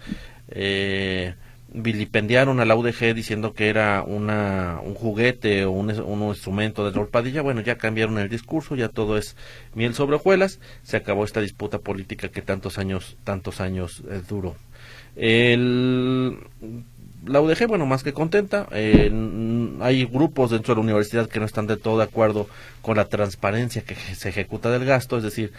eh, 0.50 1.36
vilipendiaron 1.74 2.60
a 2.60 2.66
la 2.66 2.76
UDG 2.76 3.14
diciendo 3.14 3.54
que 3.54 3.70
era 3.70 4.04
una, 4.04 4.80
un 4.84 4.94
juguete 4.94 5.64
o 5.66 5.72
un, 5.72 5.90
un 6.02 6.22
instrumento 6.30 6.90
de 6.90 7.06
Padilla, 7.06 7.42
bueno, 7.42 7.62
ya 7.62 7.78
cambiaron 7.78 8.20
el 8.20 8.30
discurso, 8.30 8.76
ya 8.76 8.90
todo 8.90 9.18
es 9.18 9.38
miel 9.74 9.94
sobre 9.94 10.18
hojuelas, 10.18 10.60
se 10.84 10.98
acabó 10.98 11.24
esta 11.24 11.42
disputa 11.42 11.80
política 11.80 12.30
que 12.30 12.42
tantos 12.42 12.78
años, 12.78 13.18
tantos 13.24 13.62
años 13.62 14.04
eh, 14.10 14.22
duró. 14.28 14.56
El, 15.16 16.38
la 17.26 17.42
UDG, 17.42 17.68
bueno, 17.68 17.86
más 17.86 18.04
que 18.04 18.14
contenta. 18.14 18.68
hay 18.72 20.06
grupos 20.06 20.52
dentro 20.52 20.74
de 20.74 20.80
la 20.80 20.84
universidad 20.84 21.30
que 21.30 21.40
no 21.40 21.46
están 21.46 21.68
de 21.68 21.78
todo 21.78 21.98
de 21.98 22.06
acuerdo 22.06 22.48
con 22.82 22.98
la 22.98 23.06
transparencia 23.06 23.84
que 23.84 23.96
se 23.96 24.30
ejecuta 24.30 24.72
del 24.72 24.86
gasto, 24.86 25.18
es 25.18 25.24
decir, 25.24 25.52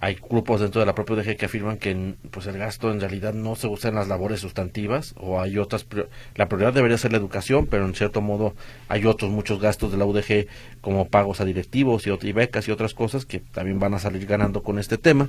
hay 0.00 0.16
grupos 0.28 0.60
dentro 0.60 0.80
de 0.80 0.86
la 0.86 0.94
propia 0.94 1.16
UDG 1.16 1.36
que 1.36 1.44
afirman 1.44 1.76
que 1.76 2.14
pues 2.30 2.46
el 2.46 2.56
gasto 2.56 2.90
en 2.90 3.00
realidad 3.00 3.34
no 3.34 3.54
se 3.54 3.66
usa 3.66 3.90
en 3.90 3.96
las 3.96 4.08
labores 4.08 4.40
sustantivas 4.40 5.14
o 5.18 5.40
hay 5.40 5.58
otras 5.58 5.86
la 6.34 6.48
prioridad 6.48 6.72
debería 6.72 6.96
ser 6.96 7.12
la 7.12 7.18
educación 7.18 7.66
pero 7.66 7.84
en 7.84 7.94
cierto 7.94 8.22
modo 8.22 8.54
hay 8.88 9.04
otros 9.04 9.30
muchos 9.30 9.60
gastos 9.60 9.92
de 9.92 9.98
la 9.98 10.06
UDG 10.06 10.46
como 10.80 11.08
pagos 11.08 11.40
a 11.40 11.44
directivos 11.44 12.06
y, 12.06 12.32
becas 12.32 12.66
y 12.68 12.70
otras 12.70 12.94
cosas 12.94 13.26
que 13.26 13.40
también 13.40 13.78
van 13.78 13.94
a 13.94 13.98
salir 13.98 14.26
ganando 14.26 14.62
con 14.62 14.78
este 14.78 14.98
tema. 14.98 15.28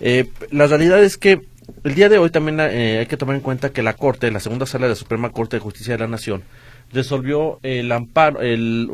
Eh, 0.00 0.28
la 0.50 0.66
realidad 0.66 1.02
es 1.02 1.16
que 1.16 1.40
el 1.84 1.94
día 1.94 2.08
de 2.08 2.18
hoy 2.18 2.30
también 2.30 2.58
eh, 2.60 2.98
hay 2.98 3.06
que 3.06 3.16
tomar 3.16 3.36
en 3.36 3.42
cuenta 3.42 3.70
que 3.70 3.82
la 3.82 3.94
Corte, 3.94 4.30
la 4.30 4.40
segunda 4.40 4.66
sala 4.66 4.86
de 4.86 4.90
la 4.90 4.96
Suprema 4.96 5.30
Corte 5.30 5.56
de 5.56 5.60
Justicia 5.60 5.94
de 5.94 6.00
la 6.00 6.08
Nación, 6.08 6.42
resolvió 6.92 7.58
el 7.62 7.92
amparo, 7.92 8.40
el, 8.40 8.88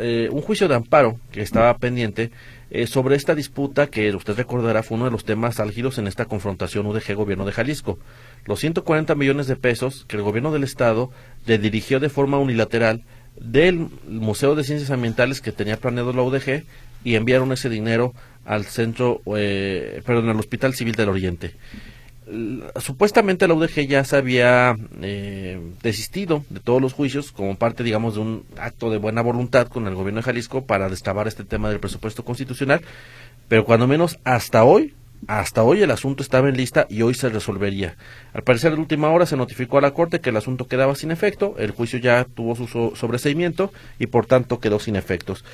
eh, 0.00 0.28
un 0.30 0.42
juicio 0.42 0.68
de 0.68 0.74
amparo 0.74 1.18
que 1.30 1.42
estaba 1.42 1.76
pendiente 1.78 2.30
eh, 2.70 2.86
sobre 2.86 3.16
esta 3.16 3.34
disputa 3.34 3.86
que 3.86 4.14
usted 4.14 4.36
recordará 4.36 4.82
fue 4.82 4.96
uno 4.96 5.04
de 5.04 5.10
los 5.10 5.24
temas 5.24 5.60
álgidos 5.60 5.98
en 5.98 6.06
esta 6.06 6.24
confrontación 6.24 6.86
UDG-Gobierno 6.86 7.44
de 7.44 7.52
Jalisco. 7.52 7.98
Los 8.44 8.60
140 8.60 9.14
millones 9.14 9.46
de 9.46 9.56
pesos 9.56 10.04
que 10.08 10.16
el 10.16 10.22
Gobierno 10.22 10.52
del 10.52 10.64
Estado 10.64 11.10
le 11.46 11.58
dirigió 11.58 12.00
de 12.00 12.08
forma 12.08 12.38
unilateral 12.38 13.04
del 13.40 13.88
Museo 14.08 14.54
de 14.54 14.64
Ciencias 14.64 14.90
Ambientales 14.90 15.40
que 15.40 15.52
tenía 15.52 15.76
planeado 15.76 16.12
la 16.12 16.22
UDG 16.22 16.64
y 17.04 17.14
enviaron 17.14 17.52
ese 17.52 17.68
dinero 17.68 18.14
al 18.44 18.64
centro, 18.64 19.20
perdón, 19.24 20.28
al 20.28 20.38
Hospital 20.38 20.74
Civil 20.74 20.94
del 20.94 21.08
Oriente 21.08 21.54
supuestamente 22.80 23.46
la 23.46 23.54
UDG 23.54 23.86
ya 23.86 24.04
se 24.04 24.16
había 24.16 24.76
eh, 25.00 25.60
desistido 25.82 26.44
de 26.50 26.60
todos 26.60 26.82
los 26.82 26.92
juicios 26.92 27.30
como 27.30 27.56
parte, 27.56 27.84
digamos, 27.84 28.14
de 28.14 28.20
un 28.20 28.44
acto 28.58 28.90
de 28.90 28.98
buena 28.98 29.22
voluntad 29.22 29.68
con 29.68 29.86
el 29.86 29.94
gobierno 29.94 30.20
de 30.20 30.24
Jalisco 30.24 30.64
para 30.64 30.88
destabar 30.88 31.28
este 31.28 31.44
tema 31.44 31.70
del 31.70 31.78
presupuesto 31.78 32.24
constitucional, 32.24 32.80
pero 33.48 33.64
cuando 33.64 33.86
menos 33.86 34.18
hasta 34.24 34.64
hoy, 34.64 34.94
hasta 35.28 35.62
hoy 35.62 35.82
el 35.82 35.90
asunto 35.90 36.22
estaba 36.22 36.48
en 36.48 36.56
lista 36.56 36.86
y 36.90 37.02
hoy 37.02 37.14
se 37.14 37.28
resolvería. 37.28 37.96
Al 38.32 38.42
parecer, 38.42 38.74
de 38.74 38.80
última 38.80 39.10
hora 39.10 39.26
se 39.26 39.36
notificó 39.36 39.78
a 39.78 39.80
la 39.80 39.92
Corte 39.92 40.20
que 40.20 40.30
el 40.30 40.36
asunto 40.36 40.66
quedaba 40.66 40.94
sin 40.94 41.10
efecto, 41.10 41.54
el 41.58 41.70
juicio 41.70 41.98
ya 41.98 42.24
tuvo 42.24 42.54
su 42.54 42.92
sobreseimiento 42.94 43.72
y 43.98 44.06
por 44.06 44.26
tanto 44.26 44.58
quedó 44.58 44.78
sin 44.80 44.96
efectos. 44.96 45.44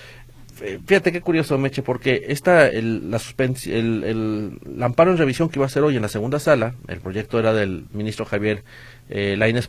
Eh, 0.65 0.79
fíjate 0.87 1.11
qué 1.11 1.21
curioso, 1.21 1.59
Meche, 1.59 1.83
porque 1.83 2.27
esta, 2.29 2.69
el, 2.69 3.11
la 3.11 3.21
el, 3.67 4.05
el, 4.05 4.83
amparo 4.83 5.11
en 5.11 5.19
revisión 5.19 5.49
que 5.49 5.59
iba 5.59 5.67
a 5.67 5.69
ser 5.69 5.83
hoy 5.83 5.97
en 5.97 6.03
la 6.03 6.09
segunda 6.09 6.39
sala, 6.39 6.75
el 6.87 7.01
proyecto 7.01 7.41
era 7.41 7.53
del 7.53 7.87
ministro 7.93 8.25
Javier 8.25 8.63
eh, 9.09 9.35
Lainez 9.37 9.69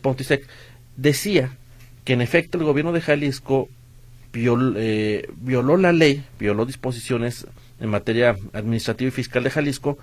decía 0.96 1.56
que 2.04 2.12
en 2.12 2.20
efecto 2.20 2.58
el 2.58 2.64
gobierno 2.64 2.92
de 2.92 3.00
Jalisco 3.00 3.68
eh, 4.32 5.28
violó 5.36 5.76
la 5.76 5.92
ley, 5.92 6.24
violó 6.38 6.64
disposiciones 6.64 7.48
en 7.80 7.88
materia 7.88 8.36
administrativa 8.52 9.08
y 9.08 9.12
fiscal 9.12 9.42
de 9.42 9.50
Jalisco 9.50 9.98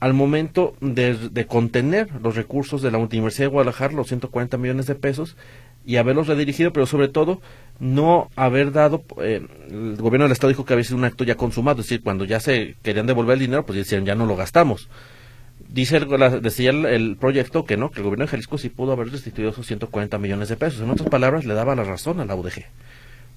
al 0.00 0.12
momento 0.12 0.76
de, 0.82 1.14
de, 1.14 1.46
contener 1.46 2.08
los 2.22 2.36
recursos 2.36 2.82
de 2.82 2.90
la 2.90 2.98
Universidad 2.98 3.46
de 3.46 3.52
Guadalajara, 3.52 3.94
los 3.94 4.08
140 4.08 4.58
millones 4.58 4.86
de 4.86 4.94
pesos, 4.94 5.36
y 5.86 5.96
haberlos 5.96 6.26
redirigido, 6.26 6.72
pero 6.72 6.84
sobre 6.84 7.08
todo 7.08 7.40
no 7.78 8.30
haber 8.36 8.72
dado, 8.72 9.04
eh, 9.20 9.46
el 9.68 9.96
gobierno 9.96 10.24
del 10.24 10.32
Estado 10.32 10.48
dijo 10.48 10.64
que 10.64 10.72
había 10.72 10.84
sido 10.84 10.96
un 10.96 11.04
acto 11.04 11.24
ya 11.24 11.36
consumado, 11.36 11.80
es 11.80 11.86
decir, 11.86 12.02
cuando 12.02 12.24
ya 12.24 12.40
se 12.40 12.76
querían 12.82 13.06
devolver 13.06 13.34
el 13.34 13.40
dinero, 13.40 13.66
pues 13.66 13.76
decían, 13.76 14.04
ya 14.04 14.14
no 14.14 14.26
lo 14.26 14.36
gastamos. 14.36 14.88
Dice 15.68 15.96
el, 15.96 16.42
decía 16.42 16.70
el, 16.70 17.16
proyecto 17.16 17.64
que 17.64 17.76
no, 17.76 17.90
que 17.90 17.98
el 17.98 18.04
gobierno 18.04 18.24
de 18.24 18.30
Jalisco 18.30 18.58
sí 18.58 18.68
pudo 18.68 18.92
haber 18.92 19.10
restituido 19.10 19.50
esos 19.50 19.66
140 19.66 20.18
millones 20.18 20.48
de 20.48 20.56
pesos. 20.56 20.80
En 20.80 20.90
otras 20.90 21.08
palabras, 21.08 21.44
le 21.44 21.54
daba 21.54 21.74
la 21.74 21.84
razón 21.84 22.20
a 22.20 22.24
la 22.24 22.34
UDG. 22.34 22.64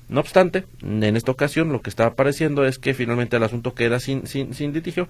No 0.10 0.22
obstante, 0.22 0.66
en 0.82 1.16
esta 1.16 1.32
ocasión 1.32 1.72
lo 1.72 1.82
que 1.82 1.90
está 1.90 2.08
apareciendo 2.08 2.66
es 2.66 2.80
que 2.80 2.94
finalmente 2.94 3.38
el 3.38 3.44
asunto 3.44 3.76
queda 3.76 4.00
sin, 4.00 4.26
sin, 4.26 4.54
sin 4.54 4.74
litigio, 4.74 5.08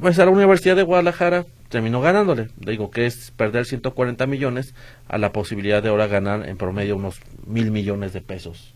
pues 0.00 0.18
a 0.18 0.24
la 0.24 0.30
Universidad 0.30 0.76
de 0.76 0.82
Guadalajara 0.82 1.44
terminó 1.68 2.00
ganándole. 2.00 2.48
Digo 2.56 2.90
que 2.90 3.06
es 3.06 3.30
perder 3.32 3.66
140 3.66 4.26
millones 4.26 4.74
a 5.08 5.18
la 5.18 5.32
posibilidad 5.32 5.82
de 5.82 5.90
ahora 5.90 6.06
ganar 6.06 6.48
en 6.48 6.56
promedio 6.56 6.96
unos 6.96 7.20
mil 7.46 7.70
millones 7.70 8.12
de 8.12 8.20
pesos 8.20 8.74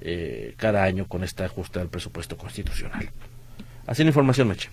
eh, 0.00 0.54
cada 0.56 0.84
año 0.84 1.06
con 1.06 1.24
este 1.24 1.44
ajuste 1.44 1.80
al 1.80 1.88
presupuesto 1.88 2.36
constitucional. 2.36 3.10
Así 3.86 4.02
la 4.02 4.08
información, 4.08 4.48
Meche. 4.48 4.70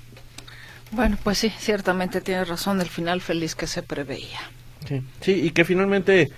Bueno, 0.92 1.18
pues 1.24 1.40
sí, 1.40 1.50
ciertamente 1.58 2.22
tiene 2.22 2.46
razón 2.46 2.80
el 2.80 2.88
final 2.88 3.22
feliz 3.22 3.56
que 3.56 3.68
se 3.68 3.84
preveía. 3.84 4.40
Sí, 4.88 5.02
sí 5.20 5.32
y 5.34 5.50
que 5.52 5.66
finalmente 5.66 6.30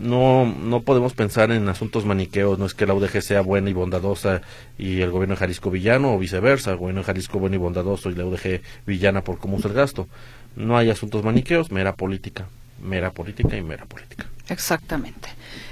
no, 0.00 0.44
no 0.44 0.82
podemos 0.82 1.14
pensar 1.14 1.50
en 1.50 1.68
asuntos 1.68 2.04
maniqueos, 2.04 2.58
no 2.58 2.66
es 2.66 2.74
que 2.74 2.86
la 2.86 2.94
UDG 2.94 3.22
sea 3.22 3.40
buena 3.40 3.70
y 3.70 3.72
bondadosa 3.72 4.42
y 4.78 5.00
el 5.00 5.10
gobierno 5.10 5.34
de 5.34 5.40
Jalisco 5.40 5.70
villano 5.70 6.14
o 6.14 6.18
viceversa, 6.18 6.72
el 6.72 6.76
gobierno 6.76 7.00
de 7.00 7.06
Jalisco 7.06 7.38
bueno 7.38 7.56
y 7.56 7.58
bondadoso 7.58 8.10
y 8.10 8.14
la 8.14 8.24
UDG 8.24 8.60
villana 8.86 9.22
por 9.22 9.38
cómo 9.38 9.56
usa 9.56 9.70
el 9.70 9.76
gasto. 9.76 10.08
No 10.56 10.76
hay 10.76 10.90
asuntos 10.90 11.24
maniqueos, 11.24 11.70
mera 11.70 11.94
política, 11.94 12.48
mera 12.80 13.10
política 13.10 13.56
y 13.56 13.62
mera 13.62 13.84
política. 13.86 14.26
Exactamente. 14.48 15.28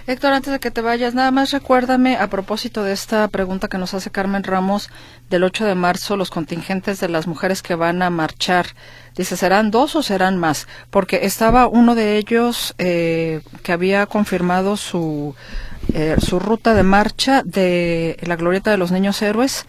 Héctor, 0.06 0.32
antes 0.32 0.52
de 0.52 0.60
que 0.60 0.70
te 0.70 0.82
vayas, 0.82 1.14
nada 1.14 1.30
más 1.30 1.50
recuérdame 1.50 2.16
a 2.16 2.28
propósito 2.28 2.84
de 2.84 2.92
esta 2.92 3.26
pregunta 3.28 3.68
que 3.68 3.78
nos 3.78 3.94
hace 3.94 4.10
Carmen 4.10 4.44
Ramos 4.44 4.90
del 5.30 5.44
8 5.44 5.64
de 5.64 5.74
marzo, 5.74 6.16
los 6.16 6.30
contingentes 6.30 7.00
de 7.00 7.08
las 7.08 7.26
mujeres 7.26 7.62
que 7.62 7.74
van 7.74 8.02
a 8.02 8.10
marchar. 8.10 8.66
Dice, 9.16 9.36
¿serán 9.36 9.70
dos 9.70 9.96
o 9.96 10.02
serán 10.02 10.36
más? 10.36 10.68
Porque 10.90 11.24
estaba 11.24 11.66
uno 11.66 11.94
de 11.94 12.18
ellos 12.18 12.74
eh, 12.78 13.40
que 13.62 13.72
había 13.72 14.06
confirmado 14.06 14.76
su, 14.76 15.34
eh, 15.92 16.16
su 16.18 16.38
ruta 16.38 16.74
de 16.74 16.82
marcha 16.82 17.42
de 17.42 18.18
la 18.22 18.36
Glorieta 18.36 18.70
de 18.70 18.76
los 18.76 18.92
Niños 18.92 19.22
Héroes 19.22 19.66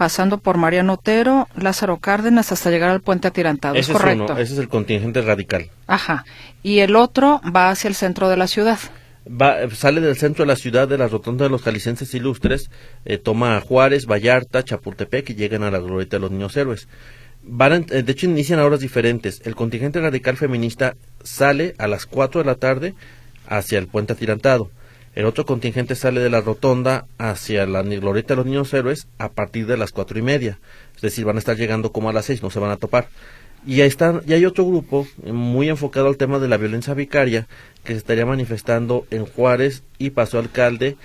pasando 0.00 0.38
por 0.38 0.56
Mariano 0.56 0.94
Otero, 0.94 1.46
Lázaro 1.54 1.98
Cárdenas 1.98 2.52
hasta 2.52 2.70
llegar 2.70 2.88
al 2.88 3.02
puente 3.02 3.28
atirantado. 3.28 3.74
Ese 3.74 3.92
¿Es 3.92 3.98
correcto? 3.98 4.32
ese 4.38 4.54
es 4.54 4.58
el 4.58 4.70
contingente 4.70 5.20
radical. 5.20 5.68
Ajá. 5.86 6.24
Y 6.62 6.78
el 6.78 6.96
otro 6.96 7.42
va 7.54 7.68
hacia 7.68 7.88
el 7.88 7.94
centro 7.94 8.30
de 8.30 8.38
la 8.38 8.46
ciudad. 8.46 8.78
Va, 9.28 9.58
sale 9.74 10.00
del 10.00 10.16
centro 10.16 10.46
de 10.46 10.48
la 10.48 10.56
ciudad 10.56 10.88
de 10.88 10.96
la 10.96 11.06
rotonda 11.06 11.44
de 11.44 11.50
los 11.50 11.60
jaliscienses 11.60 12.14
ilustres, 12.14 12.70
eh, 13.04 13.18
toma 13.18 13.60
Juárez, 13.60 14.06
Vallarta, 14.06 14.64
Chapultepec 14.64 15.28
y 15.28 15.34
llegan 15.34 15.64
a 15.64 15.70
la 15.70 15.80
glorieta 15.80 16.16
de 16.16 16.20
los 16.22 16.30
niños 16.30 16.56
héroes. 16.56 16.88
Van, 17.42 17.84
eh, 17.90 18.02
de 18.02 18.12
hecho, 18.12 18.24
inician 18.24 18.58
a 18.58 18.64
horas 18.64 18.80
diferentes. 18.80 19.42
El 19.44 19.54
contingente 19.54 20.00
radical 20.00 20.38
feminista 20.38 20.96
sale 21.22 21.74
a 21.76 21.86
las 21.86 22.06
4 22.06 22.40
de 22.40 22.46
la 22.46 22.54
tarde 22.54 22.94
hacia 23.46 23.78
el 23.78 23.86
puente 23.86 24.14
atirantado. 24.14 24.70
El 25.14 25.24
otro 25.24 25.44
contingente 25.44 25.96
sale 25.96 26.20
de 26.20 26.30
la 26.30 26.40
rotonda 26.40 27.06
hacia 27.18 27.66
la 27.66 27.82
glorieta 27.82 28.34
de 28.34 28.36
los 28.36 28.46
niños 28.46 28.72
héroes 28.72 29.08
a 29.18 29.30
partir 29.30 29.66
de 29.66 29.76
las 29.76 29.90
cuatro 29.90 30.18
y 30.18 30.22
media. 30.22 30.60
Es 30.94 31.02
decir, 31.02 31.24
van 31.24 31.36
a 31.36 31.40
estar 31.40 31.56
llegando 31.56 31.90
como 31.90 32.08
a 32.08 32.12
las 32.12 32.26
seis, 32.26 32.42
no 32.42 32.50
se 32.50 32.60
van 32.60 32.70
a 32.70 32.76
topar. 32.76 33.08
Y 33.66 33.80
ahí 33.80 33.88
están, 33.88 34.22
y 34.26 34.32
hay 34.32 34.46
otro 34.46 34.64
grupo 34.64 35.06
muy 35.24 35.68
enfocado 35.68 36.06
al 36.06 36.16
tema 36.16 36.38
de 36.38 36.48
la 36.48 36.56
violencia 36.56 36.94
vicaria 36.94 37.46
que 37.84 37.92
se 37.92 37.98
estaría 37.98 38.24
manifestando 38.24 39.06
en 39.10 39.26
Juárez 39.26 39.82
y 39.98 40.10
Paso 40.10 40.38
Alcalde 40.38 40.96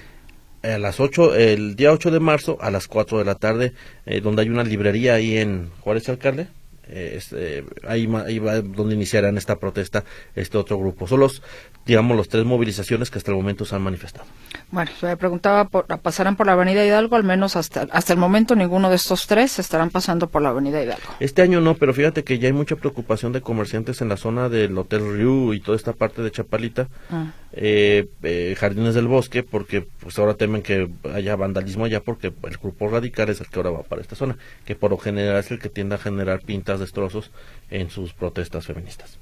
a 0.64 0.78
las 0.78 1.00
8, 1.00 1.36
el 1.36 1.76
día 1.76 1.92
8 1.92 2.12
de 2.12 2.20
marzo 2.20 2.58
a 2.62 2.72
las 2.72 2.88
4 2.88 3.20
de 3.20 3.26
la 3.26 3.36
tarde, 3.36 3.74
eh, 4.06 4.22
donde 4.22 4.44
hay 4.44 4.50
una 4.50 4.64
librería 4.64 5.16
ahí 5.16 5.38
en 5.38 5.70
Juárez 5.82 6.10
Alcalde, 6.10 6.48
eh, 6.88 7.14
este, 7.18 7.66
ahí, 7.88 8.08
ahí 8.26 8.40
va 8.40 8.62
donde 8.62 8.96
iniciarán 8.96 9.38
esta 9.38 9.58
protesta 9.58 10.04
este 10.36 10.58
otro 10.58 10.78
grupo. 10.78 11.08
Son 11.08 11.20
los, 11.20 11.42
digamos, 11.86 12.16
los 12.18 12.30
tres 12.30 12.46
movilizaciones 12.46 13.10
que 13.12 13.18
hasta 13.18 13.32
el 13.32 13.38
momento 13.38 13.66
se 13.66 13.76
han 13.76 13.82
manifestado. 13.82 14.26
Bueno, 14.72 14.92
me 15.02 15.18
preguntaba, 15.18 15.66
por, 15.68 15.86
¿pasarán 16.00 16.36
por 16.36 16.46
la 16.48 16.54
Avenida 16.54 16.86
Hidalgo? 16.86 17.16
Al 17.16 17.24
menos 17.24 17.56
hasta, 17.56 17.88
hasta 17.92 18.14
el 18.14 18.20
momento 18.20 18.56
ninguno 18.56 18.90
de 18.90 18.96
estos 18.96 19.28
tres 19.28 19.60
estarán 19.60 19.90
pasando 19.90 20.28
por 20.30 20.42
la 20.42 20.50
Avenida 20.50 20.82
Hidalgo. 20.82 21.04
Este 21.20 21.42
año 21.42 21.62
no, 21.62 21.76
pero 21.76 21.94
fíjate 21.94 22.24
que 22.24 22.40
ya 22.40 22.48
hay 22.48 22.54
mucha 22.54 22.76
preocupación 22.76 23.32
de 23.32 23.42
comerciantes 23.42 24.02
en 24.02 24.10
la 24.10 24.18
zona 24.18 24.50
del 24.50 24.78
Hotel 24.78 25.02
Riu 25.18 25.54
y 25.54 25.60
toda 25.60 25.76
esta 25.76 25.94
parte 25.94 26.22
de 26.22 26.32
Chapalita, 26.32 26.88
Ah. 27.12 27.32
eh, 27.54 28.08
eh, 28.24 28.56
Jardines 28.58 28.96
del 28.96 29.08
Bosque, 29.08 29.44
porque 29.44 29.82
pues 30.00 30.18
ahora 30.20 30.34
temen 30.36 30.62
que 30.62 30.90
haya 31.14 31.36
vandalismo 31.36 31.86
allá 31.86 32.02
porque 32.02 32.28
el 32.44 32.58
grupo 32.58 32.88
radical 32.90 33.30
es 33.30 33.40
el 33.42 33.48
que 33.48 33.60
ahora 33.60 33.70
va 33.70 33.84
para 33.84 34.02
esta 34.02 34.16
zona, 34.16 34.38
que 34.66 34.76
por 34.76 34.92
lo 34.92 34.98
general 34.98 35.38
es 35.38 35.52
el 35.52 35.60
que 35.60 35.70
tiende 35.70 35.96
a 35.96 35.98
generar 35.98 36.42
pintas, 36.42 36.75
destrozos 36.80 37.32
en 37.70 37.90
sus 37.90 38.14
protestas 38.14 38.66
feministas. 38.66 39.18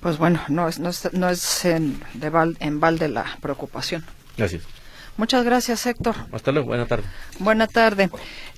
Pues 0.00 0.18
bueno, 0.18 0.40
no 0.48 0.68
es, 0.68 0.78
no 0.78 0.90
es, 0.90 1.12
no 1.12 1.28
es 1.28 1.64
en, 1.64 2.00
de 2.14 2.54
en 2.60 2.80
balde 2.80 3.08
la 3.08 3.24
preocupación. 3.40 4.04
Gracias. 4.36 4.62
Muchas 5.16 5.44
gracias, 5.44 5.84
Héctor. 5.84 6.14
Hasta 6.30 6.52
luego, 6.52 6.68
buena 6.68 6.86
tarde. 6.86 7.04
Buena 7.40 7.66
tarde. 7.66 8.08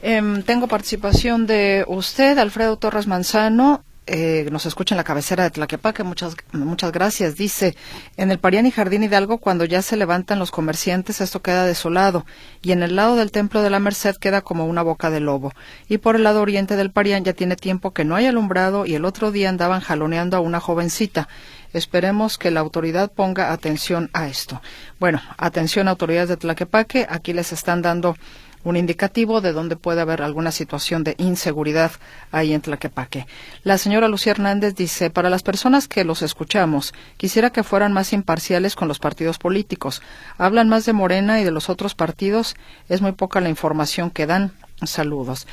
Em, 0.03 0.43
tengo 0.43 0.69
participación 0.69 1.47
de 1.47 1.85
usted, 1.89 2.37
Alfredo 2.37 2.77
Torres 2.77 3.07
Manzano. 3.07 3.83
Eh, 4.07 4.49
nos 4.51 4.67
escucha 4.67 4.95
en 4.95 4.97
la 4.97 5.05
cabecera 5.05 5.45
de 5.45 5.51
Tlaquepaque. 5.51 6.03
Muchas, 6.03 6.37
muchas 6.53 6.91
gracias. 6.91 7.37
Dice, 7.37 7.77
en 8.17 8.31
el 8.31 8.39
Parián 8.39 8.67
y 8.67 8.71
Jardín 8.71 9.05
Hidalgo, 9.05 9.39
cuando 9.39 9.65
ya 9.65 9.83
se 9.83 9.97
levantan 9.97 10.39
los 10.39 10.51
comerciantes, 10.51 11.21
esto 11.21 11.43
queda 11.43 11.65
desolado. 11.65 12.27
Y 12.63 12.73
en 12.73 12.83
el 12.83 12.97
lado 12.97 13.17
del 13.17 13.31
Templo 13.31 13.63
de 13.63 13.71
la 13.71 13.79
Merced 13.79 14.17
queda 14.17 14.41
como 14.41 14.67
una 14.67 14.83
boca 14.83 15.11
de 15.11 15.21
lobo. 15.21 15.53
Y 15.89 15.99
por 15.99 16.17
el 16.17 16.25
lado 16.25 16.41
oriente 16.41 16.77
del 16.77 16.91
Parián 16.91 17.25
ya 17.25 17.35
tiene 17.35 17.57
tiempo 17.57 17.93
que 17.93 18.05
no 18.05 18.17
hay 18.17 18.27
alumbrado 18.27 18.87
y 18.87 18.95
el 18.95 19.05
otro 19.05 19.31
día 19.31 19.49
andaban 19.49 19.81
jaloneando 19.81 20.37
a 20.37 20.41
una 20.41 20.61
jovencita. 20.61 21.29
Esperemos 21.73 22.37
que 22.37 22.51
la 22.51 22.61
autoridad 22.61 23.13
ponga 23.13 23.53
atención 23.53 24.11
a 24.13 24.27
esto. 24.27 24.61
Bueno, 24.99 25.23
atención 25.39 25.87
autoridades 25.87 26.29
de 26.29 26.37
Tlaquepaque, 26.37 27.07
aquí 27.09 27.33
les 27.33 27.53
están 27.53 27.81
dando 27.81 28.17
un 28.63 28.77
indicativo 28.77 29.41
de 29.41 29.53
dónde 29.53 29.77
puede 29.77 30.01
haber 30.01 30.23
alguna 30.23 30.53
situación 30.53 31.03
de 31.05 31.15
inseguridad 31.19 31.93
ahí 32.31 32.53
en 32.53 32.61
Tlaquepaque. 32.61 33.27
La 33.63 33.79
señora 33.79 34.09
Lucía 34.09 34.33
Hernández 34.33 34.75
dice, 34.75 35.11
para 35.11 35.31
las 35.31 35.43
personas 35.43 35.89
que 35.89 36.05
los 36.05 36.23
escuchamos, 36.23 36.93
quisiera 37.17 37.51
que 37.51 37.63
fueran 37.63 37.93
más 37.93 38.13
imparciales 38.13 38.77
con 38.77 38.89
los 38.89 38.99
partidos 38.99 39.39
políticos. 39.39 40.03
Hablan 40.37 40.69
más 40.69 40.85
de 40.85 40.93
Morena 40.93 41.41
y 41.41 41.45
de 41.45 41.51
los 41.51 41.71
otros 41.71 41.95
partidos, 41.95 42.55
es 42.89 43.01
muy 43.01 43.13
poca 43.13 43.41
la 43.41 43.49
información 43.49 44.11
que 44.11 44.27
dan. 44.27 44.53
Saludos. 44.83 45.47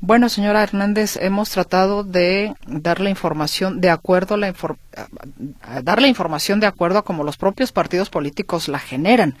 Bueno, 0.00 0.28
señora 0.28 0.62
Hernández, 0.62 1.16
hemos 1.16 1.50
tratado 1.50 2.04
de 2.04 2.54
darle 2.68 3.10
información 3.10 3.80
de 3.80 3.90
acuerdo 3.90 4.36
a 4.36 4.38
la 4.38 4.54
infor- 4.54 4.78
a 5.60 5.82
darle 5.82 6.06
información 6.06 6.60
de 6.60 6.68
acuerdo 6.68 6.98
a 6.98 7.04
como 7.04 7.24
los 7.24 7.36
propios 7.36 7.72
partidos 7.72 8.08
políticos 8.08 8.68
la 8.68 8.78
generan. 8.78 9.36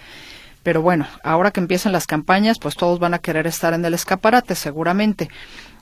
Pero 0.62 0.82
bueno, 0.82 1.06
ahora 1.22 1.50
que 1.50 1.60
empiezan 1.60 1.92
las 1.92 2.06
campañas, 2.06 2.58
pues 2.58 2.76
todos 2.76 2.98
van 2.98 3.14
a 3.14 3.18
querer 3.18 3.46
estar 3.46 3.74
en 3.74 3.84
el 3.84 3.94
escaparate, 3.94 4.54
seguramente. 4.54 5.28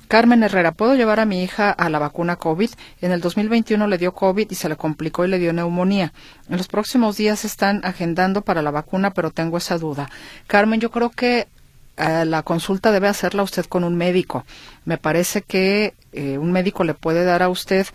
Carmen 0.09 0.45
Herrera, 0.45 0.71
¿puedo 0.71 0.95
llevar 0.95 1.19
a 1.19 1.25
mi 1.25 1.43
hija 1.43 1.71
a 1.71 1.91
la 1.91 1.99
vacuna 1.99 2.37
COVID? 2.37 2.71
En 3.01 3.11
el 3.11 3.21
2021 3.21 3.89
le 3.89 3.99
dio 3.99 4.13
COVID 4.13 4.49
y 4.49 4.55
se 4.55 4.69
le 4.69 4.77
complicó 4.77 5.25
y 5.25 5.29
le 5.29 5.41
dio 5.41 5.53
neumonía. 5.53 6.13
En 6.49 6.59
los 6.59 6.69
próximos 6.69 7.17
días 7.17 7.45
están 7.45 7.81
agendando 7.85 8.43
para 8.43 8.63
la 8.63 8.71
vacuna, 8.71 9.11
pero 9.11 9.33
tengo 9.33 9.57
esa 9.57 9.79
duda. 9.79 10.09
Carmen, 10.47 10.81
yo 10.81 10.93
creo 10.93 11.11
que 11.11 11.49
la 11.97 12.43
consulta 12.43 12.93
debe 12.93 13.09
hacerla 13.09 13.43
usted 13.43 13.65
con 13.67 13.85
un 13.85 13.97
médico. 13.97 14.45
Me 14.85 14.99
parece 14.99 15.43
que 15.43 15.95
eh, 16.13 16.39
un 16.39 16.53
médico 16.53 16.85
le 16.85 16.95
puede 16.95 17.25
dar 17.25 17.43
a 17.43 17.49
usted 17.49 17.87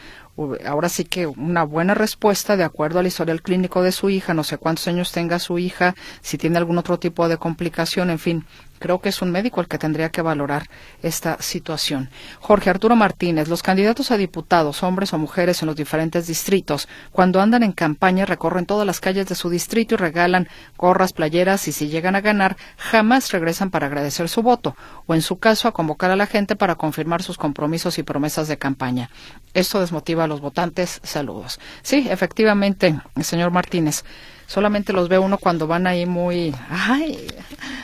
ahora 0.66 0.90
sí 0.90 1.06
que 1.06 1.28
una 1.28 1.64
buena 1.64 1.94
respuesta 1.94 2.58
de 2.58 2.64
acuerdo 2.64 3.00
al 3.00 3.08
historial 3.08 3.42
clínico 3.42 3.82
de 3.82 3.92
su 3.92 4.10
hija, 4.10 4.34
no 4.34 4.44
sé 4.44 4.58
cuántos 4.58 4.88
años 4.88 5.12
tenga 5.12 5.40
su 5.40 5.60
hija, 5.60 5.96
si 6.22 6.38
tiene 6.38 6.58
algún 6.58 6.78
otro 6.78 7.00
tipo 7.00 7.28
de 7.28 7.38
complicación, 7.38 8.10
en 8.10 8.20
fin. 8.20 8.46
Creo 8.82 9.00
que 9.00 9.10
es 9.10 9.22
un 9.22 9.30
médico 9.30 9.62
el 9.62 9.68
que 9.68 9.78
tendría 9.78 10.10
que 10.10 10.24
valorar 10.24 10.68
esta 11.04 11.40
situación. 11.40 12.10
Jorge 12.40 12.72
Arturo 12.72 12.96
Martínez, 12.96 13.48
los 13.48 13.62
candidatos 13.62 14.10
a 14.10 14.18
diputados, 14.18 14.82
hombres 14.82 15.14
o 15.14 15.20
mujeres 15.20 15.62
en 15.62 15.68
los 15.68 15.76
diferentes 15.76 16.26
distritos, 16.26 16.90
cuando 17.12 17.40
andan 17.42 17.62
en 17.62 17.74
campaña 17.74 18.26
recorren 18.26 18.66
todas 18.66 18.88
las 18.88 19.00
calles 19.00 19.28
de 19.28 19.36
su 19.36 19.52
distrito 19.52 19.94
y 19.94 19.98
regalan 19.98 20.50
gorras, 20.78 21.14
playeras 21.14 21.68
y 21.68 21.74
si 21.74 21.90
llegan 21.90 22.16
a 22.16 22.22
ganar, 22.22 22.58
jamás 22.78 23.32
regresan 23.32 23.70
para 23.70 23.86
agradecer 23.86 24.28
su 24.30 24.42
voto 24.42 24.76
o 25.06 25.14
en 25.14 25.22
su 25.22 25.38
caso 25.38 25.68
a 25.68 25.74
convocar 25.74 26.10
a 26.10 26.16
la 26.16 26.26
gente 26.26 26.56
para 26.56 26.74
confirmar 26.74 27.22
sus 27.22 27.38
compromisos 27.38 28.00
y 28.00 28.04
promesas 28.04 28.48
de 28.48 28.58
campaña. 28.58 29.12
Esto 29.54 29.80
desmotiva 29.80 30.24
a 30.24 30.28
los 30.28 30.42
votantes. 30.42 31.02
Saludos. 31.04 31.60
Sí, 31.84 32.08
efectivamente, 32.10 33.00
señor 33.22 33.52
Martínez. 33.52 34.04
Solamente 34.52 34.92
los 34.92 35.08
ve 35.08 35.18
uno 35.18 35.38
cuando 35.38 35.66
van 35.66 35.88
ahí 35.88 36.06
muy, 36.06 36.54
ay, 36.68 37.26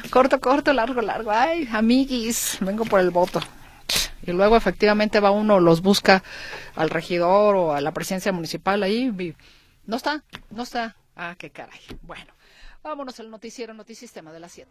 corto, 0.10 0.42
corto, 0.42 0.74
largo, 0.74 1.00
largo, 1.00 1.32
ay, 1.32 1.66
amiguis, 1.72 2.58
vengo 2.60 2.84
por 2.84 3.00
el 3.00 3.10
voto. 3.10 3.40
Y 4.24 4.34
luego 4.34 4.58
efectivamente 4.58 5.22
va 5.22 5.32
uno, 5.32 5.62
los 5.62 5.82
busca 5.82 6.24
al 6.76 6.90
regidor 6.90 7.56
o 7.56 7.74
a 7.74 7.80
la 7.80 7.94
presidencia 7.94 8.34
municipal 8.34 8.84
ahí. 8.84 9.14
no 9.86 9.96
está, 9.96 10.26
no 10.50 10.64
está. 10.64 10.98
Ah, 11.16 11.36
qué 11.38 11.52
caray. 11.52 11.80
Bueno, 12.02 12.34
vámonos 12.84 13.18
al 13.22 13.32
noticiero 13.32 13.74
Notisistema 13.74 14.34
de 14.34 14.42
las 14.42 14.52
7. 14.52 14.70